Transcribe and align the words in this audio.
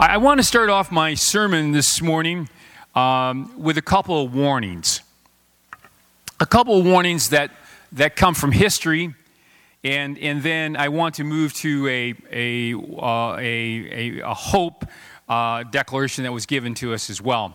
I, 0.00 0.14
I 0.14 0.16
want 0.16 0.38
to 0.38 0.44
start 0.44 0.70
off 0.70 0.90
my 0.90 1.12
sermon 1.12 1.72
this 1.72 2.00
morning 2.00 2.48
um, 2.94 3.52
with 3.62 3.76
a 3.76 3.82
couple 3.82 4.24
of 4.24 4.34
warnings. 4.34 5.02
A 6.40 6.46
couple 6.46 6.78
of 6.78 6.86
warnings 6.86 7.28
that, 7.28 7.50
that 7.92 8.16
come 8.16 8.32
from 8.32 8.50
history, 8.50 9.14
and, 9.84 10.16
and 10.16 10.42
then 10.42 10.74
I 10.74 10.88
want 10.88 11.16
to 11.16 11.24
move 11.24 11.52
to 11.56 11.86
a, 11.86 12.14
a, 12.32 12.74
uh, 12.74 13.36
a, 13.36 13.40
a, 13.40 14.20
a, 14.20 14.32
hope 14.32 14.86
uh, 15.28 15.64
declaration 15.64 16.24
that 16.24 16.32
was 16.32 16.46
given 16.46 16.74
to 16.76 16.94
us 16.94 17.10
as 17.10 17.20
well. 17.20 17.54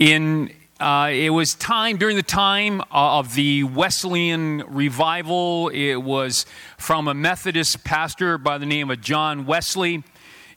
In, 0.00 0.52
uh, 0.80 1.10
it 1.12 1.30
was 1.30 1.54
time 1.54 1.98
during 1.98 2.16
the 2.16 2.22
time 2.24 2.82
of 2.90 3.36
the 3.36 3.62
Wesleyan 3.62 4.64
revival. 4.66 5.68
It 5.68 5.96
was 5.96 6.46
from 6.78 7.06
a 7.06 7.14
Methodist 7.14 7.84
pastor 7.84 8.38
by 8.38 8.58
the 8.58 8.66
name 8.66 8.90
of 8.90 9.00
John 9.00 9.46
Wesley. 9.46 10.02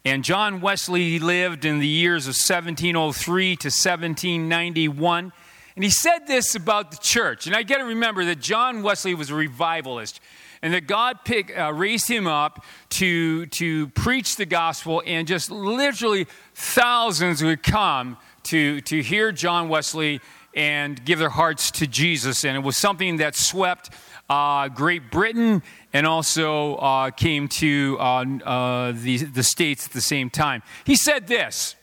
And 0.05 0.25
John 0.25 0.59
Wesley 0.59 1.17
lived 1.17 1.63
in 1.63 1.79
the 1.79 1.87
years 1.87 2.25
of 2.25 2.35
1703 2.35 3.55
to 3.55 3.67
1791. 3.67 5.31
And 5.75 5.83
he 5.83 5.89
said 5.89 6.27
this 6.27 6.55
about 6.55 6.91
the 6.91 6.97
church. 6.97 7.47
And 7.47 7.55
I 7.55 7.63
got 7.63 7.77
to 7.77 7.85
remember 7.85 8.25
that 8.25 8.41
John 8.41 8.83
Wesley 8.83 9.15
was 9.15 9.29
a 9.29 9.35
revivalist 9.35 10.19
and 10.61 10.73
that 10.73 10.87
God 10.87 11.19
pick, 11.23 11.57
uh, 11.57 11.73
raised 11.73 12.09
him 12.09 12.27
up 12.27 12.65
to, 12.89 13.45
to 13.47 13.87
preach 13.89 14.35
the 14.35 14.45
gospel, 14.45 15.03
and 15.05 15.27
just 15.27 15.51
literally 15.51 16.27
thousands 16.53 17.43
would 17.43 17.63
come 17.63 18.17
to, 18.43 18.81
to 18.81 19.01
hear 19.01 19.31
John 19.31 19.67
Wesley 19.69 20.21
and 20.53 21.03
give 21.03 21.19
their 21.19 21.29
hearts 21.29 21.71
to 21.71 21.87
Jesus. 21.87 22.43
And 22.43 22.55
it 22.55 22.61
was 22.61 22.77
something 22.77 23.17
that 23.17 23.35
swept 23.35 23.89
uh, 24.29 24.69
Great 24.69 25.11
Britain 25.11 25.61
and 25.91 26.07
also 26.07 26.75
uh, 26.75 27.11
came 27.11 27.47
to 27.47 27.97
uh, 27.99 28.25
uh, 28.43 28.91
the, 28.95 29.17
the 29.17 29.43
States 29.43 29.85
at 29.85 29.93
the 29.93 30.01
same 30.01 30.29
time. 30.29 30.63
He 30.85 30.95
said 30.95 31.27
this 31.27 31.75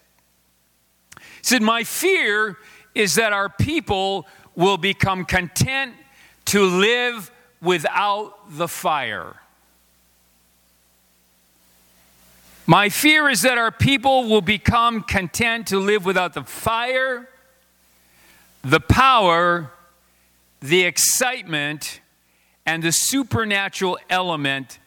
He 1.19 1.25
said, 1.43 1.63
My 1.63 1.85
fear 1.85 2.57
is 2.95 3.15
that 3.15 3.33
our 3.33 3.49
people 3.49 4.27
will 4.57 4.79
become 4.79 5.25
content 5.25 5.95
to 6.47 6.65
live 6.65 7.31
without 7.63 8.35
the 8.51 8.69
fire. 8.69 9.37
My 12.67 12.89
fear 12.89 13.29
is 13.29 13.43
that 13.43 13.59
our 13.59 13.73
people 13.73 14.29
will 14.29 14.43
become 14.43 15.03
content 15.03 15.67
to 15.69 15.79
live 15.79 16.05
without 16.05 16.35
the 16.35 16.45
fire, 16.45 17.29
the 18.63 18.79
power, 18.79 19.73
the 20.61 20.83
excitement, 20.85 22.01
and 22.67 22.83
the 22.83 22.93
supernatural 22.93 23.99
element 24.09 24.79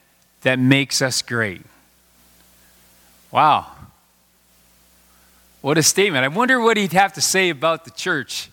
that 0.42 0.60
makes 0.60 1.02
us 1.02 1.22
great. 1.22 1.62
Wow. 3.32 3.68
What 5.62 5.78
a 5.78 5.84
statement. 5.84 6.24
I 6.24 6.28
wonder 6.28 6.60
what 6.60 6.78
he'd 6.78 6.94
have 6.94 7.14
to 7.14 7.22
say 7.22 7.50
about 7.50 7.86
the 7.86 7.92
church 7.92 8.50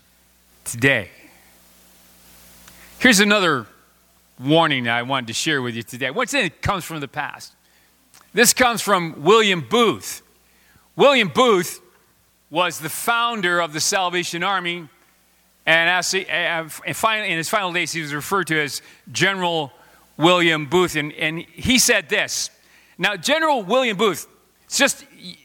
today. 0.65 1.11
Here's 2.99 3.21
another 3.21 3.67
warning 4.39 4.85
that 4.85 4.97
I 4.97 5.03
wanted 5.03 5.27
to 5.29 5.33
share 5.33 5.61
with 5.61 5.75
you 5.75 5.83
today. 5.83 6.11
What's 6.11 6.35
in 6.35 6.45
it 6.45 6.63
comes 6.63 6.85
from 6.85 7.01
the 7.01 7.09
past. 7.09 7.53
This 8.33 8.55
comes 8.55 8.81
from 8.81 9.23
William 9.23 9.67
Booth. 9.69 10.23
William 10.97 11.29
Booth 11.29 11.81
was 12.51 12.79
the 12.79 12.89
founder 12.89 13.61
of 13.61 13.73
the 13.73 13.81
Salvation 13.81 14.43
Army 14.43 14.89
and 15.67 15.91
as 15.91 16.11
he, 16.11 16.27
uh, 16.27 16.69
in 16.85 17.37
his 17.37 17.49
final 17.49 17.73
days, 17.73 17.93
he 17.93 18.01
was 18.01 18.15
referred 18.15 18.47
to 18.49 18.61
as 18.61 18.83
General 19.13 19.73
William 20.17 20.67
Booth. 20.67 20.97
And, 20.97 21.13
and 21.13 21.41
he 21.41 21.79
said 21.79 22.09
this. 22.09 22.51
Now, 22.99 23.17
General 23.17 23.63
William 23.63 23.97
Booth, 23.97 24.27
it's 24.65 24.79
just, 24.79 25.05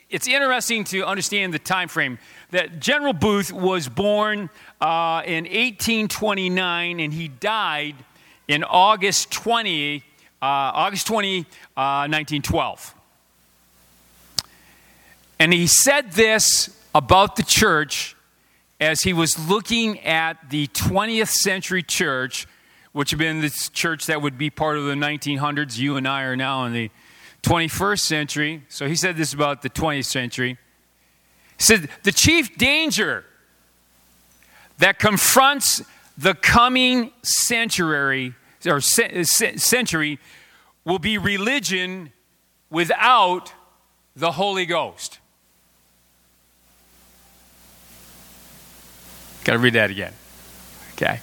it's 0.09 0.27
interesting 0.27 0.83
to 0.85 1.05
understand 1.05 1.53
the 1.53 1.59
time 1.59 1.87
frame 1.87 2.19
that 2.51 2.79
General 2.79 3.13
Booth 3.13 3.51
was 3.51 3.87
born 3.89 4.49
uh, 4.81 5.21
in 5.25 5.45
1829 5.45 6.99
and 6.99 7.13
he 7.13 7.27
died 7.27 7.95
in 8.47 8.63
August 8.63 9.31
20, 9.31 9.97
uh, 9.97 10.01
August 10.41 11.07
20, 11.07 11.39
uh, 11.39 12.07
1912. 12.07 12.93
And 15.39 15.51
he 15.51 15.67
said 15.67 16.11
this 16.11 16.69
about 16.93 17.35
the 17.35 17.43
church 17.43 18.14
as 18.79 19.01
he 19.01 19.13
was 19.13 19.37
looking 19.49 19.99
at 20.01 20.49
the 20.49 20.67
20th 20.67 21.29
century 21.29 21.83
church, 21.83 22.47
which 22.91 23.11
had 23.11 23.19
been 23.19 23.41
the 23.41 23.49
church 23.73 24.05
that 24.07 24.21
would 24.21 24.37
be 24.37 24.49
part 24.49 24.77
of 24.77 24.85
the 24.85 24.93
1900s, 24.93 25.77
you 25.77 25.97
and 25.97 26.07
I 26.07 26.23
are 26.23 26.35
now 26.35 26.65
in 26.65 26.73
the 26.73 26.91
21st 27.43 27.99
century. 27.99 28.63
So 28.69 28.87
he 28.87 28.95
said 28.95 29.17
this 29.17 29.33
about 29.33 29.61
the 29.61 29.69
20th 29.69 30.05
century. 30.05 30.57
He 31.57 31.63
said, 31.63 31.89
The 32.03 32.11
chief 32.11 32.57
danger 32.57 33.25
that 34.77 34.99
confronts 34.99 35.81
the 36.17 36.33
coming 36.33 37.11
century 37.23 38.33
or 38.65 38.81
century 38.81 40.19
will 40.83 40.99
be 40.99 41.17
religion 41.17 42.11
without 42.69 43.53
the 44.15 44.31
Holy 44.31 44.65
Ghost. 44.65 45.19
Got 49.45 49.53
to 49.53 49.59
read 49.59 49.73
that 49.73 49.91
again. 49.91 50.11
Okay. 50.93 51.19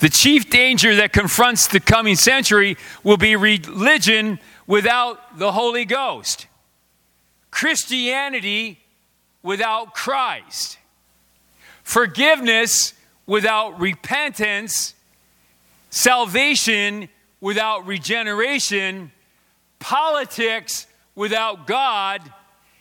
The 0.00 0.08
chief 0.08 0.50
danger 0.50 0.96
that 0.96 1.12
confronts 1.12 1.68
the 1.68 1.78
coming 1.78 2.16
century 2.16 2.76
will 3.04 3.16
be 3.16 3.36
religion 3.36 4.40
without 4.66 5.38
the 5.38 5.52
Holy 5.52 5.84
Ghost, 5.84 6.48
Christianity 7.52 8.80
without 9.42 9.94
Christ, 9.94 10.78
forgiveness 11.84 12.92
without 13.24 13.80
repentance, 13.80 14.94
salvation 15.90 17.08
without 17.40 17.86
regeneration, 17.86 19.12
politics 19.78 20.88
without 21.14 21.68
God, 21.68 22.20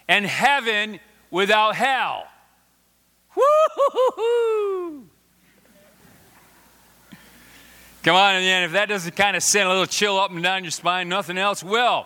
and 0.07 0.25
heaven 0.25 0.99
without 1.29 1.75
hell. 1.75 2.25
Woo-hoo-hoo-hoo. 3.35 5.09
Come 8.03 8.15
on, 8.17 8.33
man, 8.33 8.63
if 8.63 8.73
that 8.73 8.89
doesn't 8.89 9.15
kind 9.15 9.37
of 9.37 9.43
send 9.43 9.65
a 9.65 9.69
little 9.69 9.85
chill 9.85 10.19
up 10.19 10.31
and 10.31 10.43
down 10.43 10.63
your 10.63 10.71
spine, 10.71 11.07
nothing 11.07 11.37
else 11.37 11.63
will. 11.63 12.05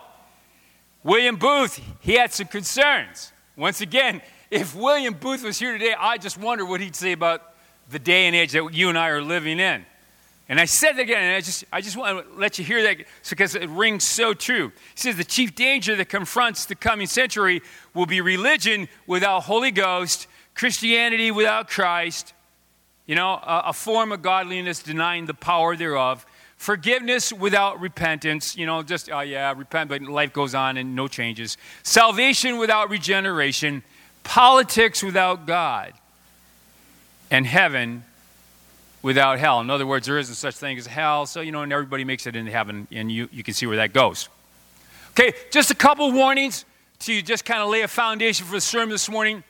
William 1.02 1.36
Booth, 1.36 1.80
he 2.00 2.14
had 2.14 2.32
some 2.32 2.46
concerns. 2.46 3.32
Once 3.56 3.80
again, 3.80 4.22
if 4.50 4.76
William 4.76 5.14
Booth 5.14 5.42
was 5.42 5.58
here 5.58 5.72
today, 5.72 5.94
I 5.98 6.16
just 6.18 6.38
wonder 6.38 6.64
what 6.64 6.80
he'd 6.80 6.94
say 6.94 7.12
about 7.12 7.42
the 7.90 7.98
day 7.98 8.26
and 8.26 8.36
age 8.36 8.52
that 8.52 8.72
you 8.72 8.88
and 8.88 8.96
I 8.96 9.08
are 9.08 9.22
living 9.22 9.58
in. 9.58 9.84
And 10.48 10.58
I 10.58 10.64
said 10.64 10.92
that 10.92 11.02
again, 11.02 11.22
and 11.22 11.34
I 11.34 11.40
just, 11.40 11.64
I 11.72 11.80
just 11.80 11.96
want 11.96 12.24
to 12.24 12.38
let 12.40 12.58
you 12.58 12.64
hear 12.64 12.82
that 12.84 12.98
because 13.28 13.54
it 13.54 13.68
rings 13.68 14.04
so 14.04 14.32
true. 14.32 14.72
He 14.94 15.00
says 15.00 15.16
the 15.16 15.24
chief 15.24 15.54
danger 15.54 15.94
that 15.96 16.08
confronts 16.08 16.64
the 16.64 16.74
coming 16.74 17.06
century 17.06 17.60
will 17.92 18.06
be 18.06 18.20
religion 18.20 18.88
without 19.06 19.40
Holy 19.40 19.70
Ghost 19.70 20.26
Christianity 20.58 21.30
without 21.30 21.68
Christ, 21.70 22.34
you 23.06 23.14
know, 23.14 23.30
a, 23.30 23.62
a, 23.66 23.72
form 23.72 24.10
of 24.10 24.22
godliness 24.22 24.82
denying 24.82 25.26
the 25.26 25.32
power 25.32 25.76
thereof. 25.76 26.26
Forgiveness 26.56 27.32
without 27.32 27.80
repentance, 27.80 28.56
you 28.56 28.66
know, 28.66 28.82
just, 28.82 29.08
oh 29.08 29.20
yeah, 29.20 29.54
repent, 29.56 29.88
but 29.88 30.02
life 30.02 30.32
goes 30.32 30.56
on 30.56 30.76
and 30.76 30.96
no 30.96 31.06
changes. 31.06 31.56
Salvation 31.84 32.58
without 32.58 32.90
regeneration. 32.90 33.84
Politics 34.24 35.00
without 35.00 35.46
God. 35.46 35.92
And 37.30 37.46
heaven 37.46 38.02
without 39.00 39.38
hell. 39.38 39.60
In 39.60 39.70
other 39.70 39.86
words, 39.86 40.08
there 40.08 40.18
isn't 40.18 40.34
such 40.34 40.56
thing 40.56 40.76
as 40.76 40.88
hell, 40.88 41.24
so, 41.26 41.40
you 41.40 41.52
know, 41.52 41.62
and 41.62 41.72
everybody 41.72 42.02
makes 42.02 42.26
it 42.26 42.34
into 42.34 42.50
heaven, 42.50 42.88
and 42.90 43.12
you, 43.12 43.28
you 43.30 43.44
can 43.44 43.54
see 43.54 43.66
where 43.66 43.76
that 43.76 43.92
goes. 43.92 44.28
Okay, 45.10 45.34
just 45.52 45.70
a 45.70 45.76
couple 45.76 46.10
warnings 46.10 46.64
to 47.00 47.22
just 47.22 47.44
kind 47.44 47.62
of 47.62 47.68
lay 47.68 47.82
a 47.82 47.88
foundation 47.88 48.44
for 48.44 48.54
the 48.54 48.60
sermon 48.60 48.90
this 48.90 49.08
morning. 49.08 49.44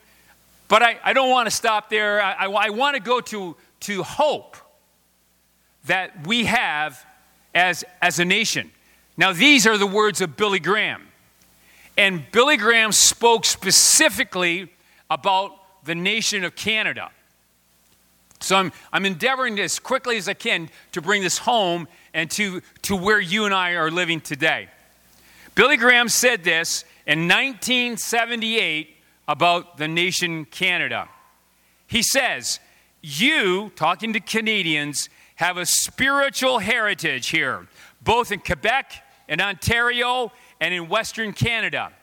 But 0.69 0.83
I, 0.83 0.99
I 1.03 1.13
don't 1.13 1.29
want 1.29 1.47
to 1.47 1.51
stop 1.51 1.89
there. 1.89 2.21
I, 2.21 2.45
I, 2.45 2.45
I 2.45 2.69
want 2.69 2.95
to 2.95 3.01
go 3.01 3.19
to, 3.19 3.57
to 3.81 4.03
hope 4.03 4.55
that 5.85 6.25
we 6.25 6.45
have 6.45 7.05
as, 7.53 7.83
as 8.01 8.19
a 8.19 8.25
nation. 8.25 8.71
Now, 9.17 9.33
these 9.33 9.67
are 9.67 9.77
the 9.77 9.87
words 9.87 10.21
of 10.21 10.37
Billy 10.37 10.59
Graham. 10.59 11.07
And 11.97 12.23
Billy 12.31 12.55
Graham 12.55 12.93
spoke 12.93 13.43
specifically 13.45 14.71
about 15.09 15.51
the 15.83 15.95
nation 15.95 16.43
of 16.43 16.55
Canada. 16.55 17.09
So 18.39 18.55
I'm, 18.55 18.71
I'm 18.93 19.05
endeavoring 19.05 19.59
as 19.59 19.79
quickly 19.79 20.17
as 20.17 20.29
I 20.29 20.33
can 20.35 20.69
to 20.91 21.01
bring 21.01 21.23
this 21.23 21.39
home 21.39 21.87
and 22.13 22.29
to, 22.31 22.61
to 22.83 22.95
where 22.95 23.19
you 23.19 23.45
and 23.45 23.53
I 23.53 23.71
are 23.71 23.91
living 23.91 24.21
today. 24.21 24.69
Billy 25.55 25.77
Graham 25.77 26.07
said 26.09 26.43
this 26.43 26.85
in 27.05 27.27
1978 27.27 28.95
about 29.29 29.77
the 29.77 29.87
nation 29.87 30.43
Canada. 30.43 31.07
He 31.85 32.01
says, 32.01 32.59
You, 33.01 33.71
talking 33.75 34.11
to 34.13 34.19
Canadians, 34.19 35.07
have 35.35 35.55
a 35.55 35.67
spiritual 35.67 36.57
heritage 36.57 37.27
here, 37.27 37.67
both 38.01 38.31
in 38.31 38.39
Quebec 38.39 38.91
and 39.29 39.39
Ontario 39.39 40.31
and 40.59 40.73
in 40.73 40.89
Western 40.89 41.31
Canada. 41.31 41.93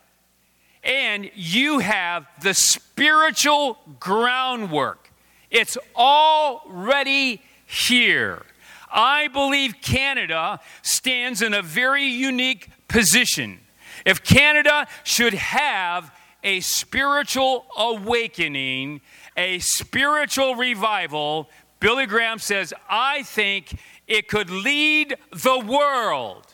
And 0.84 1.28
you 1.34 1.80
have 1.80 2.28
the 2.42 2.54
spiritual 2.54 3.78
groundwork. 3.98 5.10
It's 5.50 5.76
already 5.96 7.42
here. 7.66 8.42
I 8.88 9.26
believe 9.26 9.74
Canada 9.82 10.60
stands 10.82 11.42
in 11.42 11.54
a 11.54 11.62
very 11.62 12.04
unique 12.04 12.68
position. 12.86 13.58
If 14.04 14.22
Canada 14.22 14.86
should 15.02 15.34
have 15.34 16.12
a 16.46 16.60
spiritual 16.60 17.66
awakening, 17.76 19.00
a 19.36 19.58
spiritual 19.58 20.54
revival, 20.54 21.50
Billy 21.80 22.06
Graham 22.06 22.38
says, 22.38 22.72
I 22.88 23.24
think 23.24 23.76
it 24.06 24.28
could 24.28 24.48
lead 24.48 25.16
the 25.32 25.58
world. 25.58 26.46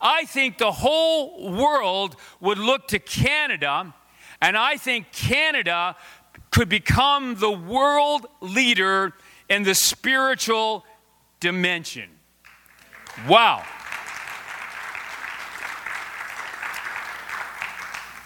I 0.00 0.24
think 0.24 0.56
the 0.56 0.72
whole 0.72 1.52
world 1.52 2.16
would 2.40 2.56
look 2.56 2.88
to 2.88 2.98
Canada, 2.98 3.94
and 4.40 4.56
I 4.56 4.78
think 4.78 5.12
Canada 5.12 5.94
could 6.50 6.70
become 6.70 7.34
the 7.34 7.50
world 7.50 8.26
leader 8.40 9.12
in 9.50 9.62
the 9.62 9.74
spiritual 9.74 10.86
dimension. 11.38 12.08
Wow. 13.28 13.62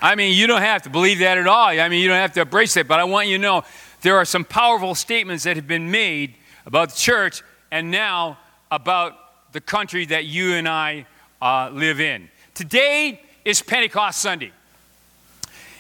I 0.03 0.17
mean, 0.17 0.37
you 0.37 0.49
don't 0.49 0.63
have 0.63 0.83
to 0.83 0.91
believe 0.91 1.21
that 1.21 1.39
at 1.39 1.47
all. 1.47 1.69
I 1.69 1.89
mean, 1.89 2.03
you 2.03 2.09
don't 2.09 2.17
have 2.17 2.33
to 2.33 2.41
embrace 2.41 2.77
it, 2.77 2.89
but 2.89 2.99
I 2.99 3.05
want 3.05 3.29
you 3.29 3.37
to 3.37 3.43
know 3.43 3.63
there 4.01 4.17
are 4.17 4.25
some 4.25 4.45
powerful 4.45 4.97
statements 4.97 5.45
that 5.45 5.55
have 5.55 5.69
been 5.69 5.93
made 5.93 6.35
about 6.67 6.91
the 6.91 6.97
church 6.97 7.45
and 7.71 7.93
now 7.93 8.37
about 8.73 9.53
the 9.53 9.61
country 9.61 10.05
that 10.07 10.25
you 10.25 10.55
and 10.55 10.69
I 10.69 11.07
uh, 11.41 11.71
live 11.73 12.01
in. 12.01 12.29
Today 12.53 13.21
is 13.45 13.63
Pentecost 13.63 14.21
Sunday. 14.21 14.51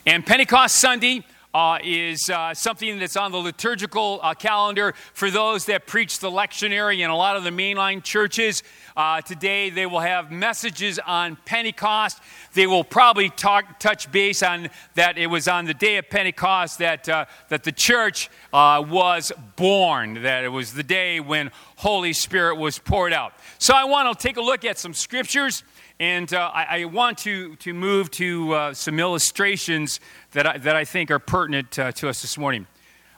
And 0.06 0.24
Pentecost 0.24 0.76
Sunday 0.76 1.24
uh, 1.54 1.78
is 1.82 2.30
uh, 2.30 2.54
something 2.54 2.98
that's 2.98 3.16
on 3.16 3.32
the 3.32 3.38
liturgical 3.38 4.20
uh, 4.22 4.34
calendar 4.34 4.94
for 5.12 5.30
those 5.30 5.66
that 5.66 5.86
preach 5.86 6.18
the 6.18 6.30
lectionary 6.30 7.00
in 7.00 7.10
a 7.10 7.16
lot 7.16 7.36
of 7.36 7.44
the 7.44 7.50
mainline 7.50 8.02
churches. 8.02 8.62
Uh, 8.96 9.20
today, 9.20 9.70
they 9.70 9.86
will 9.86 10.00
have 10.00 10.30
messages 10.30 10.98
on 10.98 11.36
Pentecost. 11.44 12.20
They 12.54 12.66
will 12.66 12.84
probably 12.84 13.28
talk, 13.28 13.78
touch 13.78 14.10
base 14.10 14.42
on 14.42 14.70
that 14.94 15.18
it 15.18 15.26
was 15.26 15.48
on 15.48 15.66
the 15.66 15.74
day 15.74 15.98
of 15.98 16.08
Pentecost 16.08 16.78
that, 16.78 17.08
uh, 17.08 17.26
that 17.48 17.64
the 17.64 17.72
church 17.72 18.30
uh, 18.52 18.84
was 18.86 19.32
born, 19.56 20.22
that 20.22 20.44
it 20.44 20.48
was 20.48 20.72
the 20.72 20.82
day 20.82 21.20
when 21.20 21.50
Holy 21.76 22.12
Spirit 22.12 22.56
was 22.56 22.78
poured 22.78 23.12
out. 23.12 23.32
So, 23.58 23.74
I 23.74 23.84
want 23.84 24.18
to 24.18 24.22
take 24.22 24.36
a 24.36 24.42
look 24.42 24.64
at 24.64 24.78
some 24.78 24.94
scriptures. 24.94 25.64
And 26.02 26.34
uh, 26.34 26.50
I, 26.52 26.80
I, 26.80 26.84
want 26.86 27.18
to, 27.18 27.54
to 27.54 27.72
move 27.72 28.10
to 28.10 28.52
uh, 28.54 28.74
some 28.74 28.98
illustrations 28.98 30.00
that 30.32 30.48
I, 30.48 30.58
that 30.58 30.74
I 30.74 30.84
think 30.84 31.12
are 31.12 31.20
pertinent 31.20 31.78
uh, 31.78 31.92
to 31.92 32.08
us 32.08 32.22
this 32.22 32.36
morning. 32.36 32.66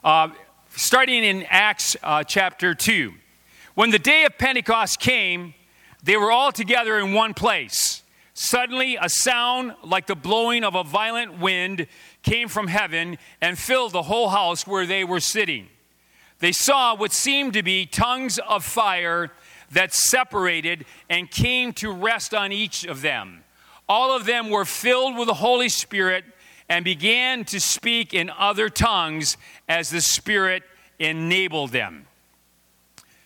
Uh, 0.04 0.28
starting 0.68 1.24
in 1.24 1.46
Acts 1.48 1.96
uh, 2.02 2.24
chapter 2.24 2.74
2. 2.74 3.14
When 3.72 3.88
the 3.88 3.98
day 3.98 4.26
of 4.26 4.36
Pentecost 4.36 5.00
came, 5.00 5.54
they 6.02 6.18
were 6.18 6.30
all 6.30 6.52
together 6.52 6.98
in 6.98 7.14
one 7.14 7.32
place. 7.32 8.02
Suddenly, 8.34 8.98
a 9.00 9.08
sound 9.08 9.76
like 9.82 10.06
the 10.06 10.14
blowing 10.14 10.62
of 10.62 10.74
a 10.74 10.84
violent 10.84 11.40
wind 11.40 11.86
came 12.22 12.48
from 12.48 12.66
heaven 12.66 13.16
and 13.40 13.58
filled 13.58 13.92
the 13.92 14.02
whole 14.02 14.28
house 14.28 14.66
where 14.66 14.84
they 14.84 15.04
were 15.04 15.20
sitting. 15.20 15.68
They 16.40 16.52
saw 16.52 16.94
what 16.94 17.12
seemed 17.12 17.54
to 17.54 17.62
be 17.62 17.86
tongues 17.86 18.38
of 18.38 18.62
fire 18.62 19.32
that 19.74 19.92
separated 19.92 20.84
and 21.08 21.30
came 21.30 21.72
to 21.74 21.92
rest 21.92 22.34
on 22.34 22.50
each 22.50 22.84
of 22.84 23.02
them. 23.02 23.44
All 23.88 24.16
of 24.16 24.24
them 24.24 24.50
were 24.50 24.64
filled 24.64 25.16
with 25.16 25.28
the 25.28 25.34
Holy 25.34 25.68
Spirit 25.68 26.24
and 26.68 26.84
began 26.84 27.44
to 27.44 27.60
speak 27.60 28.14
in 28.14 28.30
other 28.30 28.68
tongues 28.70 29.36
as 29.68 29.90
the 29.90 30.00
Spirit 30.00 30.62
enabled 30.98 31.70
them. 31.70 32.06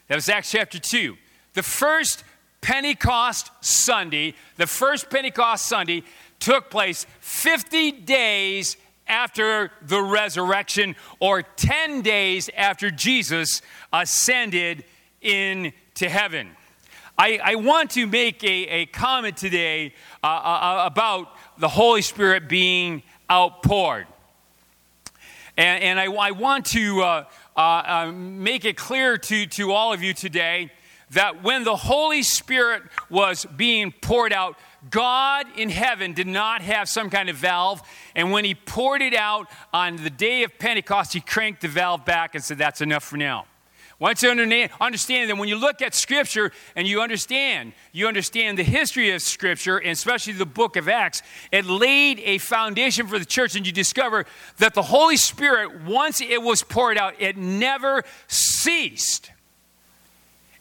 That 0.08 0.16
was 0.16 0.28
Acts 0.28 0.50
chapter 0.50 0.78
2. 0.78 1.16
The 1.54 1.62
first 1.62 2.24
Pentecost 2.60 3.50
Sunday, 3.60 4.34
the 4.56 4.66
first 4.66 5.10
Pentecost 5.10 5.66
Sunday 5.66 6.02
took 6.40 6.70
place 6.70 7.06
50 7.20 7.92
days 7.92 8.76
after 9.06 9.70
the 9.82 10.02
resurrection 10.02 10.96
or 11.20 11.42
10 11.42 12.02
days 12.02 12.50
after 12.56 12.90
Jesus 12.90 13.62
ascended 13.92 14.84
in 15.20 15.72
to 15.98 16.08
heaven. 16.08 16.50
I, 17.16 17.40
I 17.42 17.54
want 17.56 17.90
to 17.92 18.06
make 18.06 18.44
a, 18.44 18.46
a 18.46 18.86
comment 18.86 19.36
today 19.36 19.94
uh, 20.22 20.26
uh, 20.26 20.30
uh, 20.30 20.82
about 20.86 21.36
the 21.58 21.66
Holy 21.66 22.02
Spirit 22.02 22.48
being 22.48 23.02
outpoured. 23.28 24.06
And, 25.56 25.82
and 25.82 26.00
I, 26.00 26.04
I, 26.04 26.30
want 26.30 26.66
to 26.66 27.00
uh, 27.02 27.24
uh, 27.56 27.60
uh, 27.60 28.12
make 28.12 28.64
it 28.64 28.76
clear 28.76 29.18
to, 29.18 29.46
to 29.46 29.72
all 29.72 29.92
of 29.92 30.00
you 30.00 30.14
today 30.14 30.70
that 31.10 31.42
when 31.42 31.64
the 31.64 31.74
Holy 31.74 32.22
Spirit 32.22 32.84
was 33.10 33.44
being 33.56 33.90
poured 33.90 34.32
out, 34.32 34.56
God 34.88 35.46
in 35.56 35.68
heaven 35.68 36.12
did 36.12 36.28
not 36.28 36.62
have 36.62 36.88
some 36.88 37.10
kind 37.10 37.28
of 37.28 37.34
valve. 37.34 37.82
And 38.14 38.30
when 38.30 38.44
He 38.44 38.54
poured 38.54 39.02
it 39.02 39.14
out 39.14 39.48
on 39.72 39.96
the 39.96 40.10
day 40.10 40.44
of 40.44 40.56
Pentecost, 40.60 41.12
He 41.12 41.20
cranked 41.20 41.62
the 41.62 41.68
valve 41.68 42.04
back 42.04 42.36
and 42.36 42.44
said, 42.44 42.58
That's 42.58 42.80
enough 42.80 43.02
for 43.02 43.16
now. 43.16 43.46
Once 44.00 44.22
you 44.22 44.30
understand 44.30 45.28
that 45.28 45.36
when 45.36 45.48
you 45.48 45.56
look 45.56 45.82
at 45.82 45.92
Scripture 45.92 46.52
and 46.76 46.86
you 46.86 47.00
understand, 47.00 47.72
you 47.92 48.06
understand 48.06 48.56
the 48.56 48.62
history 48.62 49.10
of 49.10 49.20
Scripture, 49.20 49.78
and 49.78 49.90
especially 49.90 50.32
the 50.32 50.46
book 50.46 50.76
of 50.76 50.88
Acts, 50.88 51.20
it 51.50 51.64
laid 51.64 52.20
a 52.20 52.38
foundation 52.38 53.08
for 53.08 53.18
the 53.18 53.24
church, 53.24 53.56
and 53.56 53.66
you 53.66 53.72
discover 53.72 54.24
that 54.58 54.74
the 54.74 54.82
Holy 54.82 55.16
Spirit, 55.16 55.82
once 55.82 56.20
it 56.20 56.40
was 56.40 56.62
poured 56.62 56.96
out, 56.96 57.14
it 57.20 57.36
never 57.36 58.04
ceased. 58.28 59.32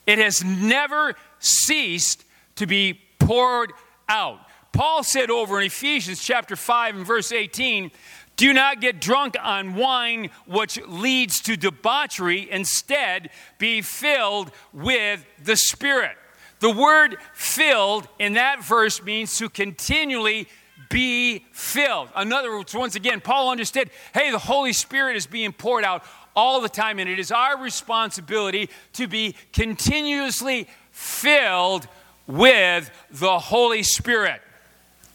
It 0.08 0.18
has 0.18 0.44
never 0.44 1.14
ceased 1.38 2.24
to 2.56 2.66
be 2.66 3.00
poured 3.20 3.72
out. 4.10 4.40
Paul 4.74 5.04
said 5.04 5.30
over 5.30 5.60
in 5.60 5.68
Ephesians 5.68 6.24
chapter 6.24 6.56
5 6.56 6.98
and 6.98 7.06
verse 7.06 7.32
18 7.32 7.92
do 8.38 8.54
not 8.54 8.80
get 8.80 9.02
drunk 9.02 9.36
on 9.42 9.76
wine, 9.76 10.30
which 10.46 10.80
leads 10.88 11.42
to 11.42 11.58
debauchery. 11.58 12.50
Instead, 12.50 13.30
be 13.58 13.82
filled 13.82 14.52
with 14.72 15.26
the 15.44 15.58
Spirit. 15.58 16.16
The 16.60 16.72
word 16.72 17.18
filled 17.34 18.08
in 18.18 18.34
that 18.34 18.64
verse 18.64 19.04
means 19.04 19.38
to 19.38 19.50
continually 19.50 20.48
be 20.90 21.46
filled. 21.52 22.10
In 22.16 22.32
other 22.32 22.56
words, 22.56 22.74
once 22.74 22.96
again, 22.96 23.22
Paul 23.22 23.50
understood 23.50 23.90
hey, 24.14 24.32
the 24.32 24.40
Holy 24.40 24.74
Spirit 24.74 25.18
is 25.18 25.28
being 25.28 25.52
poured 25.52 25.84
out 25.84 26.04
all 26.36 26.62
the 26.62 26.70
time, 26.70 27.00
and 27.00 27.10
it 27.10 27.20
is 27.20 27.32
our 27.32 27.58
responsibility 27.60 28.70
to 28.94 29.08
be 29.08 29.36
continuously 29.52 30.68
filled 30.92 31.88
with 32.28 32.92
the 33.10 33.40
Holy 33.40 33.82
Spirit. 33.82 34.42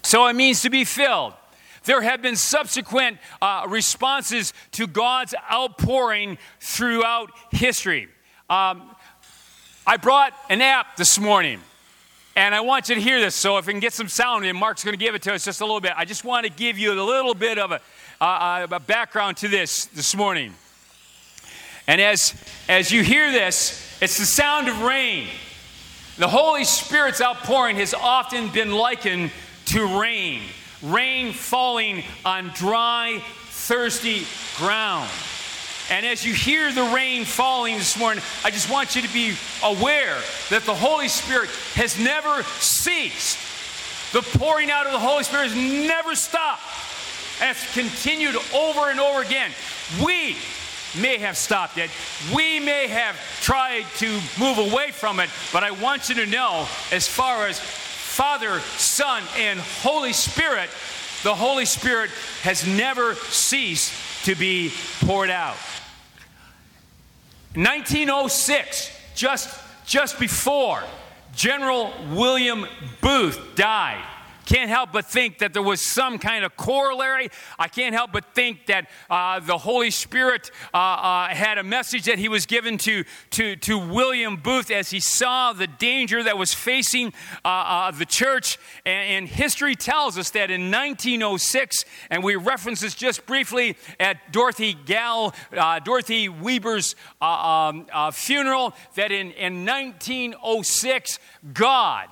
So 0.02 0.26
it 0.26 0.34
means 0.34 0.62
to 0.62 0.70
be 0.70 0.84
filled. 0.84 1.34
There 1.84 2.00
have 2.00 2.22
been 2.22 2.36
subsequent 2.36 3.18
uh, 3.40 3.66
responses 3.68 4.52
to 4.72 4.86
God's 4.86 5.34
outpouring 5.50 6.38
throughout 6.60 7.30
history. 7.50 8.08
Um, 8.48 8.94
I 9.86 9.96
brought 9.96 10.32
an 10.48 10.62
app 10.62 10.96
this 10.96 11.18
morning, 11.18 11.60
and 12.36 12.54
I 12.54 12.60
want 12.60 12.88
you 12.88 12.94
to 12.94 13.00
hear 13.00 13.20
this. 13.20 13.34
So 13.34 13.58
if 13.58 13.66
we 13.66 13.72
can 13.72 13.80
get 13.80 13.92
some 13.92 14.08
sound 14.08 14.44
in, 14.44 14.56
Mark's 14.56 14.84
going 14.84 14.92
to 14.92 15.04
give 15.04 15.16
it 15.16 15.22
to 15.22 15.34
us 15.34 15.44
just 15.44 15.60
a 15.60 15.64
little 15.64 15.80
bit. 15.80 15.92
I 15.96 16.04
just 16.04 16.24
want 16.24 16.46
to 16.46 16.52
give 16.52 16.78
you 16.78 16.92
a 16.92 17.02
little 17.02 17.34
bit 17.34 17.58
of 17.58 17.72
a, 17.72 17.80
uh, 18.20 18.66
a 18.70 18.80
background 18.80 19.38
to 19.38 19.48
this 19.48 19.86
this 19.86 20.14
morning. 20.14 20.54
And 21.88 22.00
as, 22.00 22.34
as 22.68 22.92
you 22.92 23.02
hear 23.02 23.32
this, 23.32 23.98
it's 24.00 24.18
the 24.18 24.24
sound 24.24 24.68
of 24.68 24.82
rain. 24.82 25.26
The 26.18 26.28
Holy 26.28 26.64
Spirit's 26.64 27.20
outpouring 27.20 27.76
has 27.76 27.92
often 27.92 28.50
been 28.50 28.70
likened 28.70 29.32
to 29.66 30.00
rain 30.00 30.42
rain 30.82 31.32
falling 31.32 32.04
on 32.24 32.48
dry, 32.48 33.22
thirsty 33.46 34.26
ground. 34.56 35.08
And 35.90 36.06
as 36.06 36.24
you 36.24 36.32
hear 36.32 36.72
the 36.72 36.84
rain 36.94 37.24
falling 37.24 37.76
this 37.76 37.98
morning, 37.98 38.22
I 38.44 38.50
just 38.50 38.70
want 38.70 38.96
you 38.96 39.02
to 39.02 39.12
be 39.12 39.34
aware 39.62 40.16
that 40.50 40.62
the 40.64 40.74
Holy 40.74 41.08
Spirit 41.08 41.50
has 41.74 41.98
never 41.98 42.42
ceased 42.60 43.38
The 44.12 44.22
pouring 44.38 44.70
out 44.70 44.86
of 44.86 44.92
the 44.92 44.98
Holy 44.98 45.24
Spirit 45.24 45.52
has 45.52 45.88
never 45.88 46.14
stopped. 46.14 46.62
And 47.40 47.50
it's 47.50 47.72
continued 47.72 48.36
over 48.54 48.90
and 48.90 49.00
over 49.00 49.22
again. 49.22 49.50
We 50.04 50.36
may 51.00 51.18
have 51.18 51.36
stopped 51.36 51.78
it. 51.78 51.90
We 52.34 52.60
may 52.60 52.88
have 52.88 53.16
tried 53.40 53.86
to 53.96 54.20
move 54.38 54.58
away 54.58 54.90
from 54.90 55.18
it, 55.18 55.30
but 55.52 55.64
I 55.64 55.70
want 55.70 56.08
you 56.08 56.14
to 56.16 56.26
know 56.26 56.66
as 56.90 57.08
far 57.08 57.46
as 57.46 57.58
Father, 58.12 58.60
Son, 58.76 59.22
and 59.38 59.58
Holy 59.58 60.12
Spirit, 60.12 60.68
the 61.22 61.34
Holy 61.34 61.64
Spirit 61.64 62.10
has 62.42 62.66
never 62.66 63.14
ceased 63.14 64.26
to 64.26 64.34
be 64.34 64.70
poured 65.00 65.30
out. 65.30 65.56
1906, 67.54 68.90
just, 69.14 69.58
just 69.86 70.20
before 70.20 70.82
General 71.34 71.90
William 72.10 72.66
Booth 73.00 73.40
died, 73.56 74.04
can't 74.44 74.68
help 74.68 74.92
but 74.92 75.06
think 75.06 75.38
that 75.38 75.52
there 75.52 75.62
was 75.62 75.84
some 75.84 76.18
kind 76.18 76.44
of 76.44 76.56
corollary. 76.56 77.28
I 77.58 77.68
can't 77.68 77.94
help 77.94 78.12
but 78.12 78.34
think 78.34 78.66
that 78.66 78.88
uh, 79.08 79.40
the 79.40 79.58
Holy 79.58 79.90
Spirit 79.90 80.50
uh, 80.74 80.76
uh, 80.76 81.28
had 81.28 81.58
a 81.58 81.62
message 81.62 82.04
that 82.04 82.18
he 82.18 82.28
was 82.28 82.46
given 82.46 82.78
to, 82.78 83.04
to, 83.30 83.56
to 83.56 83.78
William 83.78 84.36
Booth 84.36 84.70
as 84.70 84.90
he 84.90 85.00
saw 85.00 85.52
the 85.52 85.66
danger 85.66 86.22
that 86.22 86.36
was 86.38 86.54
facing 86.54 87.12
uh, 87.44 87.48
uh, 87.48 87.90
the 87.90 88.06
church. 88.06 88.58
And, 88.84 89.24
and, 89.24 89.32
history 89.32 89.74
tells 89.76 90.18
us 90.18 90.30
that 90.30 90.50
in 90.50 90.70
1906, 90.70 91.84
and 92.10 92.22
we 92.22 92.36
reference 92.36 92.80
this 92.80 92.94
just 92.94 93.24
briefly 93.24 93.76
at 93.98 94.32
Dorothy 94.32 94.74
Gall, 94.74 95.34
uh, 95.56 95.78
Dorothy 95.78 96.28
Weber's 96.28 96.94
um, 97.20 97.86
funeral, 98.12 98.74
that 98.94 99.10
in, 99.10 99.30
in 99.32 99.64
1906, 99.64 101.18
God, 101.54 102.08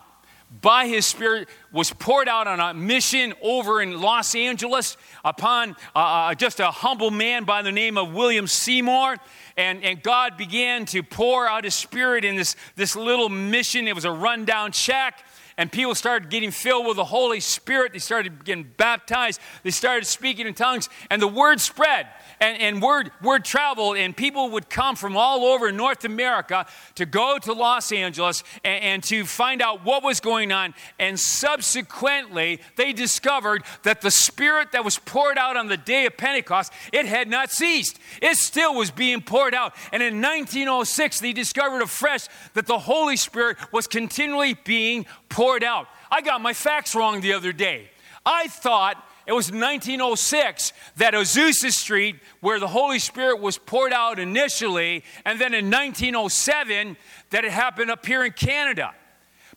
by 0.50 0.86
his 0.86 1.06
Spirit 1.06 1.48
was 1.72 1.92
poured 1.92 2.28
out 2.28 2.46
on 2.46 2.58
a 2.58 2.74
mission 2.74 3.32
over 3.40 3.80
in 3.80 4.00
Los 4.00 4.34
Angeles 4.34 4.96
upon 5.24 5.76
uh, 5.94 5.98
uh, 5.98 6.34
just 6.34 6.58
a 6.58 6.70
humble 6.70 7.10
man 7.10 7.44
by 7.44 7.62
the 7.62 7.72
name 7.72 7.96
of 7.96 8.12
William 8.12 8.46
Seymour. 8.46 9.16
And, 9.56 9.84
and 9.84 10.02
God 10.02 10.36
began 10.36 10.86
to 10.86 11.02
pour 11.02 11.46
out 11.46 11.64
his 11.64 11.74
Spirit 11.74 12.24
in 12.24 12.36
this, 12.36 12.56
this 12.74 12.96
little 12.96 13.28
mission. 13.28 13.86
It 13.86 13.94
was 13.94 14.04
a 14.04 14.10
rundown 14.10 14.72
shack 14.72 15.24
and 15.60 15.70
people 15.70 15.94
started 15.94 16.30
getting 16.30 16.50
filled 16.50 16.86
with 16.86 16.96
the 16.96 17.04
Holy 17.04 17.38
Spirit. 17.38 17.92
They 17.92 17.98
started 17.98 18.46
getting 18.46 18.64
baptized. 18.78 19.40
They 19.62 19.70
started 19.70 20.06
speaking 20.06 20.46
in 20.46 20.54
tongues, 20.54 20.88
and 21.10 21.20
the 21.20 21.28
word 21.28 21.60
spread 21.60 22.06
and, 22.40 22.58
and 22.60 22.82
word, 22.82 23.10
word 23.22 23.44
traveled, 23.44 23.98
and 23.98 24.16
people 24.16 24.50
would 24.50 24.70
come 24.70 24.96
from 24.96 25.16
all 25.16 25.44
over 25.44 25.70
North 25.70 26.04
America 26.04 26.66
to 26.94 27.04
go 27.04 27.38
to 27.38 27.52
Los 27.52 27.92
Angeles 27.92 28.42
and, 28.64 28.82
and 28.82 29.02
to 29.04 29.24
find 29.26 29.60
out 29.60 29.84
what 29.84 30.02
was 30.02 30.20
going 30.20 30.50
on. 30.50 30.74
And 30.98 31.20
subsequently, 31.20 32.60
they 32.76 32.92
discovered 32.92 33.62
that 33.82 34.00
the 34.00 34.10
Spirit 34.10 34.72
that 34.72 34.84
was 34.84 34.98
poured 34.98 35.36
out 35.36 35.56
on 35.56 35.68
the 35.68 35.76
day 35.76 36.06
of 36.06 36.16
Pentecost, 36.16 36.72
it 36.92 37.04
had 37.04 37.28
not 37.28 37.50
ceased. 37.50 37.98
It 38.22 38.36
still 38.36 38.74
was 38.74 38.90
being 38.90 39.20
poured 39.20 39.54
out. 39.54 39.74
And 39.92 40.02
in 40.02 40.22
1906, 40.22 41.20
they 41.20 41.34
discovered 41.34 41.82
afresh 41.82 42.26
that 42.54 42.66
the 42.66 42.78
Holy 42.78 43.16
Spirit 43.16 43.58
was 43.70 43.86
continually 43.86 44.54
being 44.64 45.04
poured 45.28 45.62
out. 45.62 45.88
I 46.10 46.22
got 46.22 46.40
my 46.40 46.54
facts 46.54 46.94
wrong 46.94 47.20
the 47.20 47.34
other 47.34 47.52
day. 47.52 47.90
I 48.24 48.48
thought 48.48 49.02
it 49.30 49.34
was 49.34 49.52
1906 49.52 50.72
that 50.96 51.14
Azusa 51.14 51.70
Street, 51.70 52.16
where 52.40 52.58
the 52.58 52.66
Holy 52.66 52.98
Spirit 52.98 53.40
was 53.40 53.58
poured 53.58 53.92
out 53.92 54.18
initially, 54.18 55.04
and 55.24 55.40
then 55.40 55.54
in 55.54 55.70
1907 55.70 56.96
that 57.30 57.44
it 57.44 57.52
happened 57.52 57.92
up 57.92 58.04
here 58.04 58.24
in 58.24 58.32
Canada. 58.32 58.92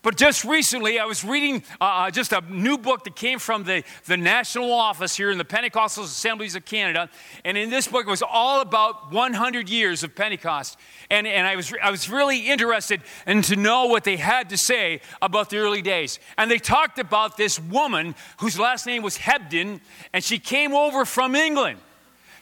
But 0.04 0.18
just 0.18 0.44
recently, 0.44 1.00
I 1.00 1.06
was 1.06 1.24
reading 1.24 1.64
uh, 1.80 1.86
uh, 1.86 2.12
just 2.12 2.34
a 2.34 2.42
new 2.50 2.78
book 2.78 3.06
that 3.06 3.16
came 3.16 3.40
from 3.40 3.64
the, 3.64 3.84
the 4.06 4.18
national 4.18 4.72
office 4.72 5.16
here 5.16 5.32
in 5.32 5.38
the 5.38 5.46
Pentecostal 5.46 6.04
Assemblies 6.04 6.56
of 6.56 6.66
Canada. 6.66 7.10
And 7.46 7.58
in 7.58 7.70
this 7.70 7.88
book, 7.88 8.06
it 8.06 8.10
was 8.10 8.22
all 8.22 8.60
about 8.60 9.14
100 9.14 9.70
years 9.70 10.04
of 10.04 10.14
Pentecost. 10.14 10.78
And, 11.10 11.26
and 11.26 11.48
I, 11.48 11.56
was, 11.56 11.74
I 11.82 11.90
was 11.90 12.10
really 12.10 12.50
interested 12.50 13.02
in 13.26 13.44
to 13.44 13.56
know 13.56 13.86
what 13.86 14.04
they 14.04 14.18
had 14.18 14.50
to 14.50 14.58
say 14.58 15.00
about 15.22 15.50
the 15.50 15.58
early 15.58 15.82
days. 15.82 16.20
And 16.38 16.52
they 16.52 16.60
talked 16.60 17.00
about 17.00 17.38
this 17.38 17.58
woman 17.58 18.14
whose 18.40 18.60
last 18.60 18.86
name 18.86 19.04
was 19.04 19.18
Hebden, 19.18 19.80
and 20.12 20.22
she 20.22 20.38
came 20.38 20.74
over 20.74 21.06
from 21.06 21.34
England. 21.34 21.80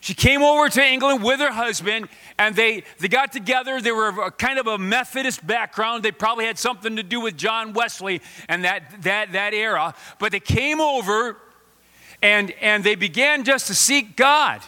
She 0.02 0.16
came 0.16 0.42
over 0.42 0.68
to 0.68 0.84
England 0.84 1.24
with 1.24 1.40
her 1.40 1.52
husband, 1.52 2.10
and 2.40 2.56
they, 2.56 2.84
they 3.00 3.08
got 3.08 3.32
together. 3.32 3.80
They 3.80 3.92
were 3.92 4.08
a, 4.08 4.32
kind 4.32 4.58
of 4.58 4.66
a 4.66 4.80
Methodist 4.80 5.46
background. 5.46 6.02
They 6.02 6.12
probably 6.12 6.46
had 6.46 6.58
something 6.58 6.96
to 6.96 7.04
do 7.04 7.22
with 7.22 7.38
John 7.38 7.74
Wesley 7.74 8.20
and 8.50 8.64
that, 8.64 9.04
that, 9.04 9.34
that 9.34 9.54
era. 9.54 9.94
But 10.18 10.32
they 10.32 10.40
came 10.40 10.82
over, 10.82 11.38
and, 12.20 12.50
and 12.62 12.84
they 12.84 12.96
began 12.96 13.44
just 13.44 13.68
to 13.68 13.76
seek 13.76 14.16
God. 14.16 14.62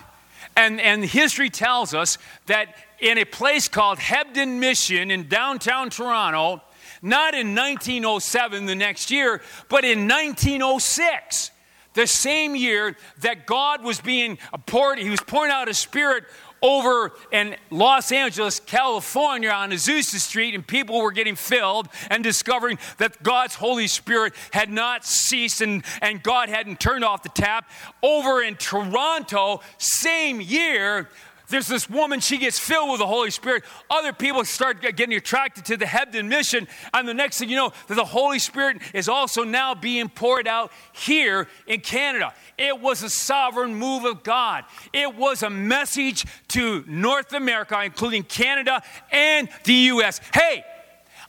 And, 0.56 0.80
and 0.80 1.04
history 1.04 1.50
tells 1.50 1.96
us 1.96 2.20
that 2.46 2.76
in 3.00 3.18
a 3.18 3.26
place 3.26 3.68
called 3.68 3.98
Hebden 3.98 4.60
Mission 4.60 5.10
in 5.10 5.28
downtown 5.30 5.90
Toronto, 5.90 6.62
not 7.02 7.34
in 7.34 7.56
1907, 7.56 8.68
the 8.68 8.76
next 8.76 9.10
year, 9.10 9.42
but 9.68 9.84
in 9.84 10.08
1906 10.08 11.50
the 11.94 12.08
same 12.08 12.56
year 12.56 12.96
that 13.20 13.46
God 13.46 13.84
was 13.84 14.02
being 14.02 14.38
poured, 14.66 15.00
he 15.00 15.10
was 15.10 15.22
pouring 15.22 15.52
out 15.52 15.68
his 15.68 15.78
spirit 15.78 16.24
over 16.64 17.12
in 17.32 17.56
Los 17.70 18.12
Angeles, 18.12 18.62
California 18.62 19.50
on 19.50 19.72
Azusa 19.72 20.18
Street, 20.18 20.56
and 20.56 20.66
people 20.66 21.02
were 21.02 21.12
getting 21.12 21.36
filled 21.36 21.90
and 22.10 22.24
discovering 22.24 22.80
that 22.98 23.22
God's 23.22 23.56
Holy 23.56 23.88
Spirit 23.88 24.34
had 24.52 24.70
not 24.70 25.06
ceased 25.06 25.60
and, 25.62 25.84
and 26.02 26.24
God 26.24 26.48
hadn't 26.48 26.80
turned 26.80 27.04
off 27.04 27.22
the 27.22 27.30
tap. 27.30 27.70
Over 28.02 28.42
in 28.42 28.56
Toronto, 28.56 29.60
same 29.78 30.40
year, 30.40 31.10
there's 31.54 31.68
this 31.68 31.88
woman, 31.88 32.20
she 32.20 32.40
gets 32.40 32.58
filled 32.58 32.90
with 32.90 33.00
the 33.00 33.06
Holy 33.06 33.30
Spirit. 33.30 33.64
Other 33.88 34.12
people 34.12 34.44
start 34.44 34.82
getting 34.82 35.14
attracted 35.14 35.66
to 35.66 35.78
the 35.78 35.86
Hebden 35.86 36.28
mission. 36.28 36.68
And 36.92 37.08
the 37.08 37.14
next 37.14 37.38
thing 37.38 37.48
you 37.48 37.56
know, 37.56 37.72
the 37.88 38.04
Holy 38.04 38.40
Spirit 38.40 38.82
is 38.92 39.08
also 39.08 39.44
now 39.44 39.76
being 39.76 40.10
poured 40.10 40.48
out 40.48 40.72
here 40.94 41.48
in 41.68 41.82
Canada. 41.82 42.34
It 42.58 42.82
was 42.82 43.04
a 43.04 43.10
sovereign 43.10 43.76
move 43.76 44.04
of 44.04 44.24
God. 44.24 44.64
It 44.94 45.16
was 45.16 45.44
a 45.44 45.50
message 45.52 46.26
to 46.50 46.84
North 46.88 47.34
America, 47.34 47.80
including 47.84 48.24
Canada 48.24 48.82
and 49.12 49.48
the 49.66 49.74
U.S. 49.74 50.22
Hey, 50.34 50.66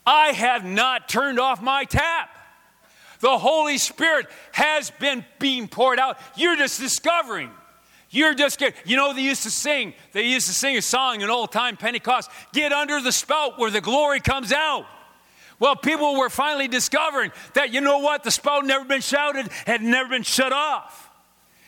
I 0.07 0.29
have 0.29 0.65
not 0.65 1.07
turned 1.07 1.39
off 1.39 1.61
my 1.61 1.85
tap. 1.85 2.31
The 3.21 3.37
Holy 3.37 3.77
Spirit 3.77 4.29
has 4.53 4.91
been 4.91 5.23
being 5.39 5.69
poured 5.69 5.99
out. 5.99 6.19
You're 6.35 6.57
just 6.57 6.81
discovering. 6.81 7.51
You're 8.15 8.35
just 8.35 8.61
good. 8.61 8.75
You 8.85 8.97
know, 8.97 9.13
they 9.13 9.23
used 9.23 9.43
to 9.43 9.51
sing, 9.51 9.93
they 10.13 10.23
used 10.23 10.47
to 10.47 10.53
sing 10.53 10.77
a 10.77 10.83
song 10.83 11.21
in 11.21 11.31
old 11.31 11.51
time 11.51 11.77
Pentecost 11.77 12.31
get 12.53 12.73
under 12.73 13.01
the 13.01 13.11
spout 13.11 13.59
where 13.59 13.73
the 13.73 13.81
glory 13.81 14.21
comes 14.21 14.53
out. 14.53 14.87
Well, 15.59 15.75
people 15.75 16.17
were 16.17 16.31
finally 16.31 16.69
discovering 16.69 17.33
that, 17.55 17.73
you 17.73 17.81
know 17.81 17.99
what, 17.99 18.23
the 18.23 18.31
spout 18.31 18.65
never 18.65 18.85
been 18.85 19.01
shouted, 19.01 19.49
had 19.67 19.83
never 19.83 20.11
been 20.11 20.23
shut 20.23 20.53
off. 20.53 21.11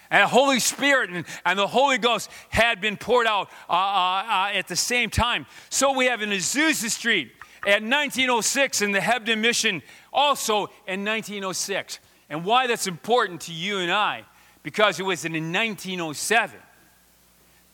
And 0.08 0.22
the 0.22 0.28
Holy 0.28 0.60
Spirit 0.60 1.10
and, 1.10 1.24
and 1.44 1.58
the 1.58 1.66
Holy 1.66 1.98
Ghost 1.98 2.30
had 2.48 2.80
been 2.80 2.96
poured 2.96 3.26
out 3.26 3.48
uh, 3.68 3.72
uh, 3.72 3.76
uh, 3.76 4.50
at 4.54 4.68
the 4.68 4.76
same 4.76 5.10
time. 5.10 5.46
So 5.68 5.96
we 5.96 6.06
have 6.06 6.22
in 6.22 6.30
Azusa 6.30 6.90
Street 6.90 7.32
at 7.66 7.82
1906 7.82 8.82
in 8.82 8.92
the 8.92 9.00
Hebden 9.00 9.40
Mission 9.40 9.82
also 10.12 10.66
in 10.86 11.04
1906. 11.04 11.98
And 12.30 12.44
why 12.44 12.68
that's 12.68 12.86
important 12.86 13.40
to 13.42 13.52
you 13.52 13.78
and 13.78 13.90
I 13.90 14.24
because 14.66 14.98
it 14.98 15.04
was 15.04 15.24
in 15.24 15.32
1907 15.32 16.58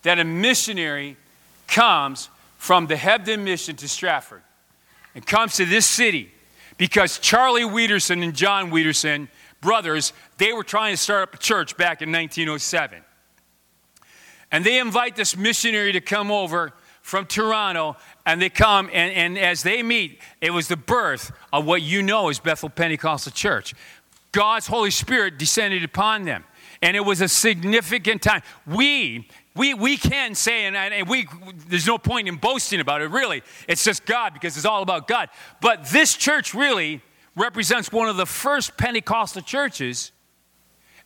that 0.02 0.18
a 0.18 0.24
missionary 0.24 1.16
comes 1.66 2.28
from 2.58 2.86
the 2.86 2.96
Hebden 2.96 3.44
mission 3.44 3.76
to 3.76 3.88
Stratford 3.88 4.42
and 5.14 5.26
comes 5.26 5.56
to 5.56 5.64
this 5.64 5.88
city 5.88 6.30
because 6.76 7.18
Charlie 7.18 7.62
Weiderson 7.62 8.22
and 8.22 8.34
John 8.34 8.70
Weiderson, 8.70 9.28
brothers, 9.62 10.12
they 10.36 10.52
were 10.52 10.64
trying 10.64 10.92
to 10.92 10.98
start 10.98 11.22
up 11.22 11.34
a 11.34 11.38
church 11.38 11.78
back 11.78 12.02
in 12.02 12.12
1907. 12.12 12.98
And 14.50 14.62
they 14.62 14.78
invite 14.78 15.16
this 15.16 15.34
missionary 15.34 15.92
to 15.92 16.00
come 16.02 16.30
over 16.30 16.74
from 17.00 17.24
Toronto, 17.24 17.96
and 18.26 18.40
they 18.42 18.50
come, 18.50 18.90
and, 18.92 19.14
and 19.14 19.38
as 19.38 19.62
they 19.62 19.82
meet, 19.82 20.18
it 20.42 20.50
was 20.50 20.68
the 20.68 20.76
birth 20.76 21.32
of 21.54 21.64
what 21.64 21.80
you 21.80 22.02
know 22.02 22.28
as 22.28 22.38
Bethel 22.38 22.68
Pentecostal 22.68 23.32
Church. 23.32 23.72
God's 24.30 24.66
Holy 24.66 24.90
Spirit 24.90 25.38
descended 25.38 25.84
upon 25.84 26.24
them 26.24 26.44
and 26.82 26.96
it 26.96 27.04
was 27.04 27.20
a 27.20 27.28
significant 27.28 28.20
time. 28.22 28.42
We, 28.66 29.28
we, 29.54 29.72
we 29.72 29.96
can 29.96 30.34
say, 30.34 30.64
and, 30.64 30.76
and 30.76 31.08
we, 31.08 31.28
there's 31.68 31.86
no 31.86 31.96
point 31.96 32.26
in 32.26 32.36
boasting 32.36 32.80
about 32.80 33.00
it, 33.00 33.10
really. 33.10 33.42
It's 33.68 33.84
just 33.84 34.04
God 34.04 34.34
because 34.34 34.56
it's 34.56 34.66
all 34.66 34.82
about 34.82 35.06
God. 35.06 35.28
But 35.60 35.86
this 35.86 36.16
church 36.16 36.52
really 36.54 37.00
represents 37.36 37.92
one 37.92 38.08
of 38.08 38.16
the 38.16 38.26
first 38.26 38.76
Pentecostal 38.76 39.42
churches 39.42 40.10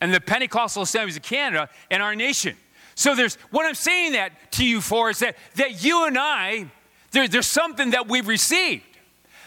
and 0.01 0.13
the 0.13 0.21
Pentecostal 0.21 0.83
Assemblies 0.83 1.17
of 1.17 1.23
Canada 1.23 1.69
and 1.91 2.03
our 2.03 2.17
nation. 2.17 2.57
So 2.95 3.15
there's 3.15 3.37
what 3.51 3.67
I'm 3.67 3.75
saying 3.75 4.13
that 4.13 4.33
to 4.53 4.65
you 4.65 4.81
for 4.81 5.11
is 5.11 5.19
that, 5.19 5.37
that 5.57 5.85
you 5.85 6.07
and 6.07 6.17
I, 6.19 6.71
there, 7.13 7.29
there's 7.29 7.47
something 7.47 7.91
that 7.91 8.09
we've 8.09 8.27
received. 8.27 8.83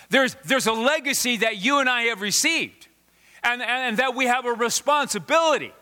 There's, 0.09 0.35
there's 0.45 0.67
a 0.67 0.73
legacy 0.73 1.37
that 1.37 1.57
you 1.57 1.79
and 1.79 1.89
I 1.89 2.03
have 2.03 2.21
received. 2.21 2.87
and, 3.43 3.61
and 3.61 3.97
that 3.97 4.15
we 4.15 4.25
have 4.25 4.45
a 4.45 4.53
responsibility. 4.53 5.73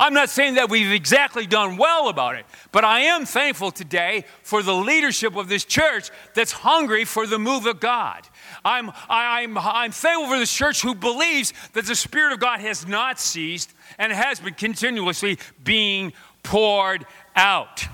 I'm 0.00 0.14
not 0.14 0.30
saying 0.30 0.54
that 0.54 0.70
we've 0.70 0.92
exactly 0.92 1.44
done 1.44 1.76
well 1.76 2.08
about 2.08 2.36
it, 2.36 2.46
but 2.70 2.84
I 2.84 3.00
am 3.00 3.26
thankful 3.26 3.72
today 3.72 4.24
for 4.44 4.62
the 4.62 4.74
leadership 4.74 5.34
of 5.34 5.48
this 5.48 5.64
church 5.64 6.10
that's 6.34 6.52
hungry 6.52 7.04
for 7.04 7.26
the 7.26 7.38
move 7.38 7.66
of 7.66 7.80
God. 7.80 8.22
I'm, 8.64 8.92
I, 9.08 9.42
am 9.42 9.58
i 9.58 9.82
I'm 9.82 9.90
thankful 9.90 10.28
for 10.28 10.38
this 10.38 10.54
church 10.54 10.82
who 10.82 10.94
believes 10.94 11.52
that 11.72 11.84
the 11.84 11.96
Spirit 11.96 12.32
of 12.32 12.38
God 12.38 12.60
has 12.60 12.86
not 12.86 13.18
ceased 13.18 13.74
and 13.98 14.12
has 14.12 14.38
been 14.38 14.54
continuously 14.54 15.38
being 15.64 16.12
poured 16.44 17.04
out. 17.34 17.84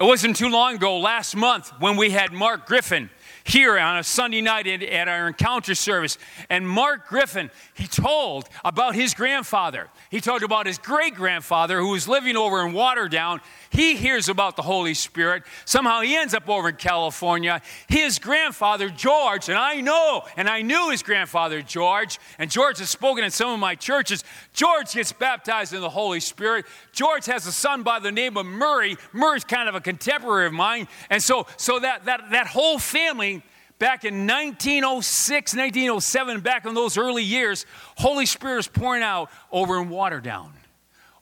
It 0.00 0.04
wasn't 0.04 0.36
too 0.36 0.48
long 0.48 0.76
ago, 0.76 0.98
last 0.98 1.34
month, 1.34 1.72
when 1.80 1.96
we 1.96 2.10
had 2.10 2.32
Mark 2.32 2.66
Griffin 2.66 3.10
here 3.48 3.78
on 3.78 3.98
a 3.98 4.04
Sunday 4.04 4.40
night 4.40 4.66
at 4.66 5.08
our 5.08 5.28
encounter 5.28 5.74
service. 5.74 6.18
And 6.50 6.68
Mark 6.68 7.08
Griffin, 7.08 7.50
he 7.74 7.86
told 7.86 8.48
about 8.64 8.94
his 8.94 9.14
grandfather. 9.14 9.88
He 10.10 10.20
talked 10.20 10.42
about 10.42 10.66
his 10.66 10.78
great 10.78 11.14
grandfather 11.14 11.78
who 11.78 11.90
was 11.90 12.06
living 12.06 12.36
over 12.36 12.66
in 12.66 12.74
Waterdown. 12.74 13.40
He 13.70 13.96
hears 13.96 14.28
about 14.28 14.56
the 14.56 14.62
Holy 14.62 14.94
Spirit. 14.94 15.42
Somehow 15.64 16.00
he 16.00 16.16
ends 16.16 16.34
up 16.34 16.48
over 16.48 16.70
in 16.70 16.76
California. 16.76 17.60
His 17.88 18.18
grandfather, 18.18 18.88
George, 18.88 19.48
and 19.48 19.58
I 19.58 19.80
know, 19.80 20.22
and 20.36 20.48
I 20.48 20.62
knew 20.62 20.90
his 20.90 21.02
grandfather, 21.02 21.62
George, 21.62 22.18
and 22.38 22.50
George 22.50 22.78
has 22.78 22.90
spoken 22.90 23.24
in 23.24 23.30
some 23.30 23.50
of 23.50 23.58
my 23.58 23.74
churches. 23.74 24.24
George 24.52 24.92
gets 24.92 25.12
baptized 25.12 25.74
in 25.74 25.80
the 25.80 25.90
Holy 25.90 26.20
Spirit. 26.20 26.66
George 26.92 27.26
has 27.26 27.46
a 27.46 27.52
son 27.52 27.82
by 27.82 27.98
the 27.98 28.12
name 28.12 28.36
of 28.36 28.46
Murray. 28.46 28.96
Murray's 29.12 29.44
kind 29.44 29.68
of 29.68 29.74
a 29.74 29.80
contemporary 29.80 30.46
of 30.46 30.52
mine. 30.52 30.88
And 31.10 31.22
so, 31.22 31.46
so 31.56 31.78
that, 31.78 32.04
that, 32.06 32.30
that 32.30 32.46
whole 32.46 32.78
family 32.78 33.42
back 33.78 34.04
in 34.04 34.26
1906, 34.26 35.54
1907, 35.54 36.40
back 36.40 36.66
in 36.66 36.74
those 36.74 36.98
early 36.98 37.22
years, 37.22 37.66
Holy 37.96 38.26
Spirit 38.26 38.58
is 38.60 38.68
pouring 38.68 39.02
out 39.02 39.30
over 39.52 39.80
in 39.80 39.88
Waterdown, 39.88 40.50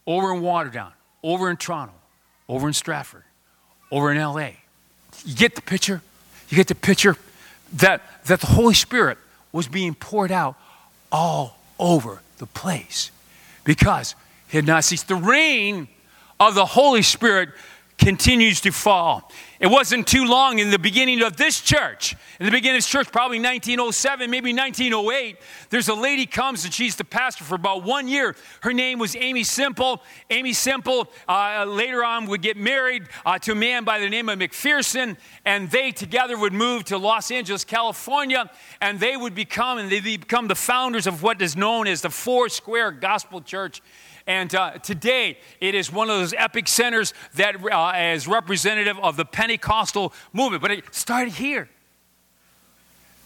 over 0.06 0.34
in 0.34 0.42
Waterdown, 0.42 0.92
over 1.22 1.50
in 1.50 1.56
Toronto, 1.56 1.94
over 2.48 2.66
in 2.68 2.74
Stratford, 2.74 3.24
over 3.90 4.12
in 4.12 4.18
LA. 4.18 4.50
You 5.24 5.34
get 5.34 5.54
the 5.54 5.62
picture? 5.62 6.02
You 6.48 6.56
get 6.56 6.68
the 6.68 6.74
picture 6.74 7.16
that, 7.74 8.02
that 8.26 8.40
the 8.40 8.46
Holy 8.46 8.74
Spirit 8.74 9.18
was 9.52 9.68
being 9.68 9.94
poured 9.94 10.30
out 10.30 10.56
all 11.10 11.58
over 11.78 12.20
the 12.38 12.46
place 12.46 13.10
because 13.64 14.14
he 14.48 14.58
had 14.58 14.66
not 14.66 14.84
ceased. 14.84 15.08
The 15.08 15.16
rain 15.16 15.88
of 16.38 16.54
the 16.54 16.66
Holy 16.66 17.02
Spirit 17.02 17.50
continues 18.06 18.60
to 18.60 18.70
fall. 18.70 19.28
It 19.58 19.66
wasn't 19.66 20.06
too 20.06 20.26
long 20.26 20.60
in 20.60 20.70
the 20.70 20.78
beginning 20.78 21.22
of 21.22 21.36
this 21.36 21.60
church, 21.60 22.14
in 22.38 22.46
the 22.46 22.52
beginning 22.52 22.76
of 22.76 22.84
this 22.84 22.88
church, 22.88 23.10
probably 23.10 23.40
1907, 23.40 24.30
maybe 24.30 24.52
1908. 24.52 25.36
There's 25.70 25.88
a 25.88 25.94
lady 25.94 26.25
comes 26.25 26.64
and 26.64 26.72
she's 26.72 26.94
the 26.94 27.04
pastor 27.04 27.42
for 27.42 27.56
about 27.56 27.82
one 27.82 28.06
year. 28.06 28.36
Her 28.60 28.72
name 28.72 29.00
was 29.00 29.16
Aimee 29.16 29.42
Semple. 29.42 30.04
Aimee 30.30 30.52
Semple 30.52 31.10
uh, 31.28 31.64
later 31.64 32.04
on 32.04 32.26
would 32.26 32.42
get 32.42 32.56
married 32.56 33.08
uh, 33.25 33.40
to 33.40 33.50
a 33.50 33.54
man 33.56 33.82
by 33.82 33.98
the 33.98 34.08
name 34.08 34.28
of 34.28 34.38
McPherson, 34.38 35.16
and 35.44 35.68
they 35.72 35.90
together 35.90 36.38
would 36.38 36.52
move 36.52 36.84
to 36.84 36.98
Los 36.98 37.32
Angeles, 37.32 37.64
California, 37.64 38.48
and 38.80 39.00
they 39.00 39.16
would 39.16 39.34
become 39.34 39.78
and 39.78 39.90
they 39.90 39.98
become 39.98 40.46
the 40.46 40.54
founders 40.54 41.08
of 41.08 41.25
what 41.25 41.42
is 41.42 41.56
known 41.56 41.88
as 41.88 42.02
the 42.02 42.10
Four 42.10 42.50
Square 42.50 42.92
Gospel 42.92 43.40
Church 43.40 43.82
and 44.26 44.52
uh, 44.54 44.73
today, 44.78 45.38
it 45.61 45.75
is 45.75 45.92
one 45.92 46.11
of 46.11 46.18
those 46.18 46.35
epic 46.37 46.66
centers 46.66 47.14
that 47.35 47.56
uh, 47.64 47.92
is 47.97 48.26
representative 48.26 48.99
of 48.99 49.16
the 49.16 49.25
Pentecostal 49.25 50.12
movement. 50.33 50.62
But 50.62 50.73
it 50.73 50.95
started 50.95 51.35
here. 51.35 51.68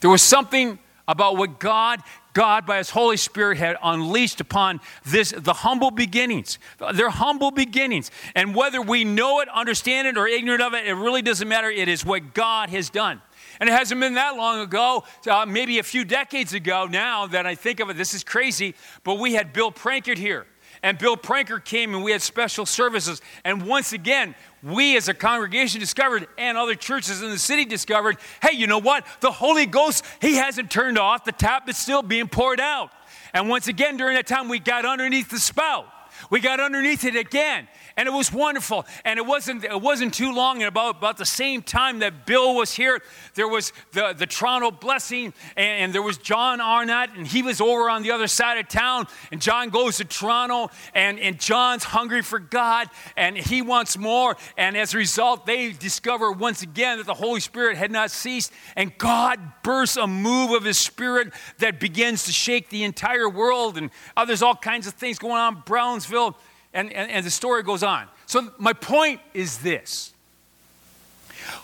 There 0.01 0.11
was 0.11 0.23
something 0.23 0.79
about 1.09 1.37
what 1.37 1.59
God, 1.59 2.01
God 2.35 2.67
by 2.67 2.79
His 2.79 2.91
Holy 2.91 3.17
Spirit 3.17 3.59
had 3.59 3.77
unleashed 3.83 4.41
upon 4.41 4.81
this, 5.05 5.33
the 5.37 5.55
humble 5.55 5.91
beginnings. 5.91 6.59
They're 6.95 7.11
humble 7.11 7.51
beginnings. 7.51 8.11
And 8.35 8.55
whether 8.55 8.83
we 8.83 9.05
know 9.05 9.41
it, 9.41 9.49
understand 9.49 10.07
it, 10.07 10.19
or 10.19 10.29
ignorant 10.29 10.63
of 10.63 10.75
it, 10.75 10.87
it 10.87 10.95
really 10.95 11.23
doesn't 11.23 11.49
matter. 11.49 11.71
It 11.71 11.89
is 11.89 12.05
what 12.05 12.35
God 12.35 12.69
has 12.71 12.91
done. 12.91 13.23
And 13.59 13.69
it 13.69 13.73
hasn't 13.73 14.01
been 14.01 14.15
that 14.15 14.37
long 14.37 14.61
ago, 14.61 15.05
uh, 15.27 15.45
maybe 15.47 15.79
a 15.79 15.83
few 15.83 16.05
decades 16.05 16.53
ago 16.55 16.87
now 16.87 17.27
that 17.27 17.47
I 17.47 17.55
think 17.55 17.81
of 17.81 17.91
it. 17.91 17.97
This 17.97 18.15
is 18.15 18.23
crazy, 18.23 18.75
but 19.03 19.19
we 19.19 19.35
had 19.35 19.53
Bill 19.53 19.73
Prankard 19.73 20.17
here. 20.17 20.47
And 20.83 20.97
Bill 20.99 21.17
Prankard 21.17 21.65
came 21.65 21.95
and 21.95 22.03
we 22.03 22.13
had 22.13 22.23
special 22.23 22.65
services. 22.65 23.21
And 23.45 23.67
once 23.67 23.93
again, 23.93 24.35
we 24.63 24.97
as 24.97 25.09
a 25.09 25.15
congregation 25.15 25.81
discovered, 25.81 26.27
and 26.39 26.57
other 26.57 26.75
churches 26.75 27.23
in 27.23 27.31
the 27.31 27.39
city 27.39 27.65
discovered 27.65 28.17
hey, 28.43 28.57
you 28.57 28.67
know 28.67 28.79
what? 28.79 29.07
The 29.21 29.31
Holy 29.31 29.67
Ghost, 29.67 30.05
He 30.21 30.37
hasn't 30.37 30.71
turned 30.71 30.99
off. 30.99 31.25
The 31.25 31.33
tap 31.33 31.69
is 31.69 31.77
still 31.77 32.03
being 32.03 32.29
poured 32.29 32.61
out. 32.61 32.91
And 33.33 33.49
once 33.49 33.69
again, 33.69 33.97
during 33.97 34.17
that 34.17 34.27
time, 34.27 34.49
we 34.49 34.59
got 34.59 34.85
underneath 34.85 35.31
the 35.31 35.39
spout. 35.39 35.87
We 36.29 36.41
got 36.41 36.61
underneath 36.61 37.05
it 37.05 37.17
again 37.17 37.69
and 38.01 38.09
it 38.09 38.13
was 38.13 38.33
wonderful. 38.33 38.87
And 39.05 39.19
it 39.19 39.27
wasn't, 39.27 39.63
it 39.63 39.81
wasn't 39.81 40.15
too 40.15 40.33
long, 40.33 40.63
and 40.63 40.69
about, 40.69 40.97
about 40.97 41.19
the 41.19 41.27
same 41.27 41.63
time 41.63 41.99
that 41.99 42.25
Bill 42.25 42.55
was 42.55 42.73
here, 42.73 43.03
there 43.35 43.47
was 43.47 43.75
the, 43.93 44.15
the 44.17 44.27
Toronto 44.27 44.71
Blessing, 44.71 45.35
and, 45.55 45.83
and 45.83 45.93
there 45.93 46.01
was 46.01 46.17
John 46.17 46.63
Arnott, 46.63 47.11
and 47.15 47.27
he 47.27 47.43
was 47.43 47.61
over 47.61 47.91
on 47.91 48.03
the 48.03 48.11
other 48.11 48.27
side 48.27 48.57
of 48.57 48.69
town. 48.69 49.07
And 49.31 49.43
John 49.43 49.69
goes 49.69 49.99
to 49.99 50.07
Toronto, 50.07 50.71
and, 50.95 51.19
and 51.21 51.39
John's 51.39 51.85
hungry 51.85 52.23
for 52.23 52.39
God, 52.39 52.89
and 53.19 53.37
he 53.37 53.61
wants 53.61 53.99
more. 53.99 54.37
And 54.57 54.79
as 54.79 54.95
a 54.95 54.97
result, 54.97 55.45
they 55.45 55.73
discover 55.73 56.33
once 56.33 56.63
again 56.63 56.97
that 56.99 57.07
the 57.07 57.13
Holy 57.13 57.41
Spirit 57.41 57.77
had 57.77 57.91
not 57.91 58.11
ceased, 58.11 58.51
and 58.77 58.97
God 58.97 59.39
bursts 59.63 59.99
a 59.99 60.07
move 60.07 60.53
of 60.53 60.65
his 60.65 60.79
Spirit 60.79 61.35
that 61.59 61.79
begins 61.79 62.25
to 62.25 62.33
shake 62.33 62.71
the 62.71 62.85
entire 62.85 63.29
world. 63.29 63.77
And 63.77 63.91
uh, 64.17 64.25
there's 64.25 64.43
all 64.43 64.57
kinds 64.57 64.87
of 64.87 64.95
things 64.95 65.19
going 65.19 65.35
on 65.35 65.57
in 65.57 65.63
Brownsville 66.11 66.37
and, 66.73 66.93
and, 66.93 67.11
and 67.11 67.27
the 67.27 67.31
story 67.31 67.63
goes 67.63 67.83
on. 67.83 68.07
So, 68.27 68.53
my 68.59 68.73
point 68.73 69.21
is 69.35 69.59
this 69.59 70.13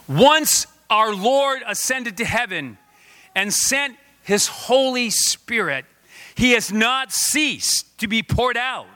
once 0.08 0.66
our 0.90 1.14
Lord 1.14 1.62
ascended 1.66 2.16
to 2.18 2.24
heaven 2.24 2.78
and 3.34 3.52
sent 3.52 3.96
his 4.22 4.46
Holy 4.46 5.10
Spirit, 5.10 5.84
he 6.34 6.52
has 6.52 6.72
not 6.72 7.12
ceased 7.12 7.98
to 7.98 8.08
be 8.08 8.22
poured 8.22 8.56
out. 8.56 8.86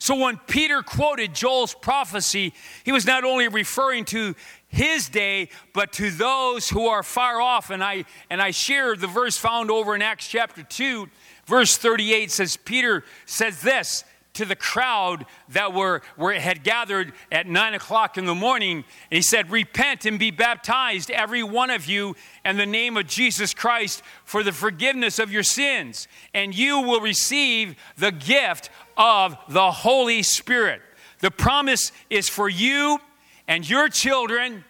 So 0.00 0.14
when 0.14 0.36
Peter 0.46 0.82
quoted 0.82 1.34
Joel's 1.34 1.74
prophecy, 1.74 2.54
he 2.84 2.92
was 2.92 3.04
not 3.04 3.24
only 3.24 3.48
referring 3.48 4.04
to 4.06 4.36
his 4.68 5.08
day, 5.08 5.48
but 5.74 5.92
to 5.94 6.10
those 6.10 6.68
who 6.68 6.86
are 6.86 7.02
far 7.02 7.40
off. 7.40 7.70
And 7.70 7.82
I 7.82 8.04
and 8.30 8.40
I 8.40 8.52
share 8.52 8.94
the 8.94 9.08
verse 9.08 9.36
found 9.36 9.72
over 9.72 9.96
in 9.96 10.02
Acts 10.02 10.28
chapter 10.28 10.62
2, 10.62 11.08
verse 11.46 11.76
38 11.76 12.30
says, 12.30 12.56
Peter 12.56 13.02
says 13.26 13.60
this 13.60 14.04
to 14.38 14.44
the 14.44 14.56
crowd 14.56 15.26
that 15.48 15.72
were, 15.72 16.00
were 16.16 16.32
had 16.32 16.62
gathered 16.62 17.12
at 17.32 17.48
nine 17.48 17.74
o'clock 17.74 18.16
in 18.16 18.24
the 18.24 18.34
morning. 18.36 18.84
he 19.10 19.20
said, 19.20 19.50
Repent 19.50 20.06
and 20.06 20.16
be 20.16 20.30
baptized, 20.30 21.10
every 21.10 21.42
one 21.42 21.70
of 21.70 21.86
you, 21.86 22.14
in 22.44 22.56
the 22.56 22.64
name 22.64 22.96
of 22.96 23.08
Jesus 23.08 23.52
Christ 23.52 24.00
for 24.24 24.44
the 24.44 24.52
forgiveness 24.52 25.18
of 25.18 25.32
your 25.32 25.42
sins, 25.42 26.06
and 26.32 26.56
you 26.56 26.80
will 26.80 27.00
receive 27.00 27.74
the 27.96 28.12
gift 28.12 28.70
of 28.96 29.36
the 29.48 29.72
Holy 29.72 30.22
Spirit. 30.22 30.82
The 31.18 31.32
promise 31.32 31.90
is 32.08 32.28
for 32.28 32.48
you 32.48 33.00
and 33.48 33.68
your 33.68 33.88
children, 33.88 34.64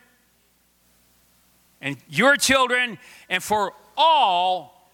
and 1.83 1.99
your 2.09 2.37
children, 2.37 2.99
and 3.29 3.43
for 3.43 3.75
all. 3.99 4.91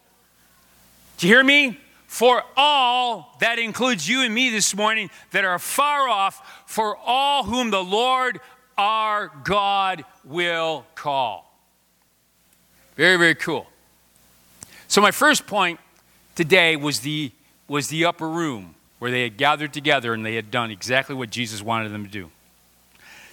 Do 1.17 1.27
you 1.27 1.33
hear 1.33 1.43
me? 1.45 1.79
For 2.15 2.43
all, 2.55 3.35
that 3.41 3.59
includes 3.59 4.07
you 4.07 4.21
and 4.21 4.33
me 4.33 4.49
this 4.49 4.73
morning, 4.73 5.09
that 5.31 5.43
are 5.43 5.59
far 5.59 6.07
off, 6.07 6.63
for 6.65 6.95
all 6.95 7.43
whom 7.43 7.71
the 7.71 7.83
Lord 7.83 8.39
our 8.77 9.29
God 9.43 10.05
will 10.23 10.85
call. 10.95 11.53
Very, 12.95 13.17
very 13.17 13.35
cool. 13.35 13.67
So, 14.87 15.01
my 15.01 15.11
first 15.11 15.45
point 15.45 15.77
today 16.35 16.77
was 16.77 17.01
the, 17.01 17.33
was 17.67 17.89
the 17.89 18.05
upper 18.05 18.29
room 18.29 18.75
where 18.99 19.11
they 19.11 19.23
had 19.23 19.35
gathered 19.35 19.73
together 19.73 20.13
and 20.13 20.25
they 20.25 20.35
had 20.35 20.49
done 20.49 20.71
exactly 20.71 21.15
what 21.15 21.29
Jesus 21.29 21.61
wanted 21.61 21.91
them 21.91 22.05
to 22.05 22.09
do. 22.09 22.31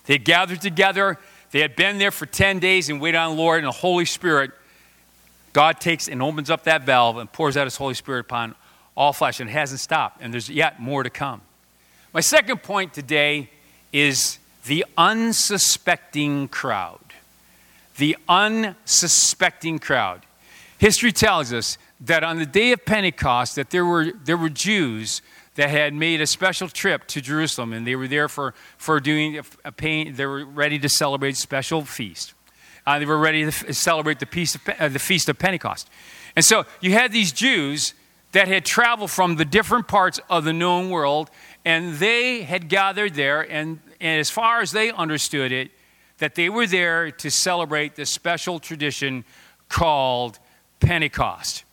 They 0.06 0.14
had 0.14 0.24
gathered 0.24 0.60
together, 0.60 1.20
they 1.52 1.60
had 1.60 1.76
been 1.76 1.98
there 1.98 2.10
for 2.10 2.26
10 2.26 2.58
days 2.58 2.88
and 2.88 3.00
waited 3.00 3.18
on 3.18 3.36
the 3.36 3.40
Lord 3.40 3.58
and 3.58 3.68
the 3.68 3.70
Holy 3.70 4.06
Spirit. 4.06 4.50
God 5.52 5.78
takes 5.78 6.08
and 6.08 6.20
opens 6.20 6.50
up 6.50 6.64
that 6.64 6.82
valve 6.82 7.18
and 7.18 7.30
pours 7.32 7.56
out 7.56 7.68
His 7.68 7.76
Holy 7.76 7.94
Spirit 7.94 8.22
upon 8.22 8.56
all 8.96 9.12
flesh, 9.12 9.40
and 9.40 9.48
it 9.48 9.52
hasn't 9.52 9.80
stopped, 9.80 10.20
and 10.20 10.32
there's 10.32 10.50
yet 10.50 10.80
more 10.80 11.02
to 11.02 11.10
come. 11.10 11.40
My 12.12 12.20
second 12.20 12.62
point 12.62 12.92
today 12.92 13.50
is 13.92 14.38
the 14.66 14.84
unsuspecting 14.96 16.48
crowd. 16.48 16.98
The 17.96 18.16
unsuspecting 18.28 19.78
crowd. 19.78 20.22
History 20.78 21.12
tells 21.12 21.52
us 21.52 21.78
that 22.00 22.24
on 22.24 22.38
the 22.38 22.46
day 22.46 22.72
of 22.72 22.84
Pentecost 22.84 23.56
that 23.56 23.70
there 23.70 23.84
were, 23.84 24.12
there 24.24 24.36
were 24.36 24.48
Jews 24.48 25.22
that 25.54 25.70
had 25.70 25.94
made 25.94 26.20
a 26.20 26.26
special 26.26 26.68
trip 26.68 27.06
to 27.08 27.20
Jerusalem 27.20 27.72
and 27.72 27.86
they 27.86 27.94
were 27.94 28.08
there 28.08 28.28
for, 28.28 28.54
for 28.78 28.98
doing 28.98 29.40
a 29.64 29.72
pain, 29.72 30.14
they 30.14 30.26
were 30.26 30.44
ready 30.44 30.78
to 30.78 30.88
celebrate 30.88 31.34
a 31.34 31.38
special 31.38 31.82
feast. 31.82 32.34
Uh, 32.86 32.98
they 32.98 33.04
were 33.04 33.18
ready 33.18 33.44
to 33.44 33.74
celebrate 33.74 34.18
the, 34.18 34.26
of, 34.26 34.80
uh, 34.80 34.88
the 34.88 34.98
feast 34.98 35.28
of 35.28 35.38
Pentecost. 35.38 35.88
And 36.34 36.44
so 36.44 36.64
you 36.80 36.92
had 36.92 37.12
these 37.12 37.30
Jews 37.30 37.94
that 38.32 38.48
had 38.48 38.64
traveled 38.64 39.10
from 39.10 39.36
the 39.36 39.44
different 39.44 39.88
parts 39.88 40.20
of 40.28 40.44
the 40.44 40.52
known 40.52 40.90
world, 40.90 41.30
and 41.64 41.94
they 41.94 42.42
had 42.42 42.68
gathered 42.68 43.14
there, 43.14 43.42
and, 43.42 43.78
and 44.00 44.20
as 44.20 44.30
far 44.30 44.60
as 44.60 44.72
they 44.72 44.90
understood 44.90 45.52
it, 45.52 45.70
that 46.18 46.34
they 46.34 46.48
were 46.48 46.66
there 46.66 47.10
to 47.10 47.30
celebrate 47.30 47.94
this 47.94 48.10
special 48.10 48.58
tradition 48.58 49.24
called 49.68 50.38
Pentecost. 50.80 51.64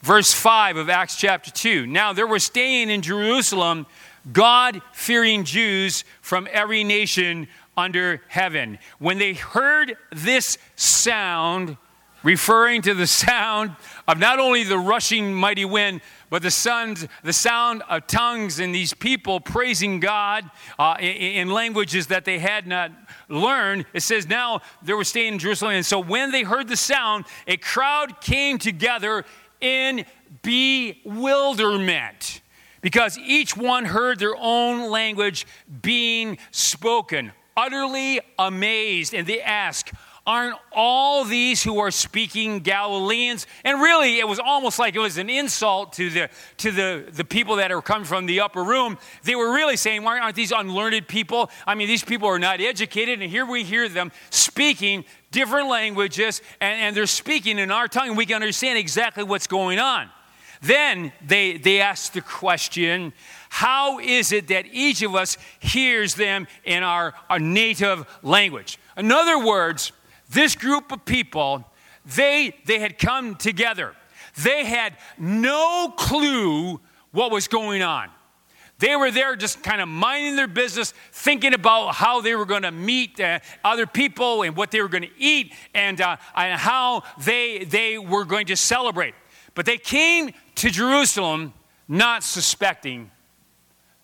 Verse 0.00 0.32
5 0.32 0.76
of 0.76 0.88
Acts 0.88 1.16
chapter 1.16 1.50
2. 1.50 1.86
Now 1.86 2.12
there 2.12 2.26
were 2.26 2.38
staying 2.38 2.90
in 2.90 3.02
Jerusalem 3.02 3.86
God 4.32 4.82
fearing 4.92 5.44
Jews 5.44 6.04
from 6.20 6.48
every 6.52 6.84
nation 6.84 7.48
under 7.76 8.22
heaven. 8.28 8.78
When 8.98 9.18
they 9.18 9.34
heard 9.34 9.96
this 10.10 10.58
sound, 10.76 11.76
referring 12.22 12.82
to 12.82 12.94
the 12.94 13.06
sound 13.06 13.76
of 14.06 14.18
not 14.18 14.38
only 14.38 14.64
the 14.64 14.78
rushing 14.78 15.34
mighty 15.34 15.64
wind, 15.64 16.00
but 16.30 16.42
the, 16.42 16.50
sound, 16.50 17.08
the 17.22 17.32
sound 17.32 17.82
of 17.88 18.06
tongues 18.06 18.58
and 18.58 18.74
these 18.74 18.92
people 18.92 19.40
praising 19.40 20.00
God 20.00 20.50
uh, 20.78 20.96
in, 20.98 21.06
in, 21.06 21.50
languages 21.50 22.08
that 22.08 22.24
they 22.24 22.38
had 22.38 22.66
not 22.66 22.92
learned. 23.28 23.86
It 23.94 24.02
says, 24.02 24.28
Now 24.28 24.60
they 24.82 24.92
were 24.92 25.04
staying 25.04 25.34
in 25.34 25.38
Jerusalem. 25.38 25.72
And 25.72 25.86
so 25.86 26.00
when 26.00 26.30
they 26.30 26.42
heard 26.42 26.68
the 26.68 26.76
sound, 26.76 27.24
a 27.46 27.56
crowd 27.56 28.20
came 28.20 28.58
together 28.58 29.24
in 29.60 30.04
bewilderment 30.42 32.42
because 32.80 33.18
each 33.18 33.56
one 33.56 33.86
heard 33.86 34.18
their 34.18 34.36
own 34.36 34.90
language 34.90 35.46
being 35.82 36.38
spoken, 36.50 37.32
utterly 37.56 38.20
amazed. 38.38 39.14
And 39.14 39.26
they 39.26 39.40
asked, 39.40 39.92
Aren't 40.28 40.58
all 40.72 41.24
these 41.24 41.62
who 41.62 41.78
are 41.78 41.90
speaking 41.90 42.58
Galileans? 42.60 43.46
And 43.64 43.80
really, 43.80 44.18
it 44.18 44.28
was 44.28 44.38
almost 44.38 44.78
like 44.78 44.94
it 44.94 44.98
was 44.98 45.16
an 45.16 45.30
insult 45.30 45.94
to 45.94 46.10
the, 46.10 46.28
to 46.58 46.70
the, 46.70 47.06
the 47.10 47.24
people 47.24 47.56
that 47.56 47.72
are 47.72 47.80
coming 47.80 48.04
from 48.04 48.26
the 48.26 48.40
upper 48.40 48.62
room. 48.62 48.98
They 49.22 49.34
were 49.34 49.54
really 49.54 49.78
saying, 49.78 50.02
Why 50.02 50.18
aren't 50.18 50.36
these 50.36 50.52
unlearned 50.52 51.08
people? 51.08 51.50
I 51.66 51.74
mean, 51.74 51.88
these 51.88 52.04
people 52.04 52.28
are 52.28 52.38
not 52.38 52.60
educated, 52.60 53.22
and 53.22 53.30
here 53.30 53.46
we 53.46 53.64
hear 53.64 53.88
them 53.88 54.12
speaking 54.28 55.06
different 55.30 55.70
languages, 55.70 56.42
and, 56.60 56.78
and 56.78 56.94
they're 56.94 57.06
speaking 57.06 57.58
in 57.58 57.70
our 57.70 57.88
tongue, 57.88 58.08
and 58.08 58.16
we 58.18 58.26
can 58.26 58.34
understand 58.34 58.78
exactly 58.78 59.24
what's 59.24 59.46
going 59.46 59.78
on. 59.78 60.10
Then 60.60 61.10
they, 61.26 61.56
they 61.56 61.80
ask 61.80 62.12
the 62.12 62.20
question 62.20 63.14
how 63.48 63.98
is 63.98 64.30
it 64.32 64.48
that 64.48 64.66
each 64.72 65.00
of 65.00 65.14
us 65.14 65.38
hears 65.58 66.16
them 66.16 66.46
in 66.64 66.82
our, 66.82 67.14
our 67.30 67.38
native 67.38 68.06
language? 68.22 68.78
In 68.94 69.10
other 69.10 69.42
words, 69.42 69.92
this 70.30 70.54
group 70.54 70.92
of 70.92 71.04
people, 71.04 71.64
they, 72.16 72.54
they 72.66 72.78
had 72.78 72.98
come 72.98 73.36
together. 73.36 73.94
They 74.42 74.64
had 74.64 74.96
no 75.18 75.92
clue 75.96 76.80
what 77.12 77.30
was 77.30 77.48
going 77.48 77.82
on. 77.82 78.10
They 78.78 78.94
were 78.94 79.10
there 79.10 79.34
just 79.34 79.62
kind 79.64 79.80
of 79.80 79.88
minding 79.88 80.36
their 80.36 80.46
business, 80.46 80.92
thinking 81.10 81.52
about 81.52 81.96
how 81.96 82.20
they 82.20 82.36
were 82.36 82.44
going 82.44 82.62
to 82.62 82.70
meet 82.70 83.18
uh, 83.18 83.40
other 83.64 83.86
people 83.86 84.42
and 84.42 84.56
what 84.56 84.70
they 84.70 84.80
were 84.80 84.88
going 84.88 85.02
to 85.02 85.18
eat 85.18 85.52
and, 85.74 86.00
uh, 86.00 86.16
and 86.36 86.60
how 86.60 87.02
they, 87.24 87.64
they 87.64 87.98
were 87.98 88.24
going 88.24 88.46
to 88.46 88.56
celebrate. 88.56 89.14
But 89.56 89.66
they 89.66 89.78
came 89.78 90.32
to 90.56 90.70
Jerusalem 90.70 91.54
not 91.88 92.22
suspecting 92.22 93.10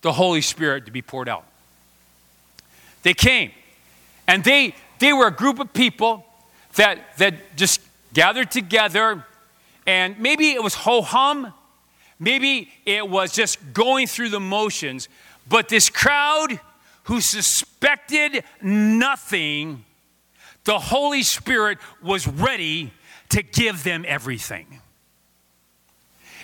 the 0.00 0.12
Holy 0.12 0.40
Spirit 0.40 0.86
to 0.86 0.90
be 0.90 1.02
poured 1.02 1.28
out. 1.28 1.44
They 3.04 3.14
came 3.14 3.52
and 4.26 4.42
they, 4.42 4.74
they 5.04 5.12
were 5.12 5.26
a 5.26 5.30
group 5.30 5.60
of 5.60 5.70
people 5.74 6.24
that, 6.76 7.18
that 7.18 7.56
just 7.56 7.82
gathered 8.14 8.50
together, 8.50 9.22
and 9.86 10.18
maybe 10.18 10.52
it 10.52 10.62
was 10.62 10.74
ho 10.74 11.02
hum, 11.02 11.52
maybe 12.18 12.70
it 12.86 13.06
was 13.06 13.30
just 13.30 13.74
going 13.74 14.06
through 14.06 14.30
the 14.30 14.40
motions, 14.40 15.10
but 15.46 15.68
this 15.68 15.90
crowd 15.90 16.58
who 17.02 17.20
suspected 17.20 18.44
nothing, 18.62 19.84
the 20.64 20.78
Holy 20.78 21.22
Spirit 21.22 21.76
was 22.02 22.26
ready 22.26 22.90
to 23.28 23.42
give 23.42 23.84
them 23.84 24.06
everything. 24.08 24.80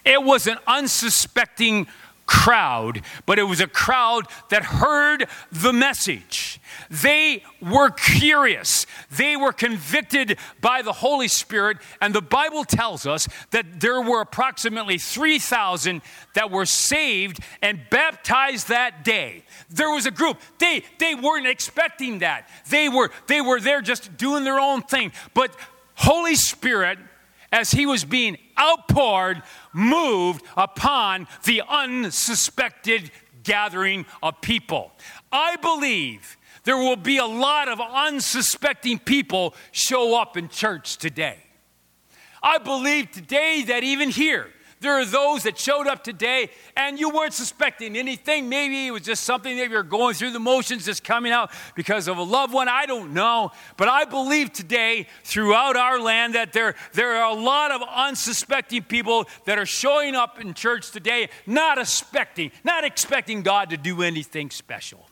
It 0.05 0.23
was 0.23 0.47
an 0.47 0.59
unsuspecting 0.67 1.87
crowd, 2.31 3.03
but 3.27 3.41
it 3.41 3.43
was 3.43 3.61
a 3.61 3.67
crowd 3.67 4.25
that 4.51 4.63
heard 4.63 5.27
the 5.51 5.73
message. 5.73 6.61
They 6.89 7.43
were 7.61 7.91
curious. 7.91 8.87
They 9.11 9.37
were 9.37 9.53
convicted 9.53 10.39
by 10.61 10.83
the 10.83 10.93
Holy 10.93 11.27
Spirit, 11.27 11.79
and 12.01 12.15
the 12.15 12.23
Bible 12.23 12.65
tells 12.65 13.05
us 13.05 13.29
that 13.51 13.81
there 13.81 14.01
were 14.01 14.21
approximately 14.21 14.97
3,000 14.97 16.03
that 16.35 16.53
were 16.53 16.67
saved 16.67 17.41
and 17.63 17.81
baptized 17.91 18.69
that 18.69 19.03
day. 19.03 19.43
There 19.69 19.91
was 19.91 20.07
a 20.07 20.13
group. 20.13 20.39
They 20.59 20.85
they 20.99 21.17
weren't 21.17 21.49
expecting 21.49 22.21
that. 22.21 22.49
They 22.69 22.89
were 22.89 23.11
they 23.27 23.41
were 23.41 23.61
there 23.61 23.83
just 23.83 24.17
doing 24.17 24.45
their 24.45 24.61
own 24.61 24.83
thing. 24.83 25.11
But 25.35 25.51
Holy 25.95 26.37
Spirit 26.37 26.99
as 27.53 27.73
he 27.73 27.87
was 27.87 28.05
being 28.05 28.39
outpoured, 28.61 29.43
moved 29.73 30.45
upon 30.57 31.27
the 31.45 31.63
unsuspected 31.69 33.11
gathering 33.43 34.07
of 34.23 34.41
people. 34.41 34.93
I 35.33 35.57
believe 35.57 36.37
there 36.65 36.77
will 36.77 36.97
be 36.97 37.19
a 37.19 37.27
lot 37.27 37.69
of 37.69 37.81
unsuspecting 37.81 38.99
people 38.99 39.55
show 39.73 40.21
up 40.21 40.37
in 40.37 40.49
church 40.49 40.99
today. 40.99 41.39
I 42.43 42.59
believe 42.59 43.11
today 43.11 43.65
that 43.69 43.83
even 43.83 44.11
here, 44.11 44.49
there 44.81 44.99
are 44.99 45.05
those 45.05 45.43
that 45.43 45.59
showed 45.59 45.87
up 45.87 46.03
today 46.03 46.51
and 46.77 46.99
you 46.99 47.11
weren't 47.11 47.35
suspecting 47.35 47.97
anything. 47.97 48.49
Maybe 48.49 48.87
it 48.87 48.91
was 48.91 49.03
just 49.03 49.25
something 49.25 49.57
that 49.59 49.69
you're 49.71 49.83
going 49.83 50.15
through 50.15 50.33
the 50.33 50.41
motions, 50.41 50.87
just 50.87 51.05
coming 51.05 51.33
out 51.33 51.51
because 51.75 52.09
of 52.09 52.17
a 52.17 52.23
loved 52.23 52.55
one. 52.55 52.69
I 52.69 52.87
don't 52.87 53.13
know. 53.13 53.53
But 53.77 53.89
I 53.89 54.07
believe 54.07 54.53
today 54.53 55.07
throughout 55.23 55.77
our 55.77 56.01
land 56.01 56.35
that 56.35 56.53
there, 56.53 56.75
there 56.95 57.17
are 57.17 57.31
a 57.31 57.41
lot 57.41 57.71
of 57.71 57.83
unsuspecting 57.95 58.83
people 58.85 59.27
that 59.45 59.59
are 59.59 59.67
showing 59.67 60.15
up 60.15 60.41
in 60.41 60.55
church 60.55 60.91
today, 60.91 61.29
not 61.47 61.79
expecting, 61.79 62.51
not 62.65 62.85
expecting 62.85 63.43
God 63.43 63.71
to 63.71 63.77
do 63.77 64.03
anything 64.03 64.51
special. 64.51 65.07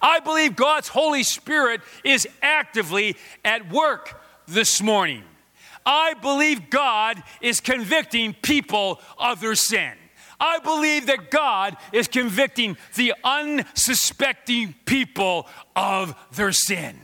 I 0.00 0.20
believe 0.20 0.56
God's 0.56 0.88
Holy 0.88 1.22
Spirit 1.22 1.80
is 2.04 2.28
actively 2.42 3.16
at 3.44 3.72
work 3.72 4.20
this 4.46 4.82
morning. 4.82 5.22
I 5.84 6.14
believe 6.14 6.70
God 6.70 7.22
is 7.40 7.60
convicting 7.60 8.34
people 8.34 9.00
of 9.18 9.40
their 9.40 9.54
sin. 9.54 9.92
I 10.40 10.58
believe 10.58 11.06
that 11.06 11.30
God 11.30 11.76
is 11.92 12.08
convicting 12.08 12.76
the 12.96 13.14
unsuspecting 13.22 14.74
people 14.84 15.46
of 15.76 16.16
their 16.32 16.52
sin. 16.52 16.96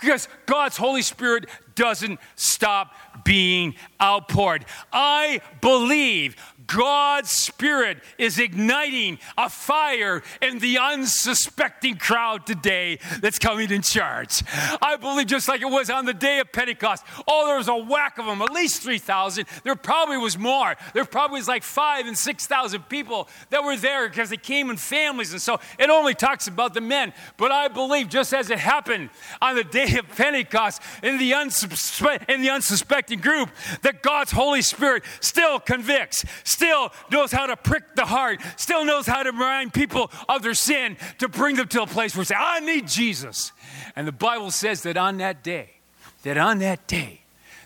Because 0.00 0.28
God's 0.46 0.78
Holy 0.78 1.02
Spirit 1.02 1.46
doesn't 1.74 2.18
stop 2.36 2.94
being 3.24 3.74
outpoured. 4.00 4.64
I 4.90 5.42
believe 5.60 6.36
God's 6.74 7.30
Spirit 7.30 7.98
is 8.16 8.38
igniting 8.38 9.18
a 9.36 9.48
fire 9.48 10.22
in 10.40 10.60
the 10.60 10.78
unsuspecting 10.78 11.96
crowd 11.96 12.46
today 12.46 12.98
that's 13.20 13.38
coming 13.38 13.70
in 13.70 13.82
church. 13.82 14.42
I 14.80 14.96
believe 14.96 15.26
just 15.26 15.48
like 15.48 15.62
it 15.62 15.70
was 15.70 15.90
on 15.90 16.04
the 16.06 16.14
day 16.14 16.38
of 16.38 16.52
Pentecost. 16.52 17.04
Oh, 17.26 17.46
there 17.46 17.56
was 17.56 17.68
a 17.68 17.76
whack 17.76 18.18
of 18.18 18.26
them, 18.26 18.40
at 18.42 18.52
least 18.52 18.82
3,000. 18.82 19.46
There 19.64 19.74
probably 19.74 20.16
was 20.16 20.38
more. 20.38 20.76
There 20.94 21.04
probably 21.04 21.40
was 21.40 21.48
like 21.48 21.62
five 21.62 22.06
and 22.06 22.16
6,000 22.16 22.88
people 22.88 23.28
that 23.50 23.64
were 23.64 23.76
there 23.76 24.08
because 24.08 24.30
they 24.30 24.36
came 24.36 24.70
in 24.70 24.76
families. 24.76 25.32
And 25.32 25.42
so 25.42 25.60
it 25.78 25.90
only 25.90 26.14
talks 26.14 26.46
about 26.46 26.74
the 26.74 26.80
men. 26.80 27.12
But 27.36 27.50
I 27.50 27.68
believe 27.68 28.08
just 28.08 28.32
as 28.32 28.50
it 28.50 28.58
happened 28.58 29.10
on 29.42 29.56
the 29.56 29.64
day 29.64 29.96
of 29.98 30.08
Pentecost 30.16 30.82
in 31.02 31.18
the, 31.18 31.32
unsuspe- 31.32 32.28
in 32.28 32.42
the 32.42 32.50
unsuspecting 32.50 33.18
group, 33.18 33.50
that 33.82 34.02
God's 34.02 34.32
Holy 34.32 34.62
Spirit 34.62 35.02
still 35.20 35.58
convicts, 35.58 36.24
still 36.44 36.59
knows 36.60 37.32
how 37.32 37.46
to 37.46 37.56
prick 37.56 37.94
the 37.94 38.06
heart, 38.06 38.40
still 38.56 38.84
knows 38.84 39.06
how 39.06 39.22
to 39.22 39.30
remind 39.30 39.72
people 39.72 40.10
of 40.28 40.42
their 40.42 40.54
sin 40.54 40.96
to 41.18 41.28
bring 41.28 41.56
them 41.56 41.68
to 41.68 41.82
a 41.82 41.86
place 41.86 42.14
where 42.14 42.24
they 42.24 42.34
say, 42.34 42.36
I 42.38 42.60
need 42.60 42.88
Jesus. 42.88 43.52
And 43.96 44.06
the 44.06 44.12
Bible 44.12 44.50
says 44.50 44.82
that 44.82 44.96
on 44.96 45.18
that 45.18 45.42
day, 45.42 45.70
that 46.22 46.36
on 46.36 46.58
that 46.58 46.86
day, 46.86 47.20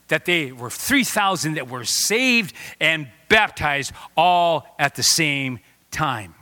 that 0.09 0.25
they 0.25 0.53
were 0.53 0.71
3,000 0.71 1.55
that 1.55 1.69
were 1.69 1.85
saved 1.85 2.55
and 2.81 3.09
baptized 3.29 3.93
all 4.17 4.67
at 4.79 4.95
the 4.95 5.03
same 5.03 5.61
time. 5.91 6.35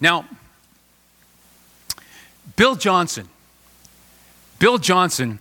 Now, 0.00 0.26
Bill 2.56 2.74
Johnson, 2.74 3.28
Bill 4.58 4.78
Johnson, 4.78 5.38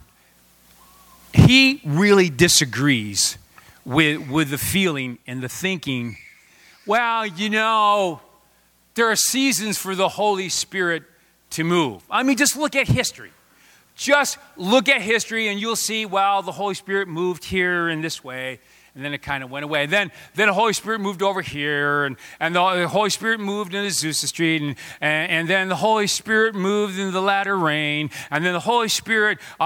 he 1.34 1.82
really 1.84 2.30
disagrees 2.30 3.38
with, 3.86 4.30
with 4.30 4.50
the 4.50 4.58
feeling 4.58 5.20
and 5.28 5.42
the 5.42 5.50
thinking, 5.50 6.18
well, 6.86 7.26
you 7.26 7.50
know, 7.50 8.22
there 8.96 9.10
are 9.10 9.16
seasons 9.16 9.78
for 9.78 9.96
the 9.96 10.10
Holy 10.10 10.50
Spirit 10.50 11.04
to 11.52 11.64
move. 11.64 12.04
I 12.10 12.24
mean, 12.24 12.38
just 12.38 12.58
look 12.58 12.76
at 12.76 12.88
history. 12.88 13.32
Just 13.96 14.38
look 14.58 14.90
at 14.90 15.02
history 15.02 15.48
and 15.48 15.60
you'll 15.60 15.76
see, 15.76 16.06
well, 16.06 16.42
the 16.42 16.52
Holy 16.52 16.74
Spirit 16.74 17.08
moved 17.08 17.46
here 17.46 17.90
in 17.90 18.02
this 18.02 18.24
way, 18.24 18.60
and 18.96 19.04
then 19.04 19.14
it 19.14 19.24
kind 19.24 19.44
of 19.44 19.50
went 19.50 19.64
away. 19.64 19.88
Then, 19.88 20.12
then 20.36 20.48
the 20.48 20.54
Holy 20.54 20.74
Spirit 20.74 21.00
moved 21.00 21.24
over 21.24 21.42
here, 21.42 22.06
and, 22.06 22.16
and 22.40 22.56
the 22.56 22.88
Holy 22.88 23.10
Spirit 23.10 23.40
moved 23.40 23.74
into 23.74 23.90
Azusa 23.90 24.28
Street, 24.28 24.62
and, 24.62 24.76
and, 25.02 25.32
and 25.32 25.50
then 25.50 25.68
the 25.70 25.76
Holy 25.76 26.06
Spirit 26.06 26.54
moved 26.54 27.00
into 27.00 27.12
the 27.12 27.22
latter 27.22 27.58
rain, 27.58 28.12
and 28.30 28.46
then 28.46 28.54
the 28.54 28.60
Holy 28.60 28.90
Spirit 28.90 29.40
uh, 29.60 29.64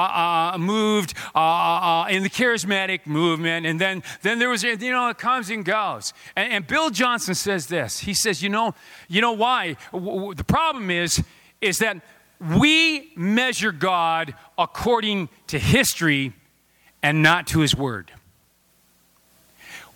uh, 0.53 0.57
moved 0.57 1.13
uh, 1.35 1.39
uh, 1.39 2.05
uh 2.05 2.07
in 2.09 2.23
the 2.23 2.29
charismatic 2.29 3.05
movement, 3.05 3.65
and 3.65 3.81
then, 3.81 4.01
then 4.21 4.39
there 4.39 4.49
was, 4.49 4.63
you 4.63 4.77
know, 4.91 5.09
it 5.09 5.17
comes 5.17 5.49
and 5.49 5.65
goes. 5.65 6.13
And, 6.35 6.53
and 6.53 6.67
Bill 6.67 6.89
Johnson 6.89 7.35
says 7.35 7.67
this. 7.67 7.99
He 7.99 8.13
says, 8.13 8.41
you 8.41 8.49
know, 8.49 8.75
you 9.09 9.19
know 9.19 9.33
why? 9.33 9.75
The 9.91 10.45
problem 10.47 10.89
is, 10.89 11.21
is 11.59 11.79
that 11.79 11.97
we 12.39 13.11
measure 13.15 13.71
God 13.71 14.35
according 14.57 15.27
to 15.47 15.59
history 15.59 16.33
and 17.03 17.21
not 17.21 17.47
to 17.47 17.59
his 17.59 17.75
word. 17.75 18.11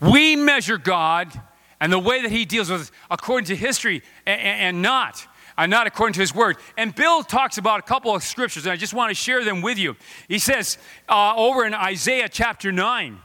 We 0.02 0.36
measure 0.36 0.78
God 0.78 1.40
and 1.80 1.94
the 1.94 2.00
way 2.00 2.22
that 2.22 2.32
he 2.32 2.44
deals 2.44 2.70
with 2.70 2.82
us 2.82 2.92
according 3.10 3.46
to 3.48 3.56
history 3.56 4.02
and, 4.26 4.42
and 4.42 4.82
not. 4.82 5.28
And 5.58 5.70
not 5.70 5.86
according 5.86 6.14
to 6.14 6.22
his 6.22 6.34
word. 6.34 6.58
And 6.78 6.96
Bill 6.96 7.24
talks 7.24 7.58
about 7.58 7.80
a 7.80 7.84
couple 7.84 8.16
of 8.16 8.24
scriptures, 8.24 8.66
and 8.66 8.72
I 8.72 8.78
just 8.78 8.94
want 8.94 9.12
to 9.12 9.14
share 9.14 9.44
them 9.44 9.62
with 9.62 9.78
you. 9.78 9.96
He 10.28 10.40
says 10.40 10.78
uh, 11.08 11.36
over 11.36 11.66
in 11.66 11.74
Isaiah 11.74 12.30
chapter 12.30 12.72
9, 12.72 13.20